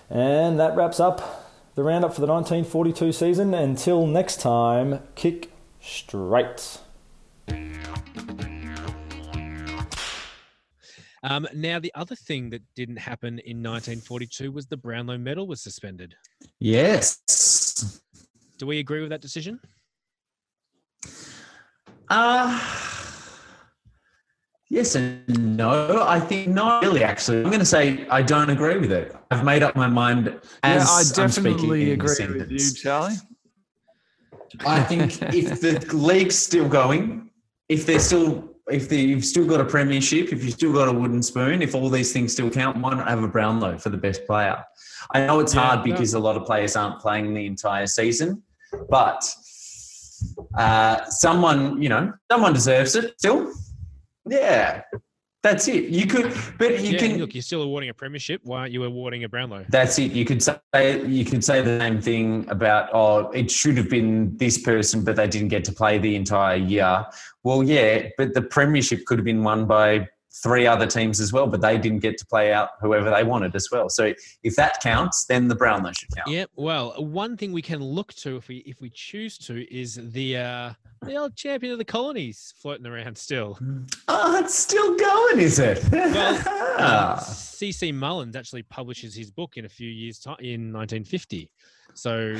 [0.10, 1.46] And that wraps up
[1.76, 3.54] the roundup for the 1942 season.
[3.54, 5.52] Until next time, kick
[5.82, 6.80] straight.
[11.24, 15.62] Um, now, the other thing that didn't happen in 1942 was the Brownlow medal was
[15.62, 16.16] suspended.
[16.60, 18.02] Yes.
[18.58, 19.60] Do we agree with that decision?
[22.10, 22.60] Uh,
[24.70, 26.06] yes and no.
[26.08, 27.40] I think not really, actually.
[27.40, 29.16] I'm going to say I don't agree with it.
[29.30, 32.74] I've made up my mind as yeah, I I'm speaking definitely in agree with you.
[32.74, 33.16] Charlie.
[34.66, 37.30] I think if the league's still going,
[37.70, 40.92] if they're still, if they, you've still got a premiership, if you've still got a
[40.92, 43.98] wooden spoon, if all these things still count, why not have a Brownlow for the
[43.98, 44.64] best player?
[45.14, 45.92] I know it's Yeah, hard no.
[45.92, 48.44] because a lot of players aren't playing the entire season,
[48.90, 49.24] but
[50.58, 53.52] uh, someone, you know, someone deserves it still.
[54.30, 54.82] Yeah,
[55.48, 55.86] that's it.
[55.86, 57.18] You could, but you yeah, can.
[57.18, 58.42] look, you're still awarding a premiership.
[58.44, 59.66] Why aren't you awarding a Brownlow?
[59.70, 60.12] That's it.
[60.12, 60.60] You could say
[61.06, 65.16] you could say the same thing about oh, it should have been this person, but
[65.16, 67.06] they didn't get to play the entire year.
[67.44, 70.10] Well, yeah, but the premiership could have been won by
[70.44, 73.56] three other teams as well, but they didn't get to play out whoever they wanted
[73.56, 73.90] as well.
[73.90, 76.30] So if that counts, then the Brownlow should count.
[76.30, 80.00] Yeah, well, one thing we can look to if we if we choose to is
[80.12, 80.74] the uh,
[81.04, 83.58] the old champion of the colonies floating around still.
[84.10, 85.84] Oh, it's still going, is it?
[85.92, 86.36] Well,
[86.80, 91.52] um, CC Mullins actually publishes his book in a few years' time in 1950.
[91.94, 92.38] So,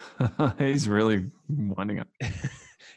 [0.58, 2.08] He's really winding up.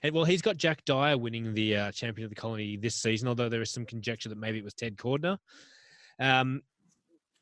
[0.06, 3.27] And, well, he's got Jack Dyer winning the uh, champion of the colony this season.
[3.27, 5.38] Although there is some conjecture that maybe it was Ted Cordner.
[6.19, 6.61] Um,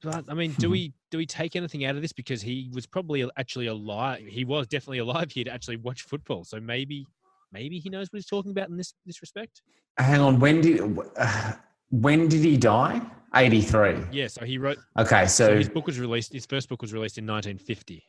[0.02, 2.86] but I mean, do we do we take anything out of this because he was
[2.86, 4.26] probably actually alive?
[4.26, 6.44] He was definitely alive here to actually watch football.
[6.44, 7.06] So maybe
[7.52, 9.62] maybe he knows what he's talking about in this this respect.
[9.98, 11.54] Hang on, when did uh,
[11.90, 13.02] when did he die?
[13.36, 13.98] Eighty three.
[14.12, 14.28] Yeah.
[14.28, 14.78] So he wrote.
[14.98, 16.34] Okay, So so his book was released.
[16.34, 18.06] His first book was released in 1950.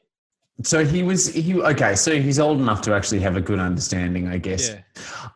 [0.63, 1.95] So he was he okay.
[1.95, 4.71] So he's old enough to actually have a good understanding, I guess.
[4.71, 4.81] Yeah.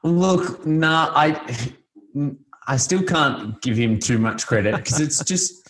[0.02, 1.72] Look, nah, I
[2.68, 5.68] I still can't give him too much credit because it's just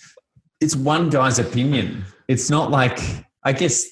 [0.61, 2.05] it's one guy's opinion.
[2.29, 2.99] It's not like
[3.45, 3.87] I guess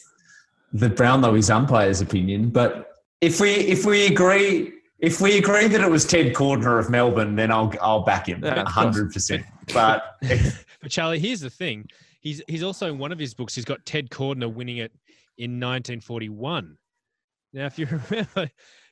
[0.72, 5.80] the Brownlow is umpire's opinion, but if we if we agree if we agree that
[5.80, 9.44] it was Ted Cordner of Melbourne, then I'll I'll back him Yeah, hundred percent.
[9.72, 10.16] But
[10.82, 11.88] But Charlie, here's the thing.
[12.20, 13.54] He's he's also in one of his books.
[13.54, 14.92] He's got Ted Cordner winning it
[15.38, 16.76] in 1941.
[17.52, 18.50] Now, if you remember,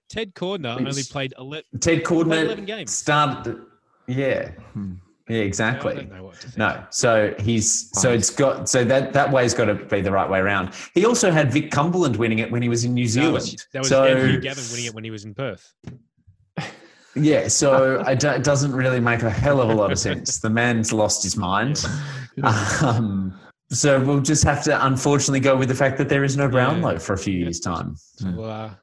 [0.09, 2.93] Ted Cordner only played 11, Ted played Cordner 11 games.
[2.95, 3.59] started.
[4.07, 4.95] Yeah, Hmm.
[5.29, 5.95] yeah, exactly.
[5.95, 6.59] don't know what to think.
[6.59, 10.29] No, so he's so it's got so that that way's got to be the right
[10.29, 10.75] way around.
[10.95, 13.35] He also had Vic Cumberland winning it when he was in New That Zealand.
[13.35, 15.73] was, that was so Andrew Gavin winning it when he was in Perth.
[17.15, 20.39] yeah, so it doesn't really make a hell of a lot of sense.
[20.41, 21.85] The man's lost his mind.
[22.83, 23.39] Um,
[23.71, 26.99] so we'll just have to unfortunately go with the fact that there is no Brownlow
[26.99, 27.45] for a few Yeah.
[27.45, 27.97] years' time.
[27.97, 28.71] So, Mm.
[28.73, 28.75] uh,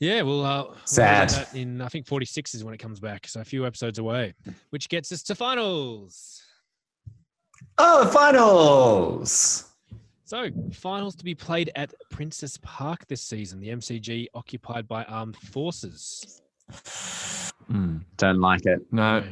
[0.00, 1.48] yeah, we'll, uh, we'll Sad.
[1.54, 3.26] in I think 46 is when it comes back.
[3.26, 4.34] So a few episodes away,
[4.70, 6.42] which gets us to finals.
[7.78, 9.70] Oh, finals!
[10.26, 15.36] So, finals to be played at Princes Park this season, the MCG occupied by armed
[15.36, 16.40] forces.
[17.70, 18.04] Mm.
[18.16, 18.80] Don't like it.
[18.90, 19.22] No,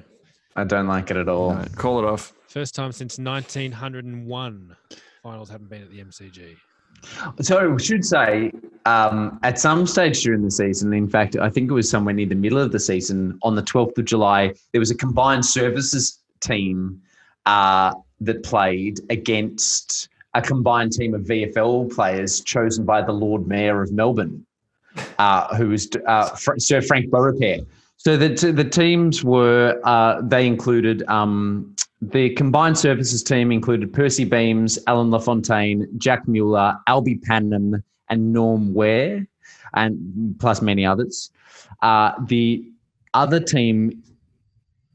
[0.56, 1.54] I don't like it at all.
[1.54, 2.32] no, call it off.
[2.52, 4.76] First time since 1901,
[5.22, 6.54] finals haven't been at the MCG.
[7.40, 8.52] So we should say
[8.84, 12.26] um, at some stage during the season, in fact, I think it was somewhere near
[12.26, 16.20] the middle of the season, on the 12th of July, there was a combined services
[16.40, 17.00] team
[17.46, 23.80] uh, that played against a combined team of VFL players chosen by the Lord Mayor
[23.80, 24.44] of Melbourne,
[25.18, 27.60] uh, who was uh, Sir Frank Beaurepaire.
[27.96, 31.71] So the, the teams were, uh, they included, um,
[32.02, 38.74] the combined services team included Percy Beames, Alan LaFontaine, Jack Mueller, Alby Pannam, and Norm
[38.74, 39.26] Ware,
[39.74, 41.30] and plus many others.
[41.80, 42.68] Uh, the
[43.14, 44.02] other team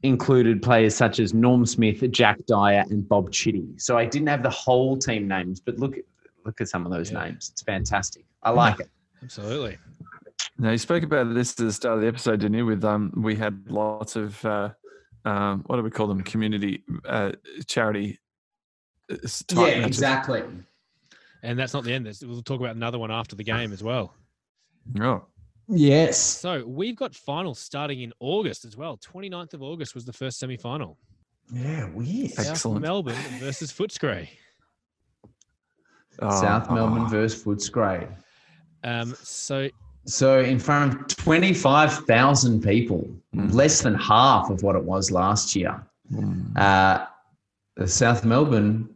[0.02, 3.66] included players such as Norm Smith, Jack Dyer, and Bob Chitty.
[3.78, 5.96] So I didn't have the whole team names, but look
[6.44, 7.24] look at some of those Yeah.
[7.24, 7.50] names.
[7.52, 8.24] It's fantastic.
[8.42, 8.88] I like it.
[9.22, 9.76] Absolutely.
[10.58, 12.66] Now you spoke about this at the start of the episode, didn't you?
[12.66, 14.70] With um, we had lots of uh,
[15.24, 16.22] um, what do we call them?
[16.22, 17.32] Community uh,
[17.66, 18.18] charity.
[19.10, 19.86] uh, s- matches.
[19.86, 20.42] exactly.
[21.42, 22.04] And that's not the end.
[22.06, 24.14] There's- We'll talk about another one after the game as well.
[25.00, 25.24] Oh,
[25.70, 26.18] Yes.
[26.18, 28.96] So we've got finals starting in August as well.
[28.98, 30.96] 29th of August was the first semi final.
[31.52, 32.30] Yeah, weird.
[32.30, 32.80] South Excellent.
[32.82, 34.28] Melbourne versus Footscray.
[36.20, 37.08] Oh, South Melbourne oh.
[37.08, 38.08] versus Footscray.
[38.82, 39.68] Um, so
[40.08, 43.52] So in front of 25,000 people, Mm.
[43.52, 45.84] less than half of what it was last year.
[46.10, 46.56] Mm.
[46.56, 47.06] Uh,
[47.86, 48.88] South Melbourne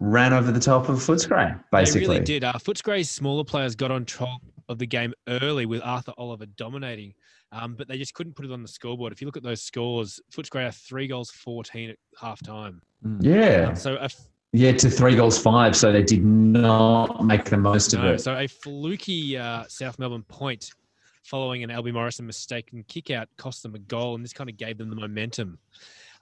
[0.00, 2.00] ran over the top of Footscray, basically.
[2.00, 2.44] They really did.
[2.44, 7.12] Uh, Footscray's smaller players got on top of the game early with Arthur Oliver dominating,
[7.52, 9.12] um, but they just couldn't put it on the scoreboard.
[9.12, 12.80] If you look at those scores, Footscray are three goals, 14 at half time.
[13.20, 13.74] Yeah.
[13.74, 14.16] So a, f-
[14.56, 15.74] Yeah, to three goals five.
[15.74, 18.20] So they did not make the most of it.
[18.20, 20.70] so a fluky uh, South Melbourne point
[21.24, 24.56] following an Alby Morrison mistaken kick out cost them a goal, and this kind of
[24.56, 25.58] gave them the momentum.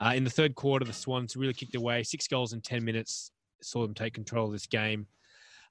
[0.01, 2.03] Uh, in the third quarter, the Swans really kicked away.
[2.03, 5.07] Six goals in 10 minutes saw them take control of this game.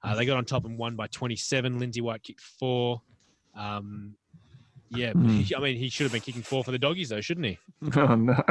[0.04, 1.80] Uh, they got on top and won by 27.
[1.80, 3.02] Lindsay White kicked four.
[3.56, 4.14] Um,
[4.94, 5.52] yeah, Mm.
[5.56, 7.58] I mean, he should have been kicking four for the doggies, though, shouldn't he?
[7.96, 8.34] Oh no!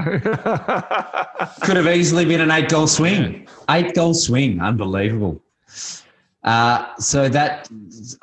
[1.61, 3.47] Could have easily been an eight goal swing.
[3.69, 4.61] Eight goal swing.
[4.61, 5.41] Unbelievable.
[6.43, 7.69] Uh, so that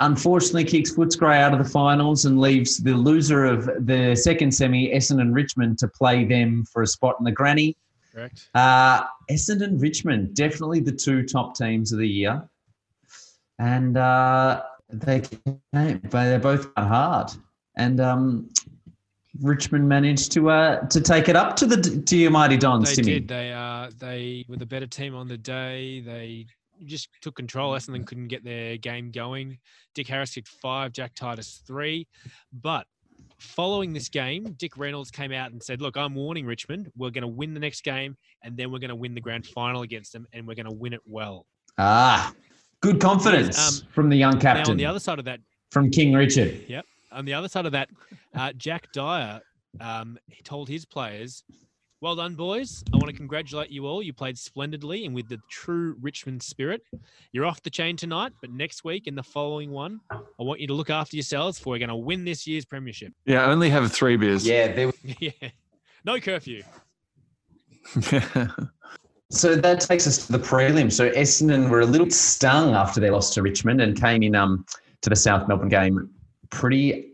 [0.01, 4.93] unfortunately kicks Footscray out of the finals and leaves the loser of the second semi,
[4.93, 7.77] Essendon Richmond, to play them for a spot in the granny.
[8.13, 8.49] Correct.
[8.55, 12.43] Uh, Essendon Richmond, definitely the two top teams of the year.
[13.61, 17.31] And uh, they came, but they both got hard.
[17.79, 18.51] And um,
[19.41, 22.97] Richmond managed to uh, to take it up to the to your mighty Dons, They
[23.03, 23.13] Timmy.
[23.21, 23.29] did.
[23.29, 26.01] They uh, they were the better team on the day.
[26.01, 26.47] They
[26.85, 27.73] just took control.
[27.73, 29.59] Essendon couldn't get their game going.
[29.95, 30.93] Dick Harris kicked five.
[30.93, 32.07] Jack Titus three.
[32.53, 32.87] But
[33.39, 36.91] following this game, Dick Reynolds came out and said, "Look, I'm warning Richmond.
[36.97, 39.47] We're going to win the next game, and then we're going to win the grand
[39.47, 41.47] final against them, and we're going to win it well."
[41.79, 42.35] Ah,
[42.81, 45.39] good confidence Um, from the young Now, captain, on the other side of that,
[45.71, 46.65] from King Richard.
[47.19, 47.91] On the other side of that,
[48.35, 49.41] uh, Jack Dyer
[49.81, 51.43] um, he told his players,
[52.01, 52.85] "Well done, boys.
[52.95, 54.03] I want to congratulate you all.
[54.03, 56.81] You played splendidly and with the true Richmond spirit.
[57.33, 60.69] You're off the chain tonight, but next week in the following one, I want you
[60.69, 63.91] to look after yourselves, for we're going to win this year's premiership." yeah, only have
[63.93, 64.47] three beers.
[64.47, 65.31] Yeah, there yeah,
[66.05, 66.63] no curfew.
[69.31, 70.91] So that takes us to the prelim.
[70.91, 74.65] So Essendon were a little stung after they lost to Richmond and came in um,
[75.03, 76.09] to the South Melbourne game
[76.51, 77.09] pretty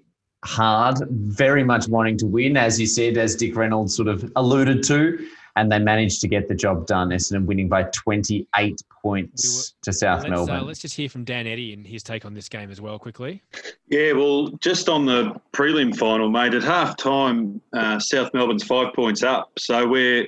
[0.45, 4.83] hard, very much wanting to win, as you said, as Dick Reynolds sort of alluded
[4.85, 5.27] to.
[5.57, 7.11] And they managed to get the job done.
[7.11, 10.57] Essendon winning by 28 points to South let's, Melbourne.
[10.57, 12.99] Uh, let's just hear from Dan Eddy and his take on this game as well,
[12.99, 13.41] quickly.
[13.87, 16.55] Yeah, well, just on the prelim final, mate.
[16.55, 20.27] At half time, uh, South Melbourne's five points up, so we're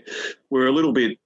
[0.51, 1.19] we're a little bit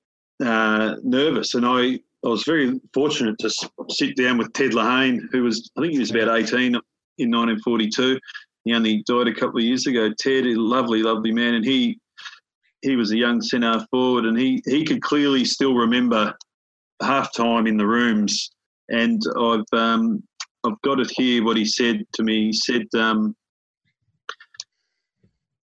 [0.43, 1.53] uh, nervous.
[1.53, 3.51] And I, I was very fortunate to
[3.91, 6.81] sit down with Ted Leehane, who was I think he was about eighteen
[7.21, 8.19] in 1942.
[8.65, 10.11] He only died a couple of years ago.
[10.19, 11.99] Ted, a lovely, lovely man, and he
[12.83, 16.35] he was a young centre forward, and he he could clearly still remember
[17.03, 18.51] half time in the rooms.
[18.89, 20.23] And I've um,
[20.65, 21.45] I've got it here.
[21.45, 22.47] What he said to me.
[22.47, 22.87] He said.
[22.95, 23.35] Um,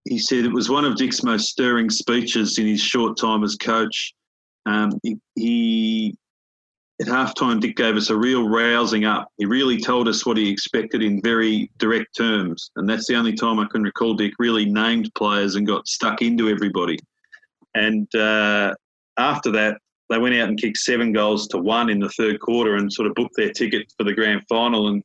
[0.08, 3.56] he said it was one of Dick's most stirring speeches in his short time as
[3.56, 4.14] coach.
[4.68, 6.18] Um, he, he
[7.02, 9.30] at halftime, Dick gave us a real rousing up.
[9.38, 13.34] He really told us what he expected in very direct terms, and that's the only
[13.34, 16.98] time I can recall Dick really named players and got stuck into everybody.
[17.74, 18.74] And uh,
[19.18, 19.78] after that,
[20.10, 23.08] they went out and kicked seven goals to one in the third quarter and sort
[23.08, 24.88] of booked their ticket for the grand final.
[24.88, 25.04] And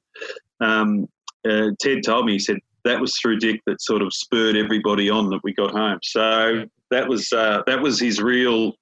[0.60, 1.08] um,
[1.48, 5.10] uh, Ted told me, he said, that was through Dick that sort of spurred everybody
[5.10, 5.98] on that we got home.
[6.02, 8.74] So that was uh, that was his real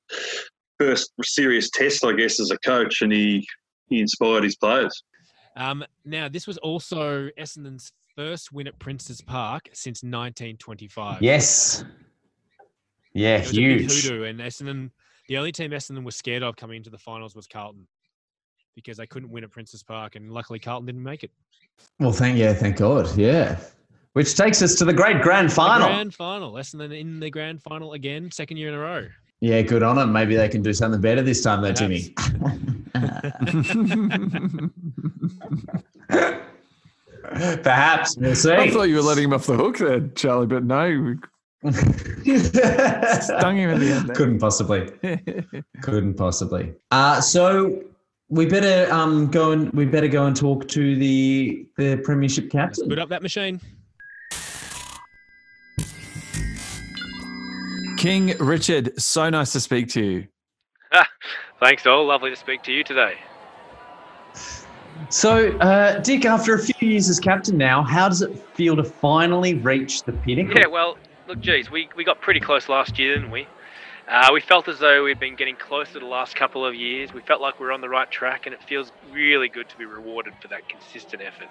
[0.78, 3.46] first serious test, I guess, as a coach, and he
[3.88, 5.02] he inspired his players.
[5.56, 11.22] Um, now, this was also Essendon's first win at Princes Park since 1925.
[11.22, 11.84] yes.
[13.14, 14.02] Yeah, It was a big huge.
[14.06, 14.90] hoodoo, and Essendon,
[15.28, 17.86] the only team Essendon was scared of coming into the finals was Carlton.
[18.76, 21.32] because they couldn't win at Princes Park, and luckily Carlton didn't make it.
[21.98, 23.16] Well, thank yeah, thank God.
[23.16, 23.58] Yeah.
[24.12, 25.88] Which takes us to the great grand The final.
[25.88, 29.08] grand final, Essendon in the grand final again, second year in a row.
[29.40, 30.12] Yeah, good on them.
[30.12, 32.12] Maybe they can do something better this time, though, Jimmy.
[37.62, 38.52] Perhaps we'll see.
[38.52, 41.16] I thought you were letting him off the hook there, Charlie, but no, we
[43.20, 44.08] stung him in the end.
[44.08, 44.16] there.
[44.16, 44.90] Couldn't possibly.
[45.82, 46.72] Couldn't possibly.
[46.90, 47.82] Uh, so
[48.30, 52.88] we better um go and we better go and talk to the the premiership captain.
[52.88, 53.60] Put up that machine.
[57.98, 60.28] King Richard, so nice to speak to you.
[61.60, 62.06] Thanks, all.
[62.06, 63.14] Lovely to speak to you today.
[65.10, 68.84] So, uh, Dick, after a few years as captain now, how does it feel to
[68.84, 70.60] finally reach the pinnacle?
[70.60, 70.96] Yeah, well,
[71.26, 73.48] look, geez, we, we got pretty close last year, didn't we?
[74.06, 77.12] Uh, we felt as though we'd been getting closer the last couple of years.
[77.12, 79.76] We felt like we were on the right track, and it feels really good to
[79.76, 81.48] be rewarded for that consistent effort.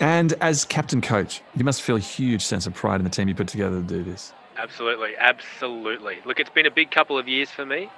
[0.00, 3.28] And as captain coach, you must feel a huge sense of pride in the team
[3.28, 4.32] you put together to do this.
[4.62, 6.18] Absolutely, absolutely.
[6.24, 7.90] Look, it's been a big couple of years for me,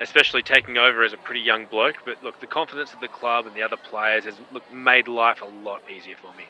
[0.00, 1.96] especially taking over as a pretty young bloke.
[2.04, 5.42] But look, the confidence of the club and the other players has look, made life
[5.42, 6.44] a lot easier for me.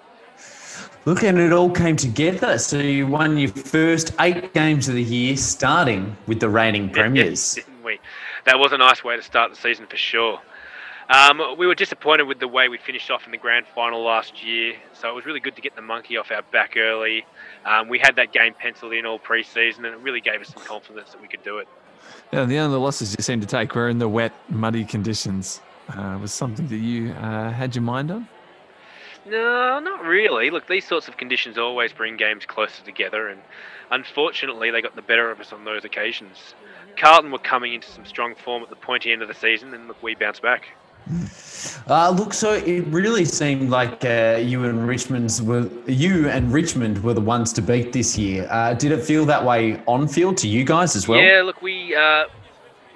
[1.06, 2.58] Look, and it all came together.
[2.58, 7.54] So you won your first eight games of the year, starting with the reigning premiers.
[7.54, 8.00] Didn't we?
[8.44, 10.42] That was a nice way to start the season for sure.
[11.08, 14.42] Um, we were disappointed with the way we finished off in the grand final last
[14.44, 17.26] year, so it was really good to get the monkey off our back early.
[17.64, 20.62] Um, we had that game penciled in all pre-season, and it really gave us some
[20.62, 21.68] confidence that we could do it.
[22.32, 25.60] Yeah, the only losses you seem to take were in the wet, muddy conditions.
[25.88, 28.28] Uh, was something that you uh, had your mind on?
[29.26, 30.50] No, not really.
[30.50, 33.40] Look, these sorts of conditions always bring games closer together, and
[33.90, 36.54] unfortunately, they got the better of us on those occasions.
[36.96, 39.88] Carlton were coming into some strong form at the pointy end of the season, and
[39.88, 40.68] look, we bounced back.
[41.86, 47.02] Uh, look, so it really seemed like uh, you and Richmond's were you and Richmond
[47.02, 48.48] were the ones to beat this year.
[48.51, 51.20] Uh, did it feel that way on field to you guys as well?
[51.20, 52.24] Yeah, look, we uh,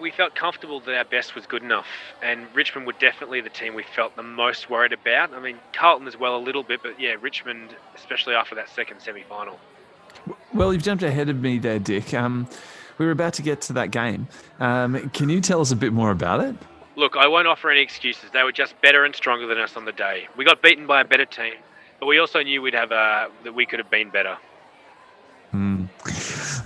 [0.00, 1.86] we felt comfortable that our best was good enough,
[2.22, 5.34] and Richmond were definitely the team we felt the most worried about.
[5.34, 9.00] I mean, Carlton as well a little bit, but yeah, Richmond, especially after that second
[9.00, 9.58] semi-final.
[10.54, 12.14] Well, you've jumped ahead of me there, Dick.
[12.14, 12.48] Um,
[12.96, 14.28] we were about to get to that game.
[14.60, 16.56] Um, can you tell us a bit more about it?
[16.98, 18.30] Look, I won't offer any excuses.
[18.32, 20.26] They were just better and stronger than us on the day.
[20.36, 21.54] We got beaten by a better team,
[22.00, 24.36] but we also knew we'd have uh, that we could have been better.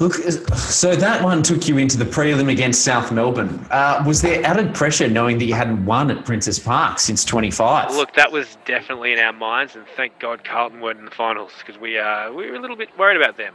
[0.03, 3.65] Look, so that one took you into the prelim against South Melbourne.
[3.71, 7.95] Uh, was there added pressure knowing that you hadn't won at Princes Park since 25?
[7.95, 11.53] Look, that was definitely in our minds, and thank God Carlton weren't in the finals
[11.59, 13.55] because we uh, we were a little bit worried about them.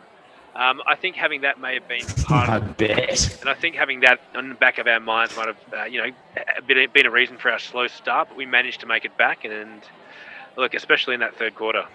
[0.57, 3.37] Um, I think having that may have been part I of bet.
[3.41, 6.01] And I think having that on the back of our minds might have, uh, you
[6.01, 6.11] know,
[6.65, 8.29] been, been a reason for our slow start.
[8.29, 9.81] But we managed to make it back, and, and
[10.57, 11.85] look, especially in that third quarter.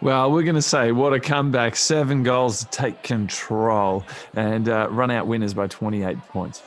[0.00, 1.76] Well, we're going to say what a comeback.
[1.76, 4.04] Seven goals to take control
[4.34, 6.62] and uh, run out winners by 28 points.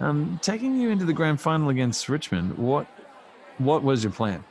[0.00, 2.86] Um, taking you into the grand final against Richmond, what
[3.58, 4.42] what was your plan?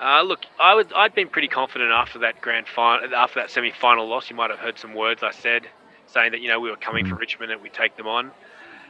[0.00, 4.06] Uh, look, I was, I'd been pretty confident after that grand final, after that semi-final
[4.08, 4.30] loss.
[4.30, 5.66] You might have heard some words I said,
[6.06, 8.30] saying that you know we were coming for Richmond and we'd take them on.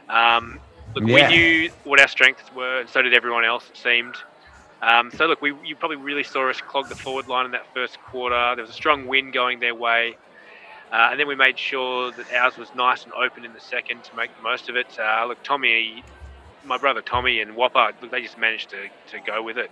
[0.07, 0.59] Um,
[0.95, 1.27] look, Yeah.
[1.29, 3.67] we knew what our strengths were, and so did everyone else.
[3.69, 4.15] It seemed.
[4.81, 7.65] Um, so look, we you probably really saw us clog the forward line in that
[7.73, 8.53] first quarter.
[8.55, 10.15] There was a strong wind going their way,
[10.91, 14.03] uh, and then we made sure that ours was nice and open in the second
[14.05, 14.87] to make the most of it.
[14.99, 16.03] Uh, look, Tommy,
[16.63, 19.71] my brother Tommy and Whopper, look, they just managed to, to go with it.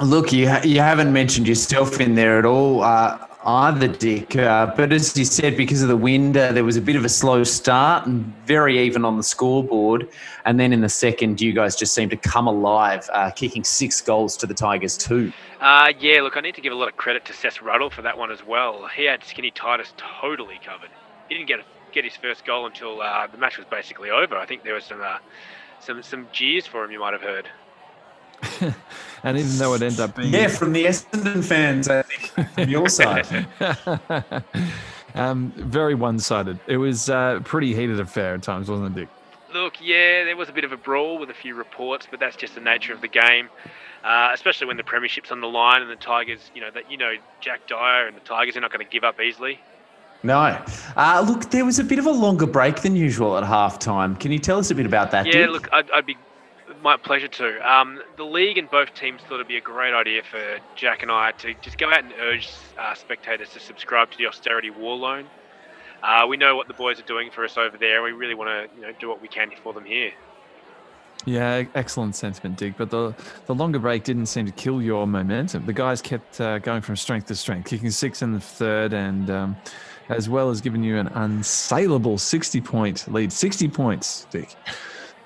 [0.00, 4.36] Look, you, ha- you haven't mentioned yourself in there at all uh, either, Dick.
[4.36, 7.04] Uh, but as you said, because of the wind, uh, there was a bit of
[7.04, 10.08] a slow start and very even on the scoreboard.
[10.44, 14.00] And then in the second, you guys just seemed to come alive, uh, kicking six
[14.02, 15.32] goals to the Tigers, too.
[15.60, 18.02] Uh, yeah, look, I need to give a lot of credit to Cec Ruddell for
[18.02, 18.88] that one as well.
[18.94, 20.90] He had Skinny Titus totally covered.
[21.28, 21.60] He didn't get
[21.92, 24.36] get his first goal until uh, the match was basically over.
[24.36, 25.18] I think there was some uh,
[25.80, 26.90] some some jeers for him.
[26.90, 27.48] You might have heard.
[29.22, 32.68] And even though it ended up being Yeah, from the Essendon fans, I think, from
[32.68, 33.26] your side.
[35.16, 36.60] um, very one-sided.
[36.68, 39.08] It was a pretty heated affair at times, wasn't it, Dick?
[39.52, 42.36] Look, yeah, there was a bit of a brawl with a few reports, but that's
[42.36, 43.48] just the nature of the game.
[44.04, 46.96] Uh, especially when the premiership's on the line and the Tigers, you know, that you
[46.96, 49.58] know Jack Dyer and the Tigers are not going to give up easily.
[50.22, 50.62] No.
[50.96, 54.18] Uh, look, there was a bit of a longer break than usual at halftime.
[54.20, 55.50] Can you tell us a bit about that, Yeah, Dick?
[55.50, 56.16] look, I'd, I'd be
[56.86, 57.68] my pleasure to.
[57.68, 61.10] Um, the league and both teams thought it'd be a great idea for Jack and
[61.10, 62.48] I to just go out and urge
[62.78, 65.26] uh, spectators to subscribe to the austerity war loan.
[66.00, 68.04] Uh, we know what the boys are doing for us over there.
[68.04, 70.12] We really want to, you know, do what we can for them here.
[71.24, 72.74] Yeah, excellent sentiment, Dick.
[72.76, 73.12] But the
[73.46, 75.66] the longer break didn't seem to kill your momentum.
[75.66, 79.28] The guys kept uh, going from strength to strength, kicking six in the third, and
[79.28, 79.56] um,
[80.08, 83.32] as well as giving you an unsaleable sixty point lead.
[83.32, 84.54] Sixty points, Dick.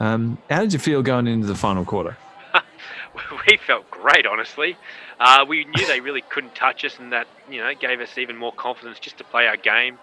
[0.01, 2.17] Um, how did you feel going into the final quarter?
[3.47, 4.77] we felt great, honestly.
[5.21, 8.37] Uh, we knew they really couldn't touch us, and that you know gave us even
[8.37, 9.99] more confidence just to play our game.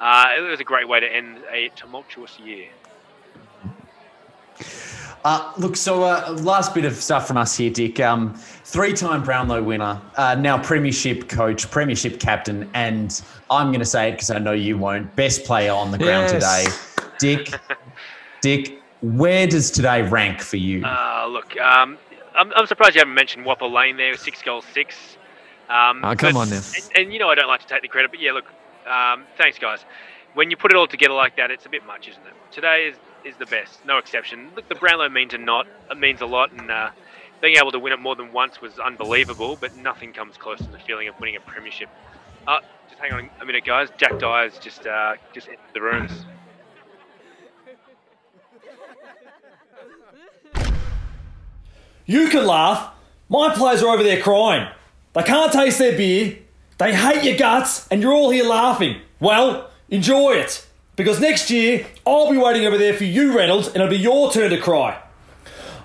[0.00, 2.68] Uh, it was a great way to end a tumultuous year.
[5.22, 8.00] Uh, look, so uh, last bit of stuff from us here, Dick.
[8.00, 14.08] Um, three-time Brownlow winner, uh, now Premiership coach, Premiership captain, and I'm going to say
[14.08, 15.14] it because I know you won't.
[15.16, 16.74] Best player on the ground Yes.
[16.96, 17.60] today, Dick.
[18.40, 20.84] Dick, where does today rank for you?
[20.84, 21.98] Uh, look, um,
[22.34, 25.16] I'm, I'm surprised you haven't mentioned Whopper Lane there, six goals, six.
[25.68, 26.56] Um, Oh, come on now.
[26.56, 28.46] And, and you know I don't like to take the credit, but yeah, look,
[28.86, 29.84] um, thanks guys.
[30.34, 32.32] When you put it all together like that, it's a bit much, isn't it?
[32.52, 34.50] Today is, is the best, no exception.
[34.54, 36.90] Look, the Brownlow means a lot, it means a lot, and uh,
[37.40, 39.56] being able to win it more than once was unbelievable.
[39.60, 41.88] But nothing comes close to the feeling of winning a premiership.
[42.46, 43.88] Uh, just hang on a minute, guys.
[43.96, 46.12] Jack Dyer's just uh, just entered the rooms.
[52.10, 52.92] You can laugh.
[53.28, 54.68] My players are over there crying.
[55.12, 56.38] They can't taste their beer.
[56.78, 59.00] They hate your guts, and you're all here laughing.
[59.20, 60.66] Well, enjoy it.
[60.96, 64.32] Because next year, I'll be waiting over there for you, Reynolds, and it'll be your
[64.32, 65.00] turn to cry.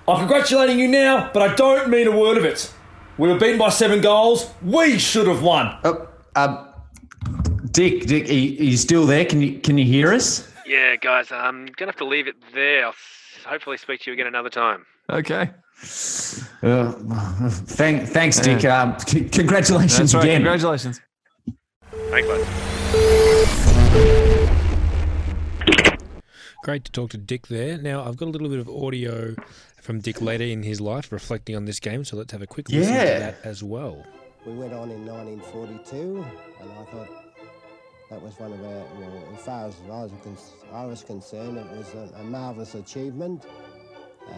[0.08, 2.74] I'm congratulating you now, but I don't mean a word of it.
[3.20, 4.50] We were beaten by seven goals.
[4.64, 5.78] We should have won.
[5.84, 6.70] Oh, um,
[7.70, 9.26] Dick, Dick, are you, are you still there?
[9.26, 10.52] Can you can you hear us?
[10.66, 12.88] Yeah, guys, I'm gonna have to leave it there.
[12.88, 12.96] I'll
[13.46, 14.88] hopefully speak to you again another time.
[15.08, 15.52] Okay.
[15.82, 16.92] Uh,
[17.50, 18.64] thank, thanks, Dick.
[18.66, 20.24] Um, c- congratulations right.
[20.24, 20.38] again.
[20.42, 21.02] Congratulations.
[22.10, 22.46] Thanks, bud.
[26.64, 27.78] Great to talk to Dick there.
[27.78, 29.36] Now, I've got a little bit of audio
[29.82, 32.70] from Dick later in his life reflecting on this game, so let's have a quick
[32.70, 33.04] listen Yeah.
[33.04, 34.04] to that as well.
[34.48, 36.26] We went on in 1942,
[36.62, 37.10] and I thought
[38.10, 40.12] that was one of our, well, as far as I was,
[40.74, 43.44] I was concerned, it was a, a marvellous achievement.
[44.28, 44.34] Uh,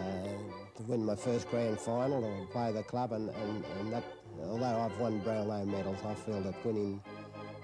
[0.78, 4.04] to win my first grand final or play the club, and, and, and that,
[4.44, 7.02] although I've won Brownlow medals, I feel that winning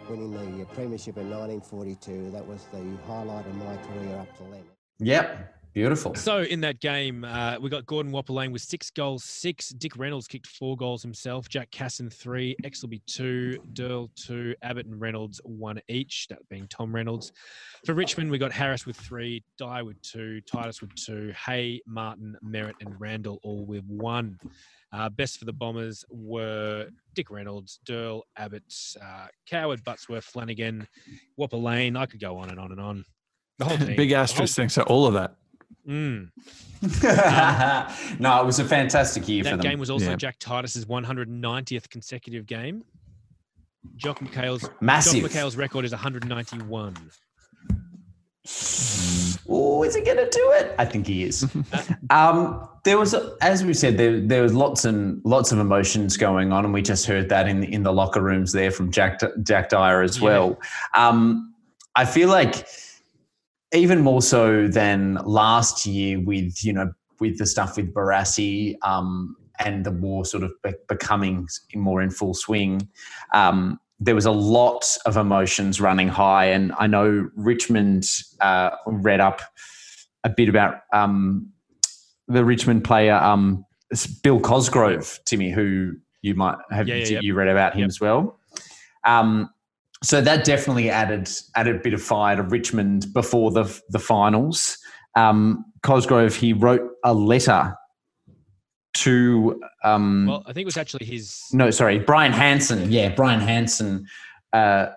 [0.09, 4.65] winning the premiership in 1942, that was the highlight of my career up to then.
[4.99, 6.15] Yep, beautiful.
[6.15, 9.71] So in that game, uh, we got Gordon Whopper Lane with six goals, six.
[9.71, 11.49] Dick Reynolds kicked four goals himself.
[11.49, 12.57] Jack Casson three.
[12.65, 13.59] Exelby two.
[13.75, 14.55] Durl two.
[14.63, 16.29] Abbott and Reynolds one each.
[16.29, 17.33] That being Tom Reynolds.
[17.85, 19.45] For Richmond, we got Harris with three.
[19.59, 20.41] Dye with two.
[20.43, 21.35] Titus with two.
[21.47, 24.39] Hay, Martin, Merrett, and Randall all with one.
[24.93, 28.63] Uh, best for the Bombers were Dick Reynolds, Durl, Abbott,
[29.03, 30.87] uh, Coward, Buttsworth, Flanagan,
[31.35, 31.97] Whopper Lane.
[31.97, 33.05] I could go on and on and on.
[33.59, 33.97] The whole team.
[33.97, 35.35] Big asterisk thanks to all of that.
[35.89, 36.31] Mm.
[38.21, 39.71] no, it was a fantastic year for That them.
[39.71, 40.17] game was also Yeah.
[40.17, 42.85] Jack Titus's 190th consecutive game.
[43.97, 45.23] Jock McHale's Massive.
[45.23, 46.95] Jock McHale's record is 191.
[49.49, 50.75] Oh, is he going to do it?
[50.79, 51.47] I think he is.
[52.11, 56.53] um, there was, as we said, there, there was lots and lots of emotions going
[56.53, 59.71] on, and we just heard that in in the locker rooms there from Jack Jack
[59.71, 60.25] Dyer as Yeah.
[60.25, 60.61] well.
[60.95, 61.55] Um,
[61.97, 62.67] I feel like
[63.75, 69.37] even more so than last year with you know with the stuff with Barassi um,
[69.59, 72.89] and the war sort of be- becoming more in full swing.
[73.33, 78.07] Um, there was a lot of emotions running high, and I know Richmond
[78.41, 79.41] uh, read up
[80.25, 81.51] a bit about um,
[82.27, 83.65] the Richmond player um,
[84.23, 85.93] Bill Cosgrove, Timmy, who
[86.23, 88.39] you might have Yeah, yeah, you read about him as well.
[89.05, 89.51] Um,
[90.05, 94.79] so that definitely added added a bit of fire to Richmond before the the finals.
[95.17, 97.75] Um, Cosgrove he wrote a letter
[98.95, 101.43] to um, Well, I think it was actually his.
[101.53, 102.91] no, sorry, Brian Hanson.
[102.91, 104.07] Yeah, Brian Hanson
[104.53, 104.89] uh,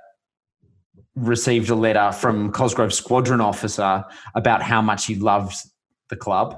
[1.16, 4.06] received a letter from Cosgrove squadron officer
[4.36, 5.56] about how much he loved
[6.10, 6.58] the club.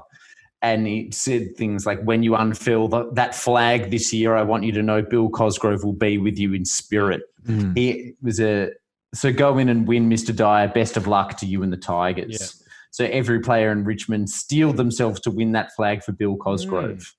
[0.62, 4.64] And he said things like, when you unfurl the, that flag this year, I want
[4.64, 7.22] you to know Bill Cosgrove will be with you in spirit.
[7.46, 7.76] Mm.
[7.76, 8.70] He was a,
[9.14, 10.36] so go in and win, Mr.
[10.36, 10.68] Dyer.
[10.68, 12.38] Best of luck to you and the Tigers.
[12.40, 12.66] Yeah.
[12.90, 17.14] So every player in Richmond steeled themselves to win that flag for Bill Cosgrove,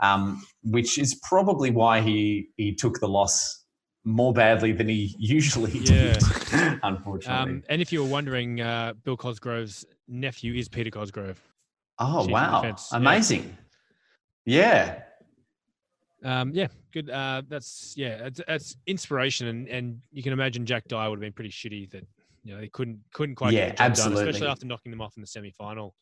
[0.00, 3.64] um, which is probably why he he took the loss
[4.04, 6.22] more badly than he usually did.
[6.82, 7.54] unfortunately.
[7.54, 11.40] Um, and if you were wondering, uh, Bill Cosgrove's nephew is Peter Cosgrove.
[11.98, 12.98] Oh chief wow, defence, yeah.
[12.98, 13.56] amazing!
[14.46, 14.98] Yeah,
[16.22, 17.10] Um, yeah, good.
[17.10, 21.22] Uh, that's yeah, that's, that's inspiration, and, and you can imagine Jack Dyer would have
[21.22, 22.06] been pretty shitty that
[22.44, 24.28] you know they couldn't couldn't quite Yeah, get the job done, absolutely.
[24.30, 25.94] especially after knocking them off in the semi final.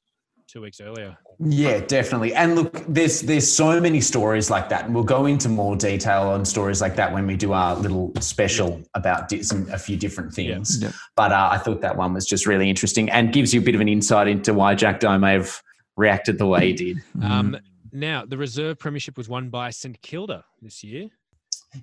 [0.49, 1.17] two weeks earlier.
[1.39, 2.35] Yeah, definitely.
[2.35, 6.23] And look, there's there's so many stories like that, and we'll go into more detail
[6.29, 9.97] on stories like that when we do our little special about di- some a few
[9.97, 10.83] different things.
[10.83, 10.91] Yeah.
[11.17, 13.75] But uh, I thought that one was just really interesting and gives you a bit
[13.77, 15.63] of an insight into why Jack Doe may have
[15.97, 17.03] reacted the way he did.
[17.23, 17.57] Um,
[17.95, 21.11] now, the reserve premiership was won by St Kilda this year.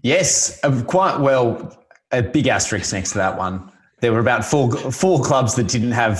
[0.02, 1.84] Yes, uh, quite well.
[2.11, 3.72] A big asterisk next to that one.
[4.02, 6.19] There were about four four clubs that didn't have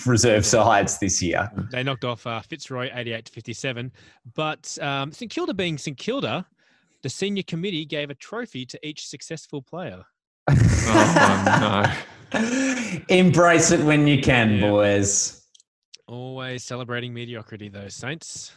[0.06, 1.48] reserve sides this year.
[1.70, 3.92] They knocked off uh, Fitzroy 88 to 57.
[4.34, 6.44] But um, St Kilda being St Kilda,
[7.02, 10.02] the senior committee gave a trophy to each successful player.
[10.50, 12.02] Oh,
[13.08, 14.60] Embrace it when you can, Yeah.
[14.70, 15.37] boys.
[16.08, 18.52] Always celebrating mediocrity, those Saints.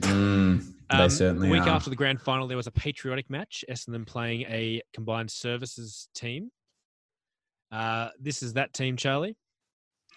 [0.00, 1.68] Mm, they Um, certainly week are.
[1.70, 3.64] after the grand final, there was a patriotic match.
[3.68, 6.50] Essendon playing a combined services team.
[7.70, 9.36] Uh, this is that team, Charlie.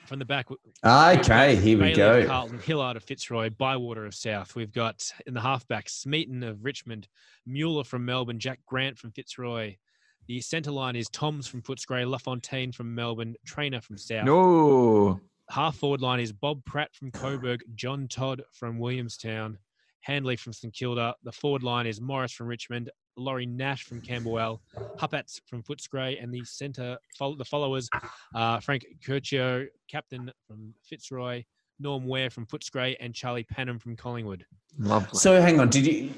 [0.06, 0.48] From the back,
[0.84, 2.26] Okay, here we go.
[2.26, 4.56] Carlton, Hillard of Fitzroy, Bywater of South.
[4.56, 7.08] We've got in the halfback Smeaton of Richmond,
[7.46, 9.76] Mueller from Melbourne, Jack Grant from Fitzroy.
[10.28, 14.26] The centre line is Toms from Footscray, La Fontaine from Melbourne, Trainer from South.
[14.26, 15.20] no.
[15.52, 19.58] Half forward line is Bob Pratt from Coburg, John Todd from Williamstown,
[20.02, 21.14] Handley from St Kilda.
[21.24, 24.62] The forward line is Morris from Richmond, Laurie Nash from Camberwell,
[24.98, 27.90] Huppats from Footscray, and the centre fol- the followers
[28.34, 31.44] uh, Frank Curcio, captain from Fitzroy,
[31.80, 34.46] Norm Ware from Footscray, and Charlie Pannam from Collingwood.
[34.80, 35.20] Lovely.
[35.20, 36.12] So hang on, did you?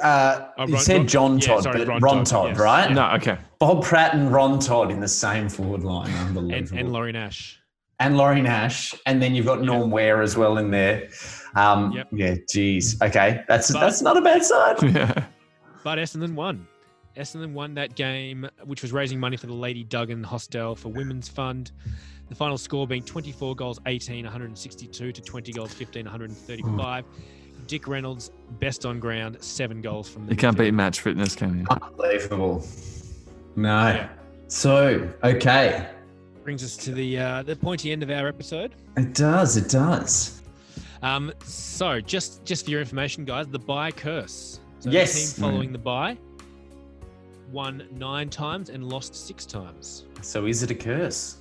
[0.00, 2.48] Uh, Oh, you Ron- said Ron- John yeah, Todd, sorry, but Ron Ron, Todd, Todd,
[2.50, 2.58] yes.
[2.58, 2.88] right?
[2.88, 2.94] Yeah.
[2.94, 3.36] no, okay.
[3.58, 6.78] Bob Pratt and Ron Todd in the same forward line, And, unbelievable.
[6.78, 7.58] and Laurie Nash.
[8.02, 11.08] And Laurie Nash, and then you've got Norm Ware as well in there.
[11.54, 12.08] Um, Yep.
[12.10, 13.00] Yeah, geez.
[13.00, 14.76] Okay, that's But- that's not a bad sign.
[14.94, 15.24] Yeah.
[15.84, 16.66] But Essendon won.
[17.16, 21.28] Essendon won that game, which was raising money for the Lady Dugan Hostel for Women's
[21.28, 21.70] Fund.
[22.28, 27.04] The final score being 24 goals 18, 162 to 20 goals 15, 135.
[27.68, 31.60] Dick Reynolds, best on ground, seven goals from the You can't beat match fitness, can
[31.60, 31.66] you?
[31.70, 32.66] Unbelievable.
[33.54, 33.86] No.
[33.90, 34.08] Yeah.
[34.48, 35.88] So okay,
[36.44, 38.74] Brings us to the uh, the pointy end of our episode.
[38.96, 39.56] it does.
[39.56, 40.42] It does.
[41.02, 44.58] Um, so just just for your information, guys, the bye curse.
[44.80, 45.12] So Yes.
[45.12, 46.16] the team following the bye
[47.52, 50.04] won nine times and lost six times.
[50.22, 51.36] So is it a curse?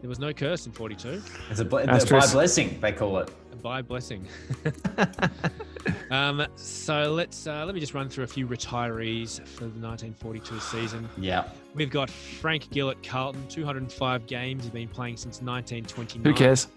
[0.00, 1.22] There was no curse in 42.
[1.50, 2.32] It's a ble- bye Asterisk.
[2.32, 2.78] blessing.
[2.80, 3.30] They call it.
[3.62, 4.26] bye blessing.
[6.10, 10.60] um, so let's uh, let me just run through a few retirees for the 1942
[10.60, 11.08] season.
[11.18, 11.48] Yeah.
[11.74, 14.64] We've got Frank Gill at Carlton, 205 games.
[14.64, 16.32] He's been playing since 1929.
[16.32, 16.68] Who cares?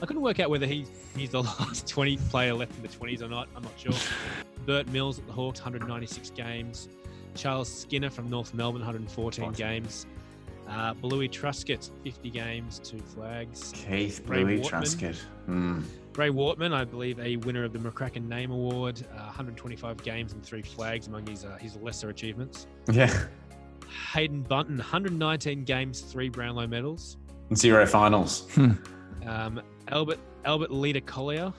[0.00, 0.86] I couldn't work out whether he,
[1.16, 3.48] he's the last 20 player left in the 20s or not.
[3.54, 3.92] I'm not sure.
[4.66, 6.88] Bert Mills at the Hawks, 196 games.
[7.34, 10.06] Charles Skinner from North Melbourne, 114 games.
[10.68, 13.72] Uh, Bluey Truscott, 50 games, two flags.
[13.74, 14.70] Keith Ray Bluey Wortman.
[14.70, 15.20] Truscott.
[15.48, 15.84] Mm.
[16.16, 20.42] Ray Wortman, I believe, a winner of the McCracken Name Award, uh, 125 games and
[20.42, 22.66] three flags among his uh, his lesser achievements.
[22.90, 23.26] Yeah.
[23.88, 27.16] Haydn Bunton, 119 games, three Brownlow medals.
[27.54, 28.48] Zero finals.
[29.26, 31.52] Um, Albert Albert Lita Collier,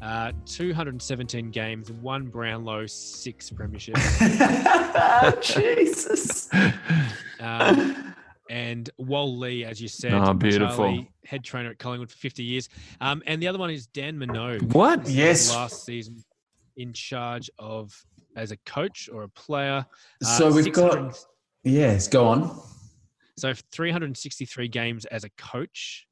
[0.00, 3.96] uh, 217 games, one Brownlow, six premierships.
[5.42, 6.48] Jesus.
[7.40, 8.09] Um,
[8.50, 10.76] and Wal Lee, as you said, Oh, beautiful.
[10.76, 12.68] Charlie, head trainer at Collingwood for 50 years.
[13.00, 14.74] Um, and the other one is Dan Minogue.
[14.74, 15.04] What?
[15.04, 15.54] This is his Yes.
[15.54, 16.16] Last season
[16.76, 17.94] in charge of
[18.36, 19.86] as a coach or a player.
[20.24, 21.24] Uh, So we've 600 got.
[21.62, 22.60] Yes, go on.
[23.36, 26.06] So 363 games as a coach,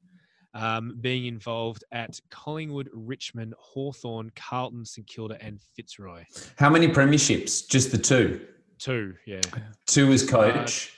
[0.53, 6.23] um, being involved at Collingwood, Richmond, Hawthorn, Carlton, St Kilda, and Fitzroy.
[6.57, 7.67] How many premierships?
[7.67, 8.47] Just the two.
[8.79, 9.41] Two, yeah,
[9.87, 10.93] Two as coach.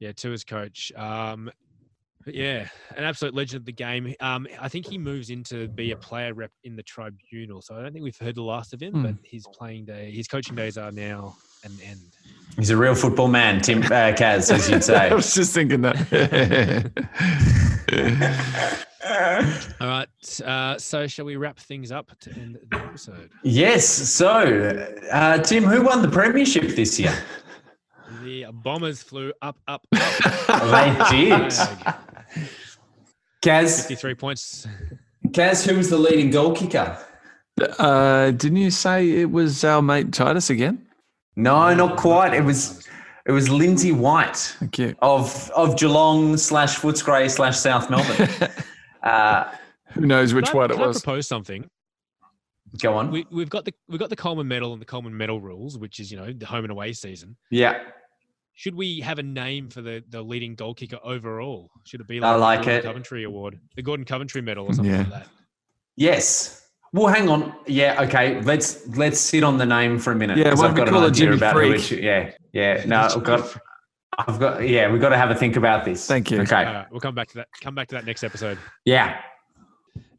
[0.00, 0.92] Yeah, to his coach.
[0.96, 1.50] Um,
[2.24, 2.66] but yeah,
[2.96, 4.12] an absolute legend of the game.
[4.18, 7.62] Um, I think he moves in to be a player rep in the tribunal.
[7.62, 9.02] So I don't think we've heard the last of him, Hmm.
[9.02, 12.00] but his playing day, his coaching days are now an end.
[12.58, 13.86] He's a real football man, Tim uh,
[14.16, 15.08] Kaz, as you'd say.
[15.10, 15.96] I was just thinking that.
[19.80, 20.40] All right.
[20.44, 23.30] Uh, so shall we wrap things up to end the episode?
[23.44, 23.86] yes.
[23.86, 27.16] So, uh, Tim, who won the premiership this year?
[28.22, 30.12] The Bombers flew up, up, up.
[30.48, 31.52] They did.
[31.52, 31.96] Flag.
[33.42, 34.66] Kaz, 53 points.
[35.28, 36.98] Kaz, who was the leading goal kicker?
[37.78, 40.86] uh, didn't you say it was our mate Titus again?
[41.36, 42.34] No, not quite.
[42.34, 42.86] It was
[43.26, 44.94] it was Lindsay White Thank you.
[45.02, 48.50] of of Geelong slash Footscray slash South Melbourne.
[49.02, 49.52] uh,
[49.92, 51.00] Who knows which I- one it can I was?
[51.02, 51.68] propose something?
[52.80, 53.10] Go on.
[53.10, 56.00] We, we've got the we've got the Coleman Medal and the Coleman Medal rules, which
[56.00, 57.36] is you know the home and away season.
[57.50, 57.78] yeah,
[58.54, 61.70] Should we have a name for the, the leading goal kicker overall?
[61.84, 62.82] Should it be like, I like, like the Gordon it.
[62.84, 65.28] Coventry Award, the Gordon Coventry Medal, or something like that?
[65.96, 66.62] Yes.
[66.92, 67.52] Well, hang on.
[67.66, 68.40] Yeah, okay.
[68.42, 70.38] Let's let's sit on the name for a minute.
[70.38, 71.80] Yeah, 'cause why I've don't we got an it idea Jimmy about who it Freak?
[71.82, 72.84] should- Yeah, yeah.
[72.86, 73.56] No, I've got,
[74.18, 74.66] I've got.
[74.68, 76.06] Yeah, we've got to have a think about this.
[76.06, 76.40] Thank you.
[76.40, 76.56] Okay.
[76.64, 77.48] All right, we'll come back to that.
[77.60, 78.56] Come back to that next episode.
[78.86, 79.20] Yeah.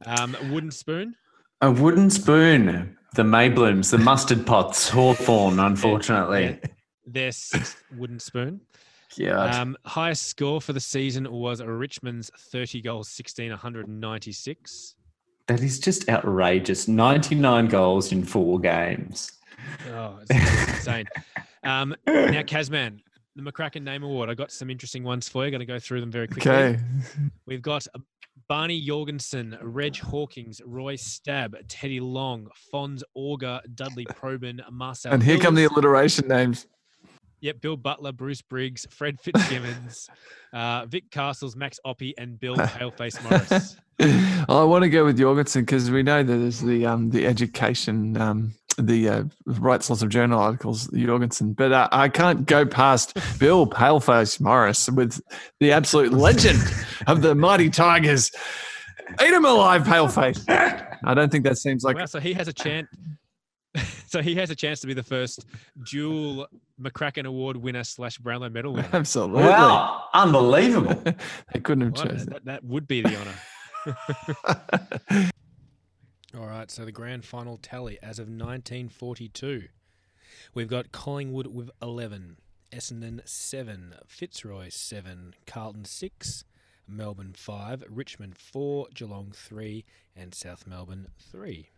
[0.05, 1.15] Um, wooden spoon.
[1.61, 2.97] A wooden spoon.
[3.15, 6.59] The Mayblooms, the mustard pots, Hawthorn, unfortunately.
[7.05, 8.61] Their sixth wooden spoon.
[9.15, 9.39] Yeah.
[9.39, 14.95] Um, highest score for the season was a Richmond's 30 goals, 16, 196.
[15.47, 16.87] that is just outrageous.
[16.87, 19.31] 99 goals in four games.
[19.89, 21.05] Oh, it's insane.
[21.63, 22.99] Um, now, Kazman,
[23.35, 24.29] the McCracken Name Award.
[24.29, 25.51] I got some interesting ones for you.
[25.51, 26.51] Going to go through them very quickly.
[26.51, 26.79] Okay.
[27.47, 27.87] We've got
[28.47, 35.13] Barney Jorgensen, Reg Hawkins, Roy Stab, Teddy Long, Fons Auger, Dudley Probin, Marcel.
[35.13, 36.65] And here come the alliteration names.
[37.47, 40.09] Yep, Bill Butler, Bruce Briggs, Fred Fitzgibbons,
[40.51, 43.77] uh, Vic Castles, Max Oppy, and Bill Paleface Morris.
[44.49, 48.19] I want to go with Jorgensen because we know that there's the um, the education,
[48.19, 51.53] um, the uh, writes lots of journal articles, Jorgensen.
[51.53, 55.21] But uh, I can't go past Bill Paleface Morris with
[55.61, 56.59] the absolute legend
[57.07, 58.29] of the mighty Tigers.
[59.23, 60.43] Eat him alive, Paleface.
[61.05, 62.89] I don't think that seems like Wow, so he has a chance.
[64.07, 65.45] So he has a chance to be the first
[65.83, 66.47] dual
[66.81, 68.87] McCracken Award winner slash Brownlow Medal winner.
[68.93, 69.43] absolutely.
[69.43, 70.95] Wow, unbelievable.
[71.53, 72.09] they couldn't have What?
[72.11, 72.29] chosen.
[72.29, 73.91] That, that would be the honour.
[76.37, 79.63] All right, so the grand final tally as of 1942.
[80.53, 82.37] We've got Collingwood with 11,
[82.71, 86.43] Essendon 7, Fitzroy 7, Carlton 6,
[86.87, 89.85] Melbourne 5, Richmond 4, Geelong 3,
[90.15, 91.69] and South Melbourne 3.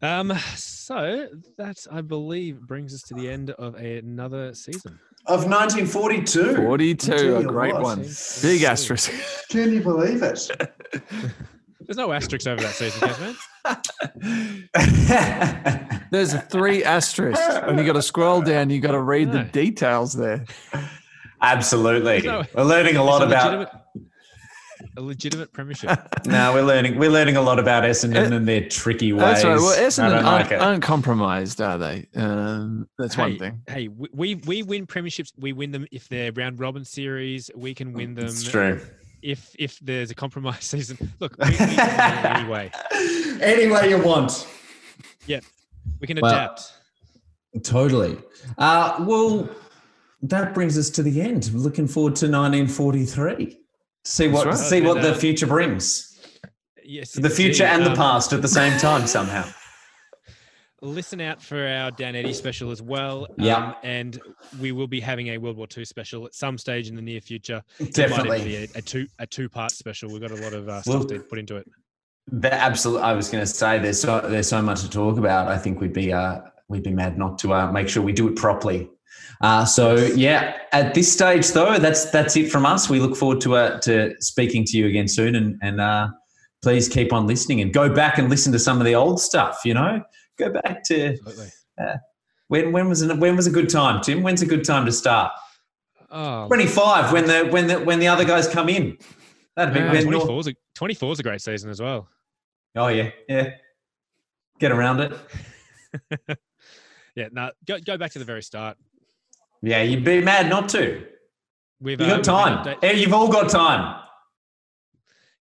[0.00, 4.98] Um, so that I believe brings us to the end of another season.
[5.26, 6.56] Of 1942.
[6.56, 7.82] 42, a great what.
[7.82, 8.06] one.
[8.40, 9.12] Big asterisk.
[9.50, 10.48] Can you believe it?
[11.80, 13.36] There's no asterisks over that season, Kazman.
[16.10, 18.70] There's three asterisks, and you got to scroll down.
[18.70, 20.44] You got to read the details there.
[21.40, 22.22] Absolutely.
[22.22, 23.87] No, we're learning a lot It's about.
[25.00, 26.08] Legitimate, a legitimate premiership.
[26.26, 26.98] No, we're learning.
[26.98, 29.42] We're learning a lot about Essendon and their tricky ways.
[29.42, 29.56] That's right.
[29.56, 30.60] Well, I Essendon don't aren't, like it.
[30.60, 32.06] aren't compromised, are they?
[32.14, 33.62] Um, that's hey, one thing.
[33.66, 35.32] Hey, we, we we win premierships.
[35.38, 37.50] We win them if they're round robin series.
[37.54, 38.26] We can win them.
[38.26, 38.80] It's true.
[39.22, 42.70] If if there's a compromise season, look, we, we can win it anyway.
[43.40, 44.46] Any way you want.
[45.26, 45.40] Yeah,
[46.00, 46.72] we can Well, adapt.
[47.62, 48.18] Totally.
[48.58, 49.48] Uh, well,
[50.22, 51.52] that brings us to the end.
[51.52, 53.57] Looking forward to 1943.
[54.08, 54.56] See what right.
[54.56, 56.18] see what And, the future brings.
[56.82, 57.74] Yes, The future indeed.
[57.76, 59.44] and the Um, past at the same time somehow.
[60.80, 63.26] Listen out for our Dan Eddy special as well.
[63.36, 63.56] Yeah.
[63.56, 64.18] um, and
[64.60, 67.20] we will be having a World War II special at some stage in the near
[67.20, 67.62] future.
[67.78, 68.36] It might Definitely.
[68.38, 70.10] even be a, a two a two part special.
[70.10, 71.68] We've got a lot of uh, Well- stuff to put into it.
[72.30, 73.02] That absolutely.
[73.04, 75.48] I was going to say there's so there's so much to talk about.
[75.48, 78.28] I think we'd be uh, we'd be mad not to uh, make sure we do
[78.28, 78.88] it properly.
[79.40, 82.90] Uh, so yeah, at this stage though, that's that's it from us.
[82.90, 86.08] We look forward to uh, to speaking to you again soon, and and uh,
[86.62, 89.60] please keep on listening and go back and listen to some of the old stuff.
[89.64, 90.02] You know,
[90.38, 91.50] go back to Absolutely.
[92.48, 94.22] when when was an, when was a good time, Tim?
[94.22, 95.32] When's a good time to start?
[96.10, 97.12] Oh, Twenty five.
[97.12, 98.98] When the when the when the other guys come in.
[99.54, 102.08] That'd be yeah, when 24 North- is a 24 is a great season as well.
[102.76, 103.54] Oh yeah, yeah.
[104.60, 106.38] Get around it.
[107.18, 108.78] Yeah, no, go go back to the very start.
[109.62, 111.04] Yeah, you'd be mad not to.
[111.80, 112.64] We've You uh, got we've time.
[112.80, 114.00] update- You've all got time.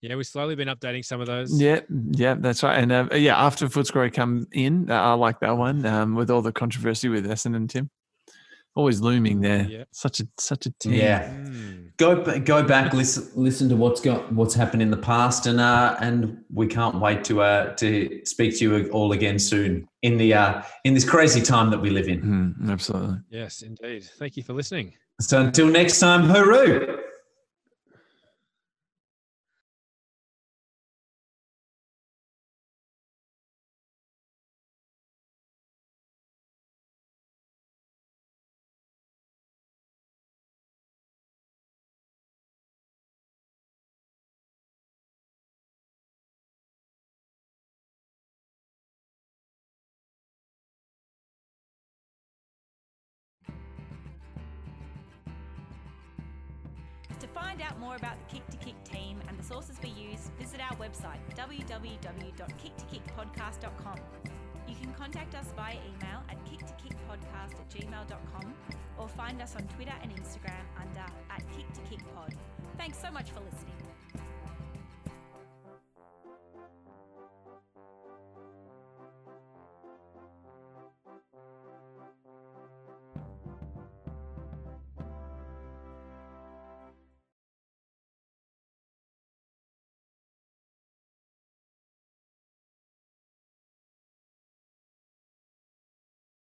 [0.02, 1.60] yeah, we've slowly been updating some of those.
[1.60, 1.80] Yeah,
[2.12, 2.78] yeah, that's right.
[2.78, 6.42] And uh, yeah, after Footscray come in, uh, I like that one um, with all
[6.42, 7.90] the controversy with Essendon, Tim.
[8.76, 9.64] Always looming there.
[9.70, 9.84] Yeah.
[9.92, 10.94] Such a such a team.
[10.96, 11.30] Yeah.
[11.30, 11.85] Mm.
[11.98, 15.96] Go go back, listen listen to what's got what's happened in the past, and uh,
[16.02, 20.34] and we can't wait to uh, to speak to you all again soon in the
[20.34, 22.22] uh, in this crazy time that we live in.
[22.22, 23.18] Mm, absolutely.
[23.30, 24.04] Yes, indeed.
[24.18, 24.94] Thank you for listening.
[25.22, 27.05] So until next time, hooroo!
[57.96, 61.18] More about the Kick to Kick team and the sources we use, visit our website
[61.36, 63.98] www.kicktokickpodcast.com.
[64.68, 68.54] You can contact us via email at kicktokickpodcast at gmail.com
[68.98, 72.34] or find us on Twitter and Instagram under at kicktokickpod.
[72.78, 73.85] Thanks so much for listening.